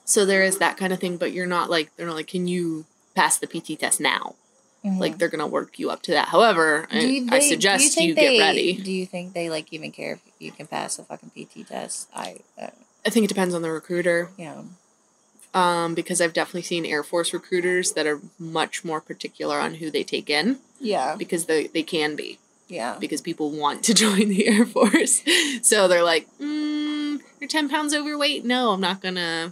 so 0.06 0.26
there 0.26 0.44
is 0.44 0.58
that 0.60 0.78
kind 0.78 0.92
of 0.94 1.00
thing 1.00 1.18
but 1.18 1.32
you're 1.32 1.48
not 1.48 1.70
like 1.70 1.90
they're 1.96 2.06
not 2.08 2.16
like 2.16 2.28
can 2.28 2.48
you 2.48 2.86
pass 3.16 3.38
the 3.38 3.48
pt 3.48 3.80
test 3.80 4.00
now 4.00 4.36
Mhm. 4.86 4.98
like 5.00 5.18
they're 5.18 5.28
gonna 5.30 5.46
work 5.48 5.78
you 5.78 5.90
up 5.90 6.02
to 6.04 6.12
that 6.12 6.30
however 6.30 6.88
I, 6.92 7.00
you- 7.00 7.28
I 7.32 7.40
suggest 7.40 7.98
you 7.98 8.16
they, 8.16 8.38
get 8.38 8.40
ready 8.40 8.74
Do 8.74 8.92
you 8.92 9.06
think 9.06 9.34
they 9.34 9.50
like 9.50 9.74
even 9.74 9.92
care 9.92 10.14
if 10.14 10.22
you 10.40 10.52
can 10.54 10.68
pass 10.68 10.98
a 11.00 11.04
fucking 11.04 11.32
PT 11.36 11.68
test? 11.68 12.08
I, 12.16 12.38
uh, 12.62 12.68
I 13.06 13.10
think 13.10 13.26
it 13.26 13.28
depends 13.28 13.54
on 13.54 13.62
the 13.62 13.72
recruiter. 13.72 14.30
yeah, 14.38 14.62
Um, 15.54 15.96
because 15.96 16.22
I've 16.22 16.34
definitely 16.34 16.62
seen 16.64 16.86
Air 16.86 17.04
Force 17.04 17.34
recruiters 17.34 17.94
that 17.94 18.06
are 18.06 18.20
much 18.38 18.86
more 18.86 19.02
particular 19.02 19.60
on 19.60 19.76
who 19.76 19.90
they 19.92 20.04
take 20.04 20.30
in 20.30 20.60
yeah, 20.80 21.16
because 21.18 21.46
they, 21.46 21.68
they 21.68 21.84
can 21.84 22.16
be 22.16 22.40
yeah, 22.70 22.96
because 23.00 23.20
people 23.22 23.50
want 23.52 23.84
to 23.86 23.94
join 24.06 24.30
the 24.30 24.48
Air 24.48 24.66
Force. 24.66 25.24
So 25.64 25.88
they're 25.88 26.04
like, 26.04 26.28
mm, 26.40 27.20
you're 27.40 27.48
10 27.50 27.68
pounds 27.68 27.94
overweight. 27.94 28.46
No, 28.46 28.72
I'm 28.72 28.80
not 28.82 29.02
going 29.02 29.16
to 29.16 29.52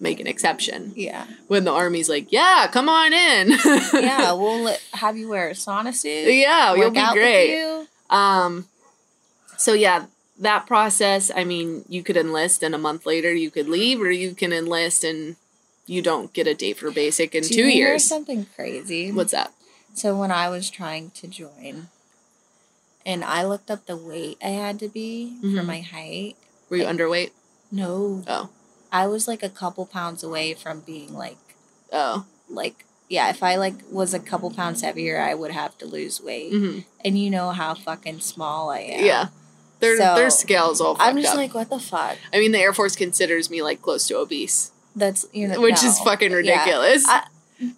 make 0.00 0.20
an 0.20 0.26
exception. 0.26 0.92
yeah, 0.96 1.26
When 1.48 1.64
the 1.64 1.70
Army's 1.72 2.08
like, 2.08 2.30
yeah, 2.32 2.68
come 2.70 2.88
on 2.88 3.12
in. 3.12 3.50
yeah. 3.94 4.32
We'll 4.40 4.60
let, 4.62 4.82
have 4.94 5.16
you 5.16 5.28
wear 5.28 5.48
a 5.48 5.52
sauna 5.52 5.94
suit. 5.94 6.32
yeah, 6.34 6.74
you'll 6.74 6.90
be 6.90 7.04
great. 7.12 7.58
you. 7.58 7.86
Um, 8.10 8.66
so 9.56 9.72
yeah, 9.72 10.06
that 10.40 10.66
process. 10.66 11.30
I 11.34 11.44
mean, 11.44 11.84
you 11.88 12.02
could 12.02 12.16
enlist, 12.16 12.62
and 12.62 12.74
a 12.74 12.78
month 12.78 13.06
later 13.06 13.32
you 13.32 13.50
could 13.50 13.68
leave, 13.68 14.00
or 14.00 14.10
you 14.10 14.34
can 14.34 14.52
enlist 14.52 15.04
and 15.04 15.36
you 15.86 16.02
don't 16.02 16.32
get 16.32 16.46
a 16.46 16.54
date 16.54 16.78
for 16.78 16.90
basic 16.90 17.34
in 17.34 17.42
Do 17.42 17.48
two 17.48 17.66
years. 17.68 18.04
Something 18.04 18.46
crazy. 18.56 19.12
What's 19.12 19.32
that? 19.32 19.52
So 19.94 20.16
when 20.18 20.32
I 20.32 20.48
was 20.48 20.70
trying 20.70 21.10
to 21.12 21.28
join, 21.28 21.86
and 23.06 23.22
I 23.24 23.44
looked 23.44 23.70
up 23.70 23.86
the 23.86 23.96
weight 23.96 24.38
I 24.42 24.48
had 24.48 24.78
to 24.80 24.88
be 24.88 25.36
for 25.40 25.46
Mhm. 25.46 25.66
my 25.66 25.80
height. 25.80 26.36
Were 26.68 26.78
you 26.78 26.84
Like- 26.84 26.96
underweight? 26.96 27.30
No, 27.70 28.22
Oh, 28.26 28.48
I 28.94 29.06
was 29.08 29.26
like 29.28 29.42
a 29.42 29.48
couple 29.48 29.84
pounds 29.86 30.22
away 30.22 30.54
from 30.54 30.80
being 30.80 31.12
like 31.14 31.36
oh, 31.92 32.24
like 32.48 32.84
yeah. 33.08 33.28
If 33.30 33.42
I 33.42 33.56
like 33.56 33.74
was 33.90 34.14
a 34.14 34.18
couple 34.20 34.50
pounds 34.50 34.80
heavier, 34.82 35.20
I 35.20 35.34
would 35.34 35.50
have 35.50 35.76
to 35.78 35.86
lose 35.86 36.20
weight. 36.22 36.50
hmm 36.52 36.78
And 37.04 37.18
you 37.18 37.28
know 37.30 37.50
how 37.50 37.74
fucking 37.74 38.20
small 38.20 38.70
I 38.70 38.78
am. 38.80 39.04
yeah. 39.04 39.26
Their 39.80 39.98
So, 39.98 40.14
their 40.14 40.30
scales 40.30 40.80
all 40.80 40.96
I'm 41.00 41.16
just 41.16 41.32
up. 41.32 41.36
like, 41.36 41.52
what 41.54 41.68
the 41.68 41.78
fuck? 41.80 42.16
I 42.32 42.38
mean, 42.38 42.52
the 42.52 42.58
Air 42.60 42.72
Force 42.72 42.96
considers 42.96 43.50
me 43.50 43.60
like 43.62 43.82
close 43.82 44.06
to 44.08 44.16
obese, 44.16 44.70
That's 44.96 45.26
you 45.32 45.48
know, 45.48 45.60
which 45.60 45.82
is 45.84 45.98
no. 45.98 46.04
fucking 46.04 46.30
Yeah. 46.30 46.36
ridiculous. 46.36 47.04
I- 47.06 47.26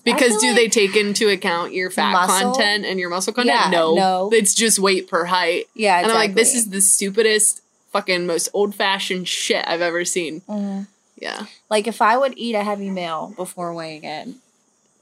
Because 0.05 0.37
do 0.41 0.49
like- 0.49 0.57
they 0.57 0.69
take 0.69 0.95
into 0.97 1.29
account 1.29 1.73
your 1.75 1.91
fat 1.91 2.13
Muscle? 2.13 2.53
content 2.53 2.85
and 2.87 2.99
your 3.01 3.11
muscle 3.11 3.33
content? 3.33 3.59
Yeah, 3.65 3.71
no. 3.71 3.95
no. 3.95 4.31
It's 4.33 4.55
just 4.55 4.79
weight 4.79 5.09
per 5.09 5.25
height. 5.27 5.67
Yeah, 5.75 5.99
And 5.99 6.07
I'm 6.11 6.15
like, 6.15 6.35
this 6.35 6.55
is 6.55 6.71
the 6.71 6.81
stupidest, 6.81 7.61
fucking 7.93 8.27
most 8.27 8.49
old 8.53 8.75
fashioned 8.75 9.27
shit 9.29 9.65
I've 9.67 9.83
ever 9.83 10.05
seen. 10.05 10.43
Mhm. 10.49 10.87
Yeah. 11.19 11.47
like 11.71 11.87
if 11.87 12.03
I 12.03 12.17
would 12.19 12.35
eat 12.37 12.55
a 12.55 12.63
heavy 12.63 12.91
meal 12.91 13.33
before 13.37 13.73
weighing 13.73 14.05
in, 14.05 14.37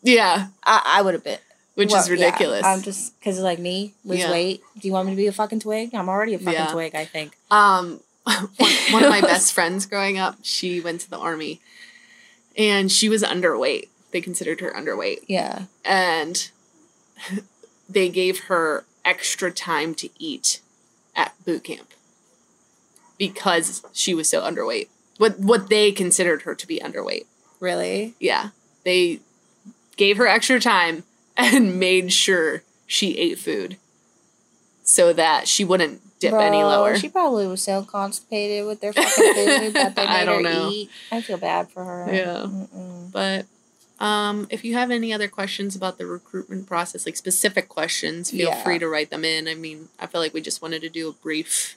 Yeah. 0.03 0.49
I, 0.65 0.83
I 0.99 1.03
would 1.03 1.15
have 1.15 1.25
been. 1.25 1.39
Which 1.75 1.91
Well, 1.91 2.01
is 2.03 2.09
ridiculous. 2.11 2.63
Yeah, 2.63 2.73
I'm 2.73 2.83
just 2.83 3.19
because 3.19 3.41
like 3.41 3.59
me 3.59 3.95
lose 4.05 4.21
Yeah. 4.21 4.31
weight. 4.31 4.63
Do 4.79 4.87
you 4.87 4.93
want 4.93 5.07
me 5.09 5.13
to 5.13 5.17
be 5.17 5.27
a 5.27 5.33
fucking 5.33 5.59
twig? 5.61 5.93
I'm 5.95 6.09
already 6.09 6.35
a 6.35 6.39
fucking 6.39 6.53
Yeah. 6.53 6.73
twig. 6.73 6.95
I 6.95 7.05
think. 7.05 7.37
Um, 7.51 8.01
one, 8.23 8.49
one 8.93 9.03
of 9.05 9.11
my 9.11 9.21
best 9.33 9.53
friends 9.53 9.85
growing 9.87 10.17
up, 10.19 10.37
she 10.43 10.81
went 10.81 11.01
to 11.01 11.11
the 11.11 11.19
army, 11.19 11.61
and 12.57 12.93
she 12.93 13.09
was 13.09 13.23
underweight. 13.25 13.89
They 14.13 14.21
considered 14.21 14.61
her 14.61 14.71
underweight, 14.71 15.25
Yeah. 15.27 15.63
and 15.85 16.49
they 17.89 18.09
gave 18.09 18.43
her 18.45 18.85
extra 19.05 19.51
time 19.51 19.95
to 19.97 20.09
eat 20.19 20.61
at 21.17 21.33
boot 21.45 21.65
camp 21.65 21.89
because 23.19 23.83
she 23.93 24.15
was 24.15 24.29
so 24.29 24.43
underweight. 24.43 24.89
What 25.19 25.39
what 25.39 25.69
they 25.69 25.93
considered 25.93 26.43
her 26.43 26.55
to 26.55 26.67
be 26.67 26.81
underweight. 26.81 27.27
Really. 27.61 28.15
Yeah, 28.21 28.51
they 28.85 29.21
gave 29.97 30.17
her 30.17 30.27
extra 30.27 30.61
time 30.61 31.05
and 31.37 31.79
made 31.81 32.13
sure 32.13 32.63
she 32.87 33.17
ate 33.19 33.39
food 33.39 33.77
so 34.83 35.13
that 35.13 35.49
she 35.49 35.65
wouldn't 35.65 36.01
dip 36.19 36.35
any 36.35 36.63
lower. 36.63 36.97
She 36.97 37.09
probably 37.09 37.47
was 37.47 37.63
so 37.63 37.83
constipated 37.83 38.67
with 38.67 38.81
their 38.81 38.93
fucking 38.93 39.11
food 39.35 39.73
that 39.75 39.95
they 39.97 40.03
made 40.05 40.11
I 40.11 40.25
don't 40.25 40.45
her 40.45 40.51
know. 40.53 40.71
eat. 40.71 40.91
I 41.11 41.21
feel 41.21 41.39
bad 41.39 41.71
for 41.71 41.85
her. 41.85 42.09
Yeah. 42.13 42.47
Mm-mm. 42.47 43.11
But 43.13 43.47
um, 44.05 44.47
if 44.51 44.65
you 44.65 44.75
have 44.75 44.91
any 44.91 45.13
other 45.13 45.29
questions 45.29 45.75
about 45.77 45.97
the 45.99 46.07
recruitment 46.07 46.67
process, 46.67 47.07
like 47.07 47.17
specific 47.17 47.69
questions, 47.69 48.31
feel 48.31 48.49
Yeah. 48.51 48.63
free 48.63 48.79
to 48.79 48.89
write 48.89 49.11
them 49.11 49.25
in. 49.25 49.49
I 49.49 49.55
mean, 49.55 49.89
I 49.99 50.07
feel 50.07 50.21
like 50.21 50.35
we 50.35 50.41
just 50.41 50.61
wanted 50.61 50.83
to 50.83 50.89
do 50.91 51.09
a 51.09 51.13
brief 51.13 51.77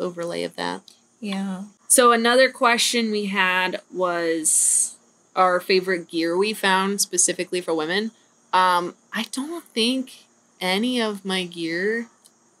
overlay 0.00 0.42
of 0.44 0.56
that. 0.56 0.80
Yeah. 1.20 1.64
So 1.92 2.10
another 2.10 2.50
question 2.50 3.10
we 3.10 3.26
had 3.26 3.82
was 3.92 4.96
our 5.36 5.60
favorite 5.60 6.08
gear 6.08 6.38
we 6.38 6.54
found 6.54 7.02
specifically 7.02 7.60
for 7.60 7.74
women. 7.74 8.12
Um, 8.50 8.94
I 9.12 9.24
don't 9.30 9.62
think 9.62 10.24
any 10.58 11.02
of 11.02 11.22
my 11.22 11.44
gear 11.44 12.06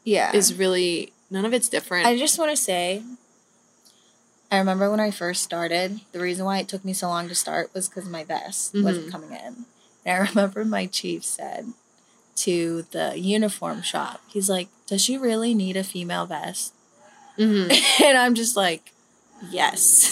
Yeah. 0.04 0.36
is 0.36 0.52
really 0.52 1.14
none 1.30 1.46
of 1.46 1.54
it's 1.54 1.70
different. 1.70 2.06
I 2.06 2.18
just 2.18 2.38
want 2.38 2.50
to 2.50 2.62
say, 2.62 3.04
I 4.50 4.58
remember 4.58 4.90
when 4.90 5.00
I 5.00 5.10
first 5.10 5.42
started, 5.42 6.00
the 6.12 6.20
reason 6.20 6.44
why 6.44 6.58
it 6.58 6.68
took 6.68 6.84
me 6.84 6.92
so 6.92 7.08
long 7.08 7.26
to 7.30 7.34
start 7.34 7.70
was 7.72 7.88
because 7.88 8.04
my 8.06 8.24
vest 8.24 8.74
wasn't 8.74 9.06
Mhm. 9.06 9.12
coming 9.12 9.30
in. 9.32 9.64
And 10.04 10.14
I 10.14 10.16
remember 10.28 10.62
my 10.66 10.84
chief 10.84 11.24
said 11.24 11.72
to 12.36 12.84
the 12.90 13.18
uniform 13.18 13.80
shop, 13.80 14.20
he's 14.28 14.50
like, 14.50 14.68
Does 14.86 15.00
she 15.02 15.16
really 15.16 15.54
need 15.54 15.78
a 15.78 15.84
female 15.84 16.26
vest? 16.26 16.74
Mhm. 17.38 17.72
and 18.04 18.18
I'm 18.18 18.34
just 18.34 18.58
like, 18.58 18.92
Yes. 19.50 20.10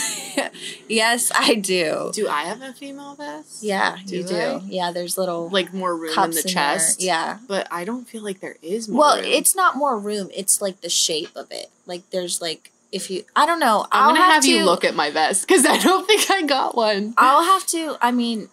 yes, 0.88 1.30
I 1.34 1.54
do. 1.54 2.10
Do 2.12 2.28
I 2.28 2.42
have 2.44 2.62
a 2.62 2.72
female 2.72 3.14
vest? 3.14 3.62
Yeah, 3.62 3.96
Do 4.06 4.16
you 4.18 4.24
do. 4.24 4.34
I? 4.36 4.60
Yeah, 4.66 4.92
there's 4.92 5.16
little 5.18 5.48
Like 5.48 5.72
more 5.72 5.94
room 5.96 6.10
in 6.10 6.14
the 6.14 6.24
in 6.26 6.32
there. 6.32 6.42
chest. 6.42 7.02
Yeah. 7.02 7.38
But 7.46 7.68
I 7.70 7.84
don't 7.84 8.08
feel 8.08 8.22
like 8.22 8.40
there 8.40 8.56
is 8.62 8.88
more 8.88 9.00
Well, 9.00 9.16
room. 9.16 9.24
it's 9.26 9.54
not 9.54 9.76
more 9.76 9.98
room. 9.98 10.30
It's 10.34 10.60
like 10.60 10.80
the 10.80 10.88
shape 10.90 11.34
of 11.36 11.50
it. 11.50 11.70
Like 11.86 12.08
there's 12.10 12.40
like 12.40 12.70
if 12.92 13.08
you 13.10 13.24
I 13.36 13.46
don't 13.46 13.60
know. 13.60 13.86
I'm 13.92 14.08
I'll 14.08 14.14
gonna 14.14 14.24
have, 14.24 14.42
to, 14.42 14.50
you 14.50 14.64
look 14.64 14.84
at 14.84 14.94
my 14.96 15.10
vest 15.10 15.46
because 15.46 15.64
I 15.64 15.78
don't 15.78 16.06
think 16.08 16.30
I 16.30 16.42
got 16.42 16.76
one. 16.76 17.14
I'll 17.16 17.44
have 17.44 17.66
to. 17.68 17.96
I 18.00 18.10
mean, 18.10 18.48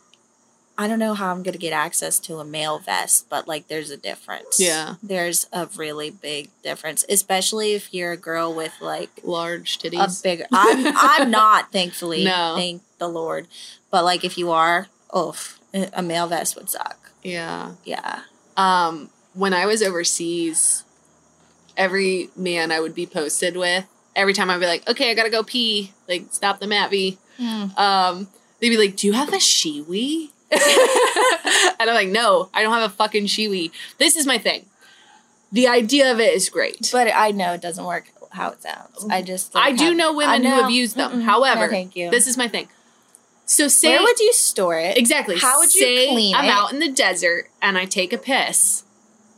I 0.80 0.88
don't 0.88 1.00
know 1.00 1.14
how 1.16 1.32
I'm 1.32 1.42
gonna 1.44 1.58
get 1.58 1.74
access 1.74 2.20
to 2.20 2.38
a 2.38 2.46
male 2.46 2.78
vest, 2.80 3.28
but 3.30 3.48
like 3.48 3.68
there's 3.68 3.90
a 3.90 3.98
difference. 3.98 4.60
Yeah. 4.60 4.96
there's 5.02 5.48
a 5.52 5.68
really 5.76 6.10
big 6.12 6.50
difference, 6.64 7.04
especially 7.10 7.74
if 7.74 7.94
you're 7.94 8.12
a 8.12 8.18
girl 8.18 8.54
with 8.54 8.74
like 8.80 9.10
Large 9.24 9.80
titties. 9.80 10.20
a 10.20 10.24
bigger. 10.24 10.46
I'm 10.52 10.86
I'm 10.96 11.32
not, 11.32 11.72
thankfully. 11.72 12.24
No. 12.24 12.54
thank 12.56 12.84
the 13.00 13.08
Lord. 13.08 13.48
But 13.90 14.04
like 14.04 14.24
if 14.24 14.38
you 14.38 14.52
are, 14.52 14.88
oof, 15.16 15.60
a 15.74 16.02
male 16.04 16.28
vest 16.28 16.56
would 16.56 16.70
suck. 16.70 17.12
yeah. 17.24 17.72
Yeah. 17.84 18.22
Um, 18.56 19.10
when 19.34 19.54
I 19.54 19.66
was 19.66 19.82
overseas, 19.84 20.84
every 21.76 22.30
man 22.36 22.72
I 22.72 22.80
would 22.80 22.96
be 22.96 23.06
posted 23.06 23.56
with, 23.58 23.86
every 24.16 24.34
time 24.34 24.50
I'd 24.50 24.60
be 24.60 24.66
like, 24.66 24.88
"Okay, 24.90 25.12
I 25.12 25.14
gotta 25.14 25.30
go 25.30 25.44
pee," 25.44 25.92
like 26.08 26.26
stop 26.32 26.60
the 26.60 26.66
M-ATV. 26.66 27.18
Um, 27.78 28.28
they'd 28.60 28.70
be 28.70 28.78
like, 28.78 28.96
"Do 28.96 29.06
you 29.08 29.14
have 29.14 29.30
a 29.30 29.38
Shewee?" 29.38 30.30
and 30.52 31.90
I'm 31.90 31.96
like, 31.96 32.10
"No, 32.10 32.50
I 32.54 32.62
don't 32.64 32.74
have 32.74 32.90
a 32.90 32.94
fucking 32.94 33.26
Shewee." 33.26 33.72
This 33.98 34.16
is 34.16 34.26
my 34.26 34.38
thing. 34.38 34.66
The 35.52 35.68
idea 35.68 36.12
of 36.12 36.20
it 36.20 36.34
is 36.34 36.50
great. 36.50 36.90
But 36.92 37.08
I 37.14 37.32
know 37.32 37.54
it 37.54 37.62
doesn't 37.62 37.84
work 37.86 38.12
how 38.32 38.50
it 38.50 38.62
sounds. 38.62 39.06
I 39.10 39.22
just 39.22 39.56
I 39.56 39.70
don't 39.72 39.78
do 39.78 39.94
know 39.96 40.14
women 40.14 40.46
I 40.46 40.50
who 40.50 40.62
have 40.62 40.72
used 40.72 40.96
them. 40.96 41.12
Mm-mm. 41.12 41.24
However, 41.24 41.62
No, 41.68 41.70
thank 41.72 41.96
you. 41.96 42.10
this 42.12 42.28
is 42.28 42.38
my 42.38 42.48
thing. 42.48 42.68
So 43.46 43.70
say 43.70 43.92
Where 43.92 44.02
would 44.04 44.20
you 44.20 44.34
store 44.34 44.78
it? 44.78 44.98
Exactly. 44.98 45.38
How 45.38 45.60
would 45.60 45.74
you 45.74 45.82
Say 45.82 46.08
clean 46.10 46.36
I'm 46.36 46.46
it? 46.46 46.50
out 46.52 46.74
in 46.74 46.80
the 46.80 46.92
desert 46.92 47.50
and 47.62 47.78
I 47.78 47.86
take 47.86 48.12
a 48.12 48.18
piss. 48.18 48.84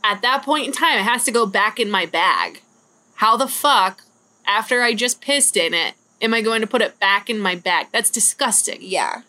At 0.02 0.20
that 0.22 0.42
point 0.42 0.66
in 0.66 0.72
time, 0.72 0.98
it 0.98 1.04
has 1.04 1.22
to 1.24 1.30
go 1.30 1.46
back 1.46 1.78
in 1.78 1.90
my 1.90 2.06
bag. 2.06 2.62
How 3.16 3.36
the 3.36 3.46
fuck, 3.46 4.02
after 4.46 4.82
I 4.82 4.94
just 4.94 5.20
pissed 5.20 5.56
in 5.56 5.74
it, 5.74 5.94
am 6.20 6.34
I 6.34 6.40
going 6.42 6.60
to 6.60 6.66
put 6.66 6.82
it 6.82 6.98
back 6.98 7.30
in 7.30 7.38
my 7.38 7.54
bag? 7.54 7.86
That's 7.92 8.10
disgusting. 8.10 8.78
Yeah. 8.80 9.22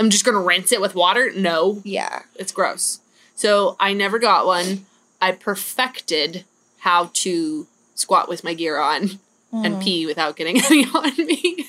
I'm 0.00 0.10
just 0.10 0.24
going 0.24 0.34
to 0.34 0.40
rinse 0.40 0.72
it 0.72 0.80
with 0.80 0.94
water? 0.94 1.30
No, 1.36 1.80
Yeah. 1.84 2.22
it's 2.34 2.52
gross. 2.52 3.00
So 3.36 3.76
I 3.78 3.92
never 3.92 4.18
got 4.18 4.46
one. 4.46 4.86
I 5.20 5.32
perfected 5.32 6.44
how 6.78 7.10
to 7.12 7.66
squat 7.94 8.28
with 8.28 8.42
my 8.42 8.54
gear 8.54 8.78
on 8.78 9.20
and 9.52 9.74
Mm. 9.76 9.82
pee 9.82 10.06
without 10.06 10.36
getting 10.36 10.60
any 10.64 10.84
on 10.86 11.14
me. 11.16 11.66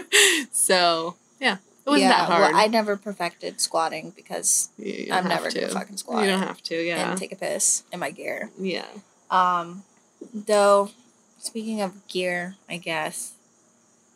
so, 0.52 1.16
yeah, 1.40 1.56
it 1.84 1.90
wasn't 1.90 2.10
that 2.10 2.26
hard. 2.28 2.52
Well, 2.52 2.60
I 2.62 2.66
never 2.68 2.96
perfected 2.96 3.60
squatting 3.60 4.10
because 4.16 4.70
You- 4.78 4.92
you 4.92 5.06
don't 5.06 5.18
I'm 5.18 5.28
never 5.28 5.50
gonna 5.50 5.68
to. 5.68 5.74
fucking 5.74 5.96
squat. 5.98 6.24
You 6.24 6.30
don't 6.30 6.42
have 6.42 6.62
to, 6.64 6.74
yeah. 6.82 7.10
and 7.10 7.18
take 7.18 7.32
a 7.32 7.36
piss 7.36 7.82
in 7.92 8.00
my 8.00 8.10
gear. 8.10 8.50
yeah. 8.58 8.86
Um, 9.30 9.82
though, 10.32 10.90
speaking 11.38 11.80
of 11.82 12.06
gear, 12.08 12.56
I 12.68 12.76
guess 12.78 13.32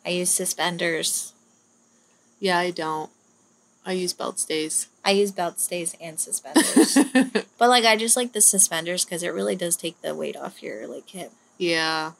I 0.05 0.09
use 0.09 0.31
suspenders. 0.31 1.33
Yeah, 2.39 2.57
I 2.57 2.71
don't. 2.71 3.11
I 3.85 3.93
use 3.93 4.13
belt 4.13 4.39
stays. 4.39 4.87
I 5.03 5.11
use 5.11 5.31
belt 5.31 5.59
stays 5.59 5.95
and 5.99 6.19
suspenders, 6.19 6.97
but 7.57 7.69
like 7.69 7.83
I 7.85 7.95
just 7.95 8.15
like 8.15 8.33
the 8.33 8.41
suspenders 8.41 9.03
because 9.05 9.23
it 9.23 9.33
really 9.33 9.55
does 9.55 9.75
take 9.75 9.99
the 10.01 10.13
weight 10.13 10.37
off 10.37 10.61
your 10.61 10.87
like 10.87 11.09
hip. 11.09 11.31
yeah. 11.57 12.11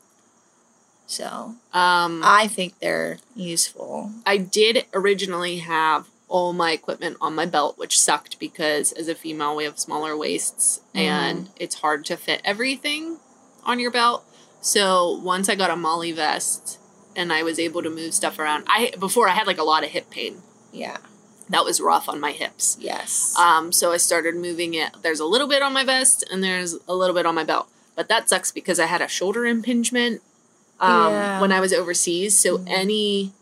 So 1.07 1.55
Um 1.74 2.22
I 2.24 2.47
think 2.47 2.80
they're 2.80 3.18
useful. 3.36 4.12
I 4.26 4.38
did 4.38 4.86
originally 4.93 5.57
have 5.59 6.07
all 6.30 6.53
my 6.53 6.72
equipment 6.72 7.18
on 7.20 7.36
my 7.36 7.45
belt, 7.45 7.78
which 7.78 7.99
sucked 7.99 8.39
because 8.39 8.93
as 8.93 9.09
a 9.09 9.16
female 9.16 9.55
we 9.55 9.66
have 9.66 9.78
smaller 9.78 10.16
waists 10.16 10.80
and 10.95 11.49
it's 11.57 11.76
hard 11.76 12.05
to 12.05 12.16
fit 12.16 12.41
everything 12.45 13.18
on 13.66 13.80
your 13.80 13.91
belt. 13.91 14.24
So 14.62 15.20
once 15.24 15.49
I 15.49 15.55
got 15.55 15.70
a 15.70 15.76
MOLLE 15.76 16.14
vest 16.14 16.80
and 17.16 17.34
I 17.34 17.43
was 17.43 17.59
able 17.59 17.84
to 17.84 17.89
move 17.89 18.14
stuff 18.14 18.39
around, 18.39 18.64
I 18.68 18.93
before 18.97 19.28
I 19.28 19.32
had 19.34 19.45
like 19.47 19.57
a 19.57 19.64
lot 19.64 19.84
of 19.84 19.89
hip 19.89 20.09
pain. 20.09 20.41
Yeah. 20.72 20.97
That 21.51 21.65
was 21.65 21.79
rough 21.81 22.07
on 22.09 22.19
my 22.19 22.31
hips. 22.31 22.77
Yes. 22.79 23.35
Um, 23.37 23.71
so 23.71 23.91
I 23.91 23.97
started 23.97 24.35
moving 24.35 24.73
it. 24.73 24.91
There's 25.03 25.19
a 25.19 25.25
little 25.25 25.47
bit 25.47 25.61
on 25.61 25.73
my 25.73 25.83
vest 25.83 26.23
and 26.31 26.43
there's 26.43 26.77
a 26.87 26.95
little 26.95 27.13
bit 27.15 27.25
on 27.25 27.35
my 27.35 27.43
belt. 27.43 27.67
But 27.95 28.07
that 28.07 28.29
sucks 28.29 28.51
because 28.51 28.79
I 28.79 28.85
had 28.85 29.01
a 29.01 29.07
shoulder 29.07 29.45
impingement 29.45 30.21
um, 30.79 31.11
Yeah. 31.13 31.41
when 31.41 31.51
I 31.51 31.59
was 31.59 31.73
overseas. 31.73 32.35
So 32.39 32.57
Mhm. 32.57 32.65
any 32.67 33.33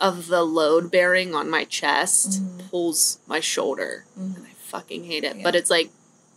of 0.00 0.26
the 0.28 0.42
load 0.42 0.90
bearing 0.90 1.34
on 1.34 1.50
my 1.50 1.64
chest 1.64 2.40
Mhm. 2.42 2.70
pulls 2.70 3.18
my 3.26 3.40
shoulder. 3.40 4.04
Mhm. 4.18 4.36
And 4.36 4.46
I 4.46 4.50
fucking 4.66 5.04
hate 5.04 5.24
it. 5.24 5.36
Yeah. 5.36 5.42
But 5.44 5.54
it's 5.54 5.70
like 5.70 5.90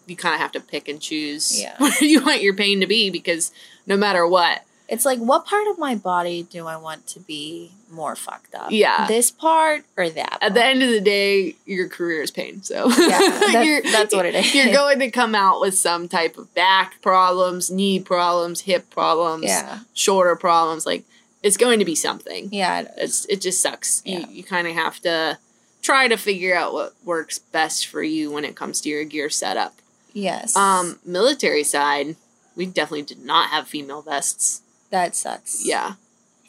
you 0.05 0.15
kind 0.17 0.35
of 0.35 0.41
have 0.41 0.51
to 0.51 0.59
pick 0.59 0.87
and 0.89 1.01
choose 1.01 1.59
Yeah. 1.61 1.75
where 1.79 2.03
you 2.03 2.21
want 2.23 2.41
your 2.43 2.53
pain 2.53 2.81
to 2.81 2.87
be 2.87 3.09
because 3.09 3.51
no 3.87 3.95
matter 3.97 4.27
what, 4.27 4.63
It's 4.89 5.05
like, 5.05 5.17
what 5.19 5.45
part 5.45 5.65
of 5.67 5.77
my 5.79 5.95
body 5.95 6.43
do 6.43 6.67
I 6.67 6.75
want 6.75 7.07
to 7.07 7.19
be 7.21 7.71
more 7.93 8.15
fucked 8.15 8.53
up? 8.55 8.71
Yeah. 8.71 9.07
This 9.07 9.31
part 9.31 9.85
or 9.97 10.09
that? 10.09 10.39
at 10.41 10.53
the 10.53 10.63
end 10.63 10.83
of 10.83 10.89
the 10.89 10.99
day, 11.01 11.55
your 11.65 11.87
career 11.87 12.21
is 12.21 12.31
pain. 12.31 12.61
So 12.63 12.89
Yeah, 12.89 13.19
that's- 13.19 13.91
that's 13.91 14.13
what 14.15 14.25
it 14.25 14.35
is. 14.35 14.53
You're 14.53 14.73
going 14.73 14.99
to 14.99 15.11
come 15.11 15.35
out 15.35 15.61
with 15.61 15.77
some 15.77 16.07
type 16.07 16.37
of 16.37 16.53
back 16.53 17.01
problems, 17.01 17.69
knee 17.71 17.99
problems, 17.99 18.61
hip 18.61 18.89
problems, 18.89 19.45
Yeah. 19.45 19.79
shoulder 19.93 20.35
problems. 20.35 20.85
Like 20.85 21.03
it's 21.41 21.57
going 21.57 21.79
to 21.79 21.85
be 21.85 21.95
something. 21.95 22.49
Yeah. 22.51 22.81
it. 22.81 22.91
It's 22.97 23.25
it 23.25 23.41
just 23.41 23.61
sucks. 23.61 24.01
Yeah. 24.05 24.19
You 24.19 24.27
you 24.29 24.43
kind 24.43 24.67
of 24.67 24.73
have 24.73 24.99
to 25.01 25.37
try 25.81 26.07
to 26.07 26.17
figure 26.17 26.55
out 26.55 26.73
what 26.73 26.93
works 27.03 27.39
best 27.39 27.87
for 27.87 28.01
you 28.01 28.31
when 28.31 28.45
it 28.45 28.55
comes 28.55 28.79
to 28.81 28.89
your 28.89 29.03
gear 29.03 29.29
setup. 29.29 29.75
Yes. 30.13 30.55
Um, 30.55 30.99
military 31.05 31.63
side, 31.63 32.15
we 32.55 32.65
definitely 32.65 33.01
did 33.01 33.25
not 33.25 33.49
have 33.49 33.67
female 33.67 34.01
vests. 34.01 34.61
that 34.91 35.15
sucks. 35.15 35.65
Yeah. 35.65 35.93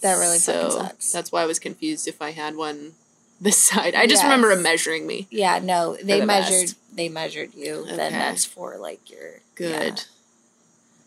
That 0.02 0.14
really 0.18 0.38
fucking 0.38 0.70
So 0.70 0.78
sucks. 0.78 1.12
That's 1.12 1.32
why 1.32 1.42
I 1.42 1.46
was 1.46 1.58
confused 1.58 2.06
if 2.08 2.20
I 2.20 2.30
had 2.32 2.56
one 2.56 2.92
this 3.40 3.58
side. 3.58 3.94
I 3.94 4.06
just 4.06 4.22
remember 4.22 4.48
Yes. 4.48 4.56
him 4.58 4.62
measuring 4.62 5.06
me. 5.06 5.26
Yeah, 5.30 5.58
no, 5.62 5.96
they 5.96 6.20
the 6.20 6.26
best. 6.26 6.50
measured. 6.50 6.70
They 6.94 7.08
measured 7.08 7.54
you. 7.54 7.84
Then 7.86 8.12
that's 8.12 8.44
for 8.44 8.76
like 8.76 9.10
your 9.10 9.40
Good. 9.54 9.70
yeah. 9.98 10.04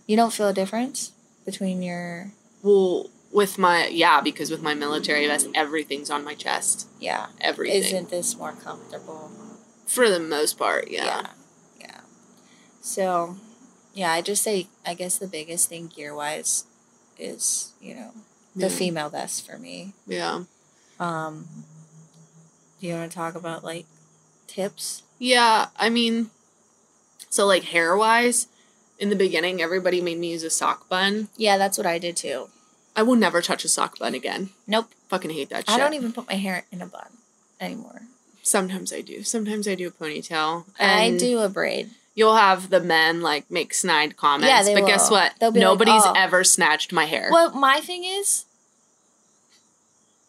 You 0.07 0.15
don't 0.15 0.33
feel 0.33 0.47
a 0.49 0.53
difference 0.53 1.11
between 1.45 1.81
your 1.81 2.31
Well, 2.63 3.09
with 3.31 3.57
my 3.57 3.87
yeah, 3.87 4.21
because 4.21 4.49
with 4.49 4.61
my 4.61 4.73
military 4.73 5.27
vest, 5.27 5.47
everything's 5.53 6.09
on 6.09 6.23
my 6.23 6.33
chest. 6.33 6.87
yeah. 6.99 7.27
Everything. 7.41 7.83
Isn't 7.83 8.09
this 8.09 8.35
more 8.37 8.53
comfortable? 8.53 9.31
For 9.85 10.09
the 10.09 10.19
most 10.19 10.57
part, 10.57 10.89
yeah. 10.89 11.05
yeah. 11.05 11.27
Yeah. 11.79 11.99
So, 12.81 13.37
yeah, 13.93 14.11
I 14.11 14.21
just 14.21 14.43
say 14.43 14.67
I 14.85 14.93
guess 14.93 15.17
the 15.17 15.27
biggest 15.27 15.69
thing 15.69 15.87
gear 15.87 16.13
wise 16.15 16.65
is 17.17 17.71
you 17.81 17.95
know 17.95 18.11
the 18.57 18.67
Yeah. 18.67 18.75
female 18.75 19.09
vest 19.09 19.45
for 19.45 19.57
me. 19.57 19.93
Yeah. 20.07 20.43
Um, 20.99 21.47
do 22.81 22.87
you 22.87 22.93
want 22.95 23.11
to 23.11 23.15
talk 23.15 23.35
about 23.35 23.63
like 23.63 23.85
tips? 24.47 25.03
Yeah, 25.19 25.67
I 25.77 25.89
mean, 25.89 26.29
so 27.29 27.45
like 27.45 27.63
hair 27.65 27.95
wise, 27.95 28.47
in 28.99 29.09
the 29.09 29.15
beginning, 29.15 29.61
everybody 29.61 30.01
made 30.01 30.17
me 30.17 30.31
use 30.31 30.43
a 30.43 30.49
sock 30.49 30.89
bun. 30.89 31.29
Yeah, 31.37 31.57
that's 31.57 31.77
what 31.77 31.87
I 31.87 31.97
did 31.99 32.15
too. 32.17 32.49
I 32.95 33.03
will 33.03 33.15
never 33.15 33.41
touch 33.41 33.63
a 33.63 33.67
sock 33.67 33.99
bun 33.99 34.13
again. 34.15 34.49
Nope, 34.65 34.89
Fucking 35.09 35.31
hate 35.31 35.49
that 35.49 35.69
shit. 35.69 35.75
I 35.75 35.77
don't 35.77 35.93
even 35.93 36.11
put 36.11 36.27
my 36.27 36.33
hair 36.35 36.65
in 36.71 36.81
a 36.81 36.85
bun 36.87 37.07
anymore. 37.61 38.01
Sometimes 38.43 38.91
I 38.91 39.01
do. 39.01 39.23
Sometimes 39.23 39.67
I 39.67 39.75
do 39.75 39.87
a 39.87 39.91
ponytail. 39.91 40.65
I 40.79 41.15
do 41.17 41.39
a 41.39 41.49
braid. 41.49 41.91
You'll 42.15 42.35
have 42.35 42.69
the 42.71 42.79
men 42.79 43.21
like 43.21 43.49
make 43.51 43.73
snide 43.73 44.17
comments. 44.17 44.47
Yeah, 44.49 44.63
they 44.63 44.73
but 44.79 44.87
guess 44.87 45.11
what? 45.11 45.33
They'll 45.39 45.51
like, 45.51 45.59
Nobody's 45.61 46.01
"Oh." 46.03 46.13
ever 46.17 46.43
snatched 46.43 46.91
my 46.91 47.05
hair. 47.05 47.29
Well, 47.31 47.51
my 47.53 47.79
thing 47.79 48.03
is, 48.03 48.45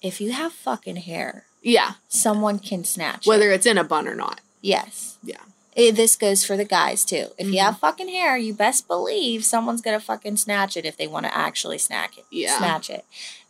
if 0.03 0.21
you 0.21 0.33
have 0.33 0.53
fucking 0.53 0.97
hair, 0.97 1.45
Yeah. 1.63 1.93
someone 2.09 2.59
can 2.59 2.85
snatch 2.85 3.27
it. 3.27 3.29
Whether 3.29 3.51
it's 3.51 3.67
in 3.67 3.79
a 3.79 3.85
bun 3.85 4.07
or 4.09 4.15
not. 4.15 4.41
Yes. 4.61 5.17
Yeah. 5.23 5.41
Eh, 5.77 5.91
this 5.93 6.17
goes 6.17 6.45
for 6.45 6.57
the 6.57 6.65
guys 6.65 7.05
too. 7.05 7.29
If 7.39 7.47
you 7.49 7.55
Mhm. 7.55 7.65
have 7.65 7.79
fucking 7.79 8.09
hair, 8.09 8.37
you 8.37 8.53
best 8.55 8.89
believe 8.89 9.45
someone's 9.45 9.81
gonna 9.81 10.01
fucking 10.01 10.37
snatch 10.39 10.77
it 10.77 10.85
if 10.85 10.97
they 10.97 11.07
want 11.07 11.27
to 11.27 11.37
actually 11.37 11.79
snatch 11.79 12.19
it. 12.19 12.25
Yeah. 12.31 12.59
Snatch 12.59 12.91
it. 12.91 13.05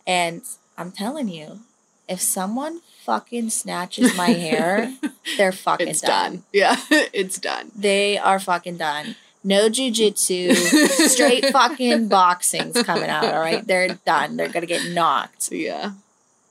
And 0.07 0.42
I'm 0.76 0.92
telling 0.92 1.28
you, 1.28 1.61
if 2.09 2.20
someone 2.20 2.80
fucking 3.05 3.51
snatches 3.51 4.14
my 4.14 4.30
hair, 4.30 4.94
they're 5.38 5.53
fucking 5.53 5.88
It's 5.88 6.01
done. 6.03 6.32
done. 6.32 6.42
Yeah. 6.53 6.76
it's 6.90 7.38
done. 7.38 7.72
They 7.74 8.18
are 8.18 8.38
fucking 8.40 8.76
done. 8.78 9.16
No 9.44 9.70
jujitsu, 9.70 10.55
straight 11.09 11.46
fucking 11.53 12.09
boxing's 12.09 12.82
coming 12.82 13.09
out. 13.09 13.24
All 13.24 13.38
right, 13.40 13.66
they're 13.66 13.94
done. 14.05 14.36
They're 14.36 14.49
gonna 14.49 14.66
get 14.66 14.90
knocked. 14.90 15.51
Yeah. 15.53 15.92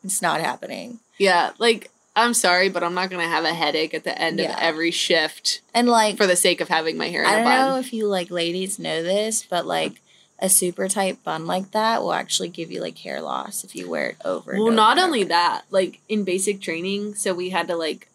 It's 0.03 0.21
not 0.21 0.39
happening. 0.41 0.99
Yeah. 1.17 1.51
Like, 1.57 1.89
I'm 2.15 2.33
sorry, 2.33 2.69
but 2.69 2.83
I'm 2.83 2.93
not 2.93 3.09
going 3.09 3.21
to 3.21 3.27
have 3.29 3.43
a 3.43 3.53
headache 3.53 3.93
at 3.93 4.03
the 4.03 4.19
end 4.19 4.39
Yeah. 4.39 4.53
of 4.53 4.59
every 4.59 4.91
shift 4.91 5.61
And 5.73 5.87
like, 5.87 6.17
for 6.17 6.25
the 6.27 6.35
sake 6.35 6.61
of 6.61 6.67
having 6.69 6.97
my 6.97 7.07
hair 7.09 7.23
in 7.23 7.29
I 7.29 7.33
a 7.33 7.43
don't 7.43 7.69
know 7.69 7.79
if 7.79 7.93
you 7.93 8.07
like 8.07 8.31
ladies 8.31 8.79
know 8.79 9.03
this, 9.03 9.43
but 9.43 9.65
like 9.65 10.01
a 10.39 10.49
super 10.49 10.87
tight 10.87 11.23
bun 11.23 11.45
like 11.47 11.71
that 11.71 12.01
will 12.01 12.13
actually 12.13 12.49
give 12.49 12.71
you 12.71 12.79
like 12.81 12.97
hair 12.99 13.21
loss 13.21 13.63
if 13.63 13.75
you 13.75 13.89
wear 13.89 14.09
it 14.11 14.17
over. 14.23 14.53
Well, 14.53 14.67
over 14.67 14.75
not 14.75 14.97
only 14.99 15.21
over. 15.21 15.29
that, 15.29 15.63
like 15.71 15.99
in 16.07 16.23
basic 16.23 16.61
training, 16.61 17.15
so 17.15 17.33
we 17.33 17.49
had 17.49 17.67
to 17.67 17.75
like 17.75 18.07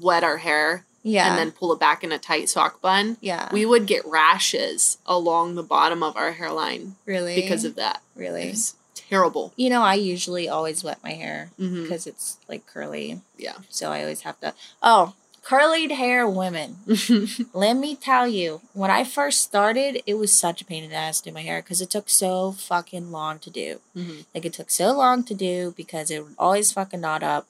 wet 0.00 0.22
our 0.24 0.36
hair 0.38 0.84
yeah, 1.02 1.28
and 1.30 1.38
then 1.38 1.50
pull 1.52 1.72
it 1.72 1.80
back 1.80 2.04
in 2.04 2.12
a 2.12 2.18
tight 2.18 2.48
sock 2.50 2.82
bun. 2.82 3.16
yeah, 3.22 3.48
We 3.52 3.64
would 3.64 3.86
get 3.86 4.04
rashes 4.04 4.98
along 5.06 5.54
the 5.54 5.62
bottom 5.62 6.02
of 6.02 6.16
our 6.16 6.32
hairline 6.32 6.96
really 7.06 7.36
because 7.36 7.64
of 7.64 7.76
that. 7.76 8.02
It 8.16 8.20
really. 8.20 8.50
was 8.50 8.74
terrible. 9.08 9.52
You 9.56 9.70
know, 9.70 9.82
I 9.82 9.94
usually 9.94 10.48
always 10.48 10.84
wet 10.84 10.98
my 11.02 11.12
hair 11.12 11.50
because 11.58 12.06
it's 12.06 12.36
like 12.48 12.66
curly, 12.66 13.20
Yeah. 13.36 13.56
so 13.68 13.90
I 13.90 14.00
always 14.02 14.22
have 14.22 14.38
to. 14.40 14.54
Oh, 14.82 15.14
curly 15.42 15.88
hair 15.92 16.28
women. 16.28 16.76
Let 17.54 17.74
me 17.76 17.96
tell 17.96 18.28
you, 18.28 18.60
when 18.74 18.90
I 18.90 19.04
first 19.04 19.40
started, 19.42 20.02
it 20.06 20.14
was 20.14 20.32
such 20.32 20.60
a 20.60 20.64
pain 20.64 20.84
in 20.84 20.90
the 20.90 20.96
ass 20.96 21.20
to 21.20 21.30
do 21.30 21.34
my 21.34 21.42
hair 21.42 21.62
because 21.62 21.80
it 21.80 21.90
took 21.90 22.08
so 22.10 22.52
fucking 22.52 23.10
long 23.10 23.38
to 23.40 23.50
do. 23.50 23.80
Mhm. 23.96 24.26
Like 24.34 24.44
it 24.44 24.52
took 24.52 24.70
so 24.70 24.92
long 24.92 25.24
to 25.24 25.34
do 25.34 25.72
because 25.76 26.10
it 26.10 26.22
would 26.24 26.34
always 26.38 26.72
fucking 26.72 27.00
knot 27.00 27.22
up. 27.22 27.46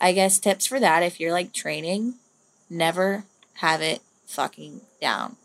I 0.00 0.12
guess 0.12 0.38
tips 0.38 0.66
for 0.66 0.78
that 0.80 1.02
if 1.02 1.18
you're 1.20 1.32
like 1.32 1.52
training, 1.52 2.14
never 2.68 3.24
have 3.54 3.80
it 3.80 4.02
fucking 4.26 4.80
down. 5.00 5.36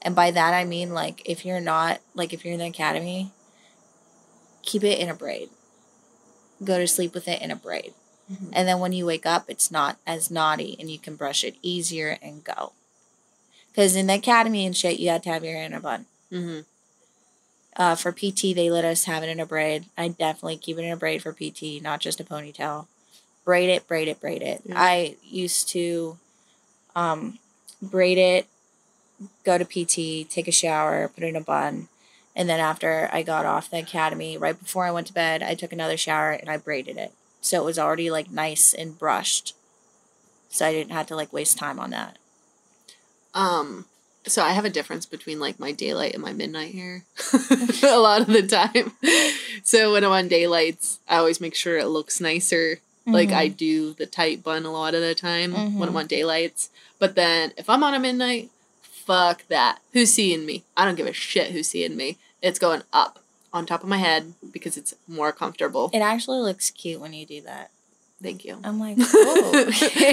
And 0.00 0.16
by 0.16 0.30
that 0.32 0.52
I 0.54 0.64
mean 0.64 0.92
like 0.94 1.22
if 1.24 1.44
you're 1.44 1.60
not 1.60 2.00
like 2.14 2.32
if 2.32 2.44
you're 2.44 2.54
in 2.54 2.58
the 2.60 2.66
academy, 2.66 3.30
keep 4.62 4.84
it 4.84 4.98
in 4.98 5.08
a 5.08 5.14
braid. 5.14 5.50
Go 6.62 6.78
to 6.78 6.86
sleep 6.86 7.14
with 7.14 7.28
it 7.28 7.42
in 7.42 7.50
a 7.50 7.56
braid. 7.56 7.94
Mhm. 8.30 8.50
And 8.52 8.68
then 8.68 8.78
when 8.78 8.92
you 8.92 9.04
wake 9.04 9.26
up, 9.26 9.44
it's 9.48 9.70
not 9.70 9.98
as 10.06 10.30
knotty 10.30 10.76
and 10.78 10.90
you 10.90 10.98
can 10.98 11.16
brush 11.16 11.44
it 11.44 11.56
easier 11.62 12.18
and 12.22 12.44
go. 12.44 12.72
Because 13.70 13.96
in 13.96 14.06
the 14.06 14.14
academy 14.14 14.64
and 14.66 14.76
shit, 14.76 15.00
you 15.00 15.08
had 15.08 15.22
to 15.24 15.30
have 15.30 15.44
your 15.44 15.54
hair 15.54 15.64
in 15.64 15.74
a 15.74 15.80
bun. 15.80 16.06
Mhm. 16.30 16.64
Uh, 17.74 17.94
for 17.94 18.12
PT, 18.12 18.52
they 18.52 18.70
let 18.70 18.84
us 18.84 19.04
have 19.04 19.22
it 19.22 19.28
in 19.30 19.40
a 19.40 19.46
braid. 19.46 19.86
I 19.96 20.08
definitely 20.08 20.58
keep 20.58 20.78
it 20.78 20.84
in 20.84 20.92
a 20.92 20.96
braid 20.96 21.22
for 21.22 21.32
PT, 21.32 21.80
not 21.80 22.00
just 22.00 22.20
a 22.20 22.24
ponytail. 22.24 22.86
Braid 23.44 23.70
it, 23.70 23.88
braid 23.88 24.08
it, 24.08 24.20
braid 24.20 24.42
it. 24.42 24.60
Yeah. 24.64 24.74
I 24.80 25.16
used 25.24 25.68
to 25.70 26.18
um, 26.94 27.38
braid 27.80 28.18
it, 28.18 28.46
go 29.44 29.56
to 29.56 29.64
PT, 29.64 30.28
take 30.28 30.46
a 30.48 30.52
shower, 30.52 31.08
put 31.08 31.24
it 31.24 31.28
in 31.28 31.36
a 31.36 31.40
bun. 31.40 31.88
And 32.34 32.48
then 32.48 32.60
after 32.60 33.10
I 33.12 33.22
got 33.22 33.44
off 33.44 33.70
the 33.70 33.78
academy, 33.78 34.38
right 34.38 34.58
before 34.58 34.84
I 34.86 34.90
went 34.90 35.06
to 35.08 35.12
bed, 35.12 35.42
I 35.42 35.54
took 35.54 35.72
another 35.72 35.96
shower 35.96 36.30
and 36.30 36.48
I 36.48 36.56
braided 36.56 36.96
it. 36.96 37.12
So 37.40 37.60
it 37.60 37.64
was 37.64 37.78
already 37.78 38.10
like 38.10 38.30
nice 38.30 38.72
and 38.72 38.98
brushed. 38.98 39.54
So 40.50 40.66
I 40.66 40.72
didn't 40.72 40.92
have 40.92 41.06
to 41.08 41.16
like 41.16 41.32
waste 41.32 41.58
time 41.58 41.78
on 41.78 41.90
that. 41.90 42.16
Um, 43.34 43.86
so 44.26 44.42
I 44.42 44.50
have 44.52 44.64
a 44.64 44.70
difference 44.70 45.06
between 45.06 45.40
like 45.40 45.58
my 45.58 45.72
daylight 45.72 46.14
and 46.14 46.22
my 46.22 46.32
midnight 46.32 46.74
hair 46.74 47.04
a 47.82 47.98
lot 47.98 48.20
of 48.20 48.28
the 48.28 48.46
time. 48.46 48.92
So 49.64 49.92
when 49.92 50.04
I'm 50.04 50.12
on 50.12 50.28
daylights, 50.28 51.00
I 51.08 51.16
always 51.16 51.40
make 51.40 51.54
sure 51.54 51.78
it 51.78 51.86
looks 51.86 52.20
nicer. 52.20 52.78
Like 53.04 53.30
Mm-hmm. 53.30 53.36
I 53.38 53.48
do 53.48 53.94
the 53.94 54.06
tight 54.06 54.44
bun 54.44 54.64
a 54.64 54.70
lot 54.72 54.94
of 54.94 55.00
the 55.00 55.14
time 55.14 55.52
when 55.54 55.88
I'm 55.88 55.94
Mhm. 55.94 55.98
on 55.98 56.06
daylights. 56.06 56.70
But 57.00 57.16
then 57.16 57.52
if 57.56 57.68
I'm 57.68 57.82
on 57.82 57.94
a 57.94 57.98
midnight, 57.98 58.50
fuck 58.80 59.42
that. 59.48 59.80
Who's 59.92 60.12
seeing 60.14 60.46
me? 60.46 60.62
I 60.76 60.84
don't 60.84 60.94
give 60.94 61.08
a 61.08 61.12
shit 61.12 61.50
who's 61.50 61.66
seeing 61.68 61.96
me. 61.96 62.16
It's 62.42 62.58
going 62.58 62.82
up 62.92 63.18
on 63.52 63.66
top 63.66 63.82
of 63.82 63.88
my 63.88 63.98
head 63.98 64.34
because 64.52 64.76
it's 64.76 64.94
more 65.06 65.32
comfortable. 65.32 65.90
It 65.92 65.98
actually 66.00 66.40
looks 66.40 66.70
cute 66.70 67.00
when 67.00 67.12
you 67.12 67.24
do 67.26 67.40
that. 67.42 67.70
Thank 68.22 68.44
you. 68.44 68.58
I'm 68.62 68.78
like, 68.78 68.96
oh. 69.00 69.52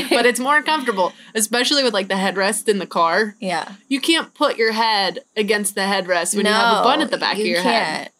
but 0.09 0.25
it's 0.25 0.39
more 0.39 0.61
comfortable, 0.63 1.13
especially 1.35 1.83
with 1.83 1.93
like 1.93 2.07
the 2.07 2.15
headrest 2.15 2.67
in 2.67 2.79
the 2.79 2.87
car. 2.87 3.35
yeah. 3.39 3.73
You 3.87 4.01
can't 4.01 4.33
put 4.33 4.57
your 4.57 4.71
head 4.71 5.19
against 5.37 5.75
the 5.75 5.81
headrest 5.81 6.35
when 6.35 6.45
you 6.47 6.51
have 6.51 6.79
a 6.79 6.83
bun 6.83 7.01
at 7.01 7.11
the 7.11 7.17
back 7.19 7.33
of 7.37 7.45
your 7.45 7.61
head. 7.61 7.95
can't. 8.05 8.11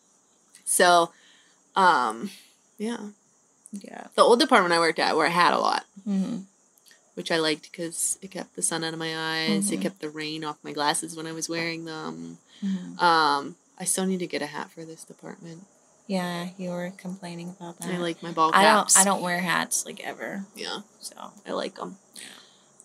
So, 0.66 1.12
um, 1.76 2.30
yeah. 2.78 2.98
Yeah. 3.72 4.08
The 4.16 4.22
old 4.22 4.40
department 4.40 4.74
I 4.74 4.80
worked 4.80 5.00
at, 5.00 5.16
where 5.16 5.26
I 5.26 5.32
had 5.32 5.54
a 5.54 5.60
lot, 5.60 5.86
hmm 6.04 6.38
which 7.16 7.32
I 7.34 7.38
liked 7.38 7.70
because 7.70 8.18
it 8.22 8.32
kept 8.32 8.56
the 8.56 8.62
sun 8.62 8.82
out 8.86 8.94
of 8.94 9.00
my 9.00 9.14
eyes, 9.42 9.72
it 9.74 9.80
Mhm. 9.80 9.82
kept 9.82 10.00
the 10.00 10.10
rain 10.10 10.46
off 10.46 10.56
my 10.64 10.72
glasses 10.72 11.18
when 11.18 11.28
I 11.28 11.34
was 11.34 11.50
wearing 11.50 11.84
them. 11.84 12.38
hmm 12.62 12.98
Um, 12.98 13.56
I 13.80 13.86
still 13.86 14.06
need 14.06 14.20
to 14.20 14.28
get 14.28 14.42
a 14.42 14.46
hat 14.48 14.72
for 14.72 14.84
this 14.84 15.04
department. 15.04 15.66
Yeah, 16.08 16.50
you 16.58 16.72
were 16.72 16.92
complaining 16.98 17.50
about 17.60 17.80
that. 17.80 17.90
I 17.92 17.98
like 17.98 18.22
my 18.24 18.32
ball 18.32 18.50
I 18.54 18.64
caps. 18.64 18.96
don't. 18.96 19.02
I 19.02 19.06
don't 19.06 19.22
wear 19.22 19.40
hats 19.40 19.86
like 19.86 20.00
ever. 20.06 20.44
Yeah, 20.56 20.80
So 21.00 21.16
I 21.48 21.52
like 21.52 21.76
them. 21.76 21.98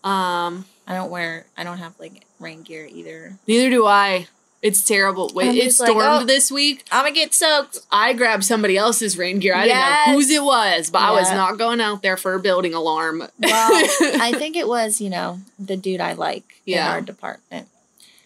Um, 0.03 0.65
I 0.85 0.93
don't 0.93 1.09
wear. 1.09 1.45
I 1.57 1.63
don't 1.63 1.79
have 1.79 1.93
like 1.99 2.25
rain 2.39 2.61
gear 2.61 2.85
either. 2.89 3.37
neither 3.47 3.69
do 3.69 3.85
I. 3.85 4.27
It's 4.61 4.83
terrible. 4.83 5.31
Wait, 5.35 5.49
I'm 5.49 5.55
it 5.55 5.63
just 5.63 5.79
like, 5.79 5.89
stormed 5.89 6.23
oh. 6.23 6.25
this 6.25 6.51
week. 6.51 6.85
I'm 6.91 7.03
gonna 7.03 7.13
get 7.15 7.33
soaked. 7.33 7.79
I 7.91 8.13
grabbed 8.13 8.43
somebody 8.43 8.77
else's 8.77 9.17
rain 9.17 9.39
gear. 9.39 9.53
I 9.55 9.65
Yes. 9.65 10.05
didn't 10.05 10.13
know 10.15 10.19
whose 10.19 10.29
it 10.31 10.43
was, 10.43 10.89
but 10.89 11.01
I 11.01 11.11
was 11.11 11.29
not 11.31 11.57
going 11.57 11.81
out 11.81 12.01
there 12.01 12.17
for 12.17 12.33
a 12.35 12.39
building 12.39 12.73
alarm. 12.73 13.19
Well, 13.19 13.29
I 13.41 14.33
think 14.37 14.55
it 14.55 14.67
was 14.67 15.01
you 15.01 15.09
know 15.09 15.39
the 15.59 15.77
dude 15.77 16.01
I 16.01 16.13
like 16.13 16.61
Yeah. 16.65 16.85
in 16.87 16.91
our 16.93 17.01
department, 17.01 17.67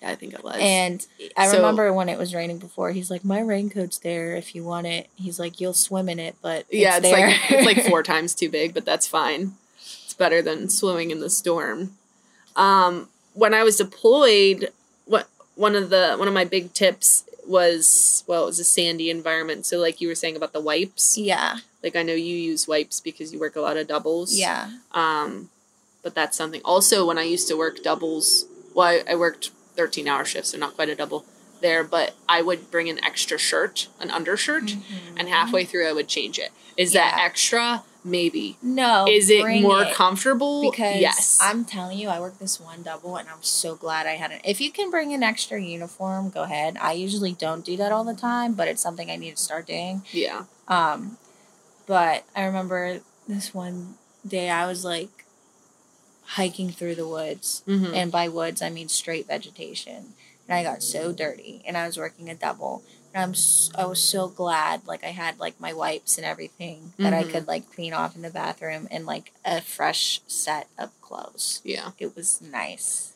I 0.03 0.15
think 0.15 0.33
it 0.33 0.43
was. 0.43 0.55
and 0.59 1.05
I 1.35 1.47
So- 1.47 1.57
remember 1.57 1.91
when 1.93 2.07
it 2.09 2.17
was 2.17 2.33
raining 2.33 2.57
before. 2.57 2.91
He's 2.91 3.11
like, 3.11 3.25
my 3.25 3.39
raincoat's 3.41 3.97
there 3.97 4.35
if 4.35 4.55
you 4.55 4.63
want 4.63 4.87
it. 4.87 5.09
He's 5.15 5.39
like, 5.39 5.59
you'll 5.59 5.73
swim 5.73 6.07
in 6.09 6.19
it, 6.19 6.35
but 6.41 6.65
yeah, 6.71 6.97
it's, 6.97 7.05
it's, 7.07 7.15
there. 7.15 7.27
like 7.27 7.51
it's 7.51 7.65
like 7.65 7.85
four 7.89 8.03
times 8.13 8.33
too 8.33 8.49
big, 8.49 8.73
but 8.73 8.85
that's 8.85 9.07
fine. 9.07 9.53
It's 9.77 10.13
better 10.13 10.41
than 10.41 10.69
swimming 10.69 11.11
in 11.11 11.19
the 11.19 11.29
storm. 11.29 11.97
Um, 12.55 13.09
when 13.33 13.53
I 13.53 13.63
was 13.63 13.77
deployed, 13.77 14.69
what 15.05 15.27
one 15.55 15.75
of 15.75 15.89
the 15.89 16.15
one 16.17 16.27
of 16.27 16.33
my 16.33 16.45
big 16.45 16.73
tips 16.73 17.25
was 17.47 18.23
well, 18.27 18.43
it 18.43 18.47
was 18.47 18.59
a 18.59 18.63
sandy 18.63 19.09
environment. 19.09 19.65
So 19.65 19.77
like 19.79 20.01
you 20.01 20.07
were 20.07 20.15
saying 20.15 20.35
about 20.35 20.53
the 20.53 20.59
wipes, 20.61 21.17
yeah, 21.17 21.57
like 21.83 21.95
I 21.95 22.03
know 22.03 22.13
you 22.13 22.35
use 22.35 22.67
wipes 22.67 22.99
because 22.99 23.33
you 23.33 23.39
work 23.39 23.55
a 23.55 23.61
lot 23.61 23.77
of 23.77 23.87
doubles. 23.87 24.37
yeah, 24.37 24.69
Um, 24.93 25.49
but 26.03 26.15
that's 26.15 26.37
something. 26.37 26.61
Also, 26.63 27.05
when 27.05 27.17
I 27.17 27.23
used 27.23 27.47
to 27.49 27.55
work 27.55 27.81
doubles, 27.83 28.45
well, 28.73 28.87
I, 28.87 29.03
I 29.11 29.15
worked 29.15 29.51
13 29.79 30.07
hour 30.07 30.25
shifts, 30.25 30.49
so 30.51 30.57
not 30.57 30.75
quite 30.75 30.89
a 30.89 30.95
double 30.95 31.23
there, 31.61 31.83
but 31.83 32.15
I 32.27 32.41
would 32.41 32.69
bring 32.71 32.89
an 32.89 33.03
extra 33.03 33.37
shirt, 33.37 33.87
an 33.99 34.09
undershirt, 34.11 34.63
Mm-hmm. 34.65 35.17
and 35.17 35.29
halfway 35.29 35.63
through 35.65 35.87
I 35.87 35.93
would 35.93 36.07
change 36.07 36.37
it. 36.39 36.51
Is 36.77 36.91
that 36.93 37.17
extra 37.19 37.83
Maybe. 38.01 38.57
No. 38.63 39.05
Is 39.09 39.29
it 39.29 39.43
more 39.61 39.83
it. 39.83 39.93
comfortable? 39.93 40.61
Because 40.71 41.01
yes. 41.01 41.37
I'm 41.41 41.65
telling 41.65 41.97
you, 41.99 42.07
I 42.07 42.17
work 42.21 42.39
this 42.39 42.57
one 42.57 42.81
double, 42.81 43.17
and 43.17 43.27
I'm 43.27 43.43
so 43.43 43.75
glad 43.75 44.07
I 44.07 44.15
had 44.15 44.31
it. 44.31 44.39
If 44.45 44.61
you 44.61 44.71
can 44.71 44.89
bring 44.89 45.11
an 45.13 45.21
extra 45.21 45.61
uniform, 45.61 46.29
go 46.29 46.43
ahead. 46.43 46.77
I 46.79 46.93
usually 46.93 47.33
don't 47.33 47.65
do 47.65 47.75
that 47.75 47.91
all 47.91 48.05
the 48.05 48.13
time, 48.15 48.53
but 48.53 48.69
it's 48.69 48.81
something 48.81 49.11
I 49.11 49.17
need 49.17 49.35
to 49.35 49.41
start 49.43 49.67
doing. 49.67 50.03
yeah. 50.11 50.43
Um, 50.69 51.17
but 51.87 52.23
I 52.35 52.45
remember 52.45 53.01
this 53.27 53.53
one 53.53 53.95
day 54.25 54.49
I 54.49 54.65
was 54.65 54.85
like 54.85 55.18
hiking 56.33 56.69
through 56.71 56.95
the 56.95 57.07
woods, 57.07 57.63
Mhm. 57.67 57.93
and 57.95 58.11
by 58.11 58.27
woods 58.27 58.61
I 58.61 58.69
mean 58.69 58.89
straight 58.89 59.27
vegetation, 59.27 60.13
and 60.47 60.55
I 60.55 60.63
got 60.63 60.83
so 60.83 61.11
dirty, 61.11 61.61
and 61.65 61.75
I 61.77 61.85
was 61.87 61.97
working 61.97 62.29
a 62.29 62.35
double. 62.35 62.83
And 63.13 63.23
I'm 63.23 63.35
I 63.75 63.85
was 63.87 63.99
so 64.01 64.27
glad 64.27 64.85
like 64.85 65.03
I 65.03 65.07
had 65.11 65.39
like 65.39 65.59
my 65.59 65.73
wipes 65.73 66.17
and 66.17 66.25
everything 66.25 66.93
that 66.99 67.11
I 67.13 67.23
Mhm. 67.23 67.31
could 67.31 67.47
like 67.47 67.73
clean 67.73 67.91
off 67.93 68.15
in 68.15 68.21
the 68.21 68.29
bathroom 68.29 68.87
and 68.91 69.05
like 69.07 69.31
a 69.43 69.61
fresh 69.61 70.21
set 70.27 70.67
of 70.77 70.89
clothes. 71.01 71.61
Yeah. 71.63 71.91
It 71.97 72.15
was 72.15 72.39
nice. 72.39 73.13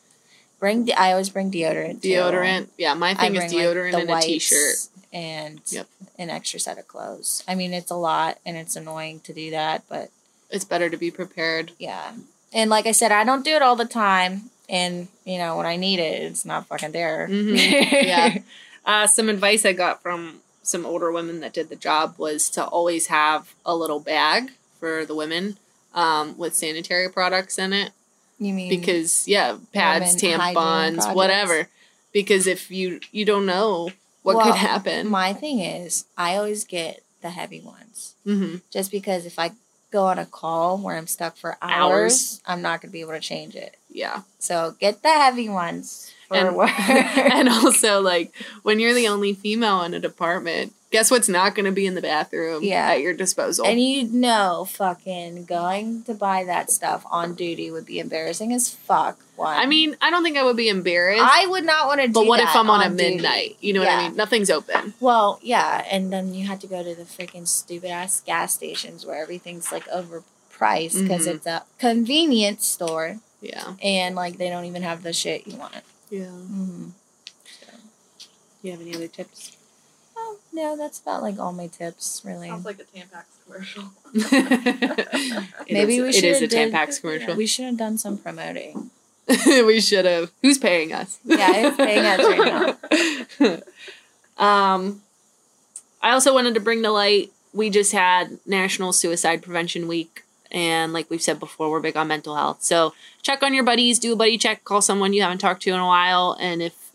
Bring 0.58 0.86
de- 0.86 0.94
I 0.98 1.12
always 1.12 1.30
bring 1.30 1.52
deodorant. 1.52 2.02
too. 2.02 2.08
Deodorant. 2.08 2.68
Yeah, 2.76 2.94
my 2.94 3.10
I 3.10 3.14
thing 3.14 3.36
is 3.36 3.44
bring, 3.52 3.52
like, 3.52 3.76
deodorant 3.76 3.92
the 3.92 3.98
and 3.98 4.10
a 4.10 4.20
t-shirt. 4.20 4.76
and 5.12 5.60
Yep. 5.66 5.86
an 6.18 6.30
extra 6.30 6.58
set 6.58 6.78
of 6.78 6.88
clothes. 6.88 7.44
I 7.46 7.54
mean, 7.54 7.72
it's 7.72 7.90
a 7.92 7.96
lot 7.96 8.38
and 8.44 8.56
it's 8.56 8.74
annoying 8.74 9.20
to 9.20 9.32
do 9.32 9.50
that, 9.52 9.84
but 9.88 10.10
It's 10.50 10.64
better 10.64 10.90
to 10.90 10.96
be 10.96 11.10
prepared. 11.12 11.70
yeah. 11.78 12.14
And 12.54 12.70
like 12.70 12.86
I 12.86 12.92
said, 12.92 13.12
I 13.12 13.24
don't 13.24 13.44
do 13.44 13.54
it 13.56 13.62
all 13.62 13.76
the 13.76 13.84
time. 13.84 14.50
And 14.68 15.08
you 15.26 15.36
know, 15.38 15.56
when 15.58 15.66
I 15.66 15.76
need 15.76 15.98
it, 15.98 16.22
it's 16.22 16.44
not 16.46 16.66
fucking 16.68 16.92
there. 16.92 17.28
Mhm. 17.30 18.02
Yeah. 18.06 18.38
Uh, 18.86 19.06
some 19.06 19.28
advice 19.28 19.64
I 19.64 19.72
got 19.72 20.02
from 20.02 20.40
some 20.62 20.86
older 20.86 21.10
women 21.10 21.40
that 21.40 21.52
did 21.54 21.68
the 21.68 21.76
job 21.76 22.14
was 22.18 22.48
to 22.50 22.64
always 22.64 23.08
have 23.08 23.54
a 23.66 23.74
little 23.76 24.00
bag 24.00 24.52
for 24.78 25.04
the 25.04 25.14
women 25.14 25.58
um, 25.94 26.36
with 26.38 26.54
sanitary 26.54 27.08
products 27.10 27.58
in 27.58 27.72
it. 27.72 27.92
you 28.38 28.52
mean 28.54 28.68
Because 28.68 29.26
yeah, 29.28 29.56
pads, 29.72 30.16
tampons, 30.16 31.14
whatever. 31.14 31.68
Because 32.12 32.46
if 32.46 32.70
you 32.70 33.00
you 33.10 33.24
don't 33.24 33.46
know 33.46 33.90
what 34.22 34.36
Well, 34.36 34.46
could 34.46 34.54
happen. 34.56 35.08
my 35.08 35.32
thing 35.34 35.60
is, 35.60 36.04
I 36.16 36.36
always 36.36 36.64
get 36.64 37.02
the 37.22 37.30
heavy 37.30 37.60
ones, 37.60 38.14
hmm 38.24 38.56
just 38.70 38.90
because 38.90 39.24
if 39.26 39.38
I 39.38 39.52
go 39.94 40.06
on 40.06 40.18
a 40.18 40.26
call 40.26 40.76
where 40.78 40.96
I'm 40.96 41.06
stuck 41.06 41.36
for 41.36 41.56
hours, 41.62 41.70
Hours. 41.72 42.42
I'm 42.46 42.60
not 42.62 42.82
gonna 42.82 42.90
be 42.92 43.00
able 43.00 43.12
to 43.12 43.20
change 43.20 43.54
it. 43.54 43.76
Yeah. 43.88 44.22
So 44.40 44.74
get 44.80 45.02
the 45.02 45.08
heavy 45.08 45.48
ones 45.48 46.12
for 46.26 46.36
And, 46.36 46.56
work. 46.56 46.70
and 46.88 47.48
also 47.62 48.00
like 48.00 48.34
when 48.64 48.80
you're 48.80 48.92
the 48.92 49.06
only 49.08 49.32
female 49.34 49.82
in 49.82 49.94
a 49.94 50.00
department, 50.00 50.72
guess 50.90 51.10
what's 51.12 51.28
not 51.28 51.54
going 51.54 51.64
to 51.64 51.72
be 51.72 51.86
in 51.86 51.94
the 51.94 52.00
bathroom 52.00 52.62
Yeah. 52.64 52.90
at 52.90 53.00
your 53.00 53.14
disposal? 53.14 53.66
And 53.66 53.80
you 53.80 54.04
know, 54.04 54.66
fucking 54.68 55.44
going 55.44 56.02
to 56.04 56.14
buy 56.14 56.42
that 56.44 56.70
stuff 56.70 57.04
on 57.10 57.34
duty 57.34 57.70
would 57.70 57.86
be 57.86 57.98
embarrassing 58.00 58.52
as 58.52 58.68
fuck. 58.70 59.18
One. 59.36 59.56
I 59.56 59.66
mean, 59.66 59.96
I 60.00 60.10
don't 60.10 60.22
think 60.22 60.36
I 60.36 60.44
would 60.44 60.56
be 60.56 60.68
embarrassed. 60.68 61.22
I 61.24 61.46
would 61.48 61.64
not 61.64 61.88
want 61.88 62.00
to 62.00 62.06
do 62.06 62.12
but 62.12 62.26
what 62.26 62.38
if 62.40 62.54
I'm 62.54 62.70
on, 62.70 62.80
a 62.80 62.88
duty. 62.90 63.14
midnight? 63.16 63.56
You 63.60 63.72
know 63.72 63.80
what 63.80 63.88
I 63.88 64.06
mean? 64.08 64.16
Nothing's 64.16 64.48
open. 64.50 64.94
Well, 65.00 65.40
yeah, 65.42 65.84
and 65.90 66.12
then 66.12 66.34
you 66.34 66.46
had 66.46 66.60
to 66.60 66.66
go 66.68 66.82
to 66.84 66.94
the 66.94 67.02
freaking 67.02 67.46
stupid 67.48 67.90
ass 67.90 68.20
gas 68.24 68.54
stations 68.54 69.04
where 69.04 69.20
everything's 69.20 69.72
like 69.72 69.86
overpriced 69.88 71.02
because 71.02 71.26
Mhm. 71.26 71.34
it's 71.34 71.46
a 71.46 71.64
convenience 71.78 72.64
store 72.66 73.18
Yeah. 73.40 73.74
and 73.82 74.14
like 74.14 74.38
they 74.38 74.48
don't 74.50 74.66
even 74.66 74.82
have 74.82 75.02
the 75.02 75.12
shit 75.12 75.46
you 75.48 75.56
want. 75.56 75.74
Yeah. 76.10 76.26
Mm-hmm. 76.26 76.88
You 78.62 78.70
have 78.70 78.80
any 78.80 78.94
other 78.94 79.08
tips? 79.08 79.56
Oh 80.16 80.38
no, 80.52 80.76
that's 80.76 81.00
about 81.00 81.22
like 81.22 81.38
all 81.40 81.52
my 81.52 81.66
tips 81.66 82.22
really. 82.24 82.48
Sounds 82.48 82.64
like 82.64 82.78
a 82.78 82.84
Tampax 82.84 83.24
commercial. 83.44 83.84
Maybe 85.70 85.96
is- 85.96 86.02
we 86.02 86.08
It 86.08 86.14
is 86.14 86.16
should've 86.38 86.42
a 86.42 86.46
did- 86.46 86.72
Tampax 86.72 87.00
commercial. 87.00 87.34
we 87.34 87.46
should 87.46 87.64
have 87.66 87.76
done 87.76 87.98
some 87.98 88.16
promoting. 88.16 88.90
we 89.46 89.80
should 89.80 90.04
have. 90.04 90.30
Who's 90.42 90.58
paying 90.58 90.92
us? 90.92 91.18
Yeah, 91.24 91.62
who's 91.62 91.76
paying 91.76 92.04
us 92.04 92.18
right 93.40 93.60
now? 94.38 94.38
um, 94.74 95.02
I 96.02 96.10
also 96.10 96.34
wanted 96.34 96.54
to 96.54 96.60
bring 96.60 96.82
to 96.82 96.90
light. 96.90 97.32
We 97.52 97.70
just 97.70 97.92
had 97.92 98.38
National 98.46 98.92
Suicide 98.92 99.42
Prevention 99.42 99.88
Week, 99.88 100.24
and 100.50 100.92
like 100.92 101.08
we've 101.08 101.22
said 101.22 101.40
before, 101.40 101.70
we're 101.70 101.80
big 101.80 101.96
on 101.96 102.08
mental 102.08 102.36
health. 102.36 102.62
So 102.62 102.92
check 103.22 103.42
on 103.42 103.54
your 103.54 103.64
buddies, 103.64 103.98
do 103.98 104.12
a 104.12 104.16
buddy 104.16 104.36
check, 104.36 104.64
call 104.64 104.82
someone 104.82 105.12
you 105.12 105.22
haven't 105.22 105.38
talked 105.38 105.62
to 105.62 105.72
in 105.72 105.80
a 105.80 105.86
while, 105.86 106.36
and 106.38 106.60
if 106.60 106.90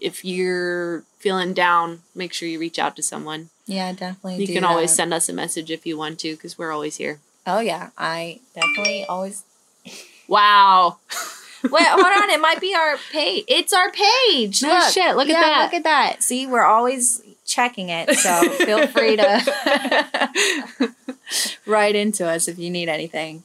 if 0.00 0.24
you're 0.24 1.04
feeling 1.18 1.52
down, 1.54 2.02
make 2.14 2.32
sure 2.32 2.48
you 2.48 2.58
reach 2.58 2.78
out 2.78 2.96
to 2.96 3.02
someone. 3.02 3.50
Yeah, 3.66 3.92
definitely. 3.92 4.44
You 4.44 4.54
can 4.54 4.64
always 4.64 4.92
send 4.92 5.12
us 5.14 5.28
a 5.28 5.32
message 5.32 5.70
if 5.70 5.86
you 5.86 5.96
want 5.96 6.18
to, 6.20 6.32
because 6.32 6.56
we're 6.58 6.72
always 6.72 6.96
here. 6.96 7.20
Oh 7.46 7.60
yeah, 7.60 7.90
I 7.98 8.40
definitely 8.54 9.04
always. 9.04 9.44
Wow. 10.28 10.98
Wait, 11.70 11.86
hold 11.86 12.04
on. 12.04 12.30
It 12.30 12.40
might 12.40 12.60
be 12.60 12.74
our 12.74 12.96
page. 13.10 13.44
It's 13.48 13.72
our 13.72 13.90
page. 13.90 14.62
No 14.62 14.80
shit, 14.90 15.16
look 15.16 15.28
at 15.28 15.32
that. 15.32 15.64
Look 15.64 15.74
at 15.74 15.84
that. 15.84 16.22
See, 16.22 16.46
we're 16.46 16.64
always 16.64 17.22
checking 17.46 17.88
it. 17.88 18.14
So 18.16 18.48
feel 18.50 18.86
free 18.88 19.16
to 19.16 20.94
write 21.66 21.96
into 21.96 22.26
us 22.26 22.48
if 22.48 22.58
you 22.58 22.70
need 22.70 22.88
anything. 22.88 23.44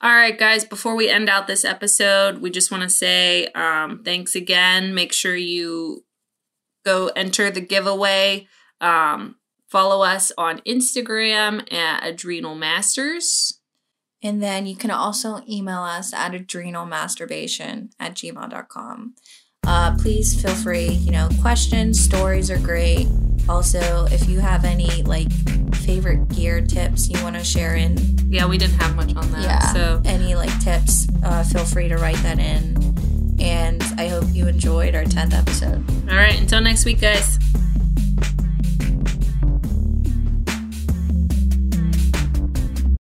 All 0.00 0.12
right, 0.12 0.38
guys, 0.38 0.64
before 0.64 0.94
we 0.94 1.08
end 1.08 1.28
out 1.28 1.46
this 1.46 1.64
episode, 1.64 2.38
we 2.38 2.50
just 2.50 2.70
want 2.70 2.82
to 2.82 2.88
say 2.88 3.46
um, 3.48 4.02
thanks 4.04 4.34
again. 4.34 4.94
Make 4.94 5.12
sure 5.12 5.34
you 5.34 6.04
go 6.84 7.10
enter 7.16 7.50
the 7.50 7.62
giveaway. 7.62 8.46
Um, 8.80 9.36
follow 9.68 10.02
us 10.04 10.32
on 10.36 10.60
Instagram 10.60 11.72
at 11.72 12.06
Adrenal 12.06 12.54
Masters. 12.54 13.55
And 14.26 14.42
then 14.42 14.66
you 14.66 14.74
can 14.74 14.90
also 14.90 15.40
email 15.48 15.82
us 15.82 16.12
at 16.12 16.32
adrenalmasturbation 16.32 17.90
at 18.00 18.14
gmail.com. 18.14 19.14
Uh, 19.64 19.96
please 19.98 20.40
feel 20.42 20.54
free, 20.54 20.88
you 20.88 21.12
know, 21.12 21.28
questions, 21.40 22.00
stories 22.00 22.50
are 22.50 22.58
great. 22.58 23.06
Also, 23.48 24.06
if 24.10 24.28
you 24.28 24.40
have 24.40 24.64
any 24.64 25.04
like 25.04 25.30
favorite 25.76 26.28
gear 26.28 26.60
tips 26.60 27.08
you 27.08 27.22
want 27.22 27.36
to 27.36 27.44
share 27.44 27.76
in, 27.76 27.96
Yeah, 28.28 28.46
we 28.46 28.58
didn't 28.58 28.80
have 28.80 28.96
much 28.96 29.14
on 29.14 29.30
that. 29.30 29.42
yeah, 29.42 29.72
So 29.72 30.02
any 30.04 30.34
like 30.34 30.50
tips, 30.60 31.06
uh, 31.22 31.44
feel 31.44 31.64
free 31.64 31.86
to 31.88 31.96
write 31.96 32.20
that 32.24 32.40
in. 32.40 32.76
And 33.38 33.80
I 33.96 34.08
hope 34.08 34.24
you 34.32 34.48
enjoyed 34.48 34.96
our 34.96 35.04
10th 35.04 35.34
episode. 35.34 35.84
all 36.10 36.16
right, 36.16 36.38
until 36.40 36.60
next 36.60 36.84
week, 36.84 37.00
guys. 37.00 37.38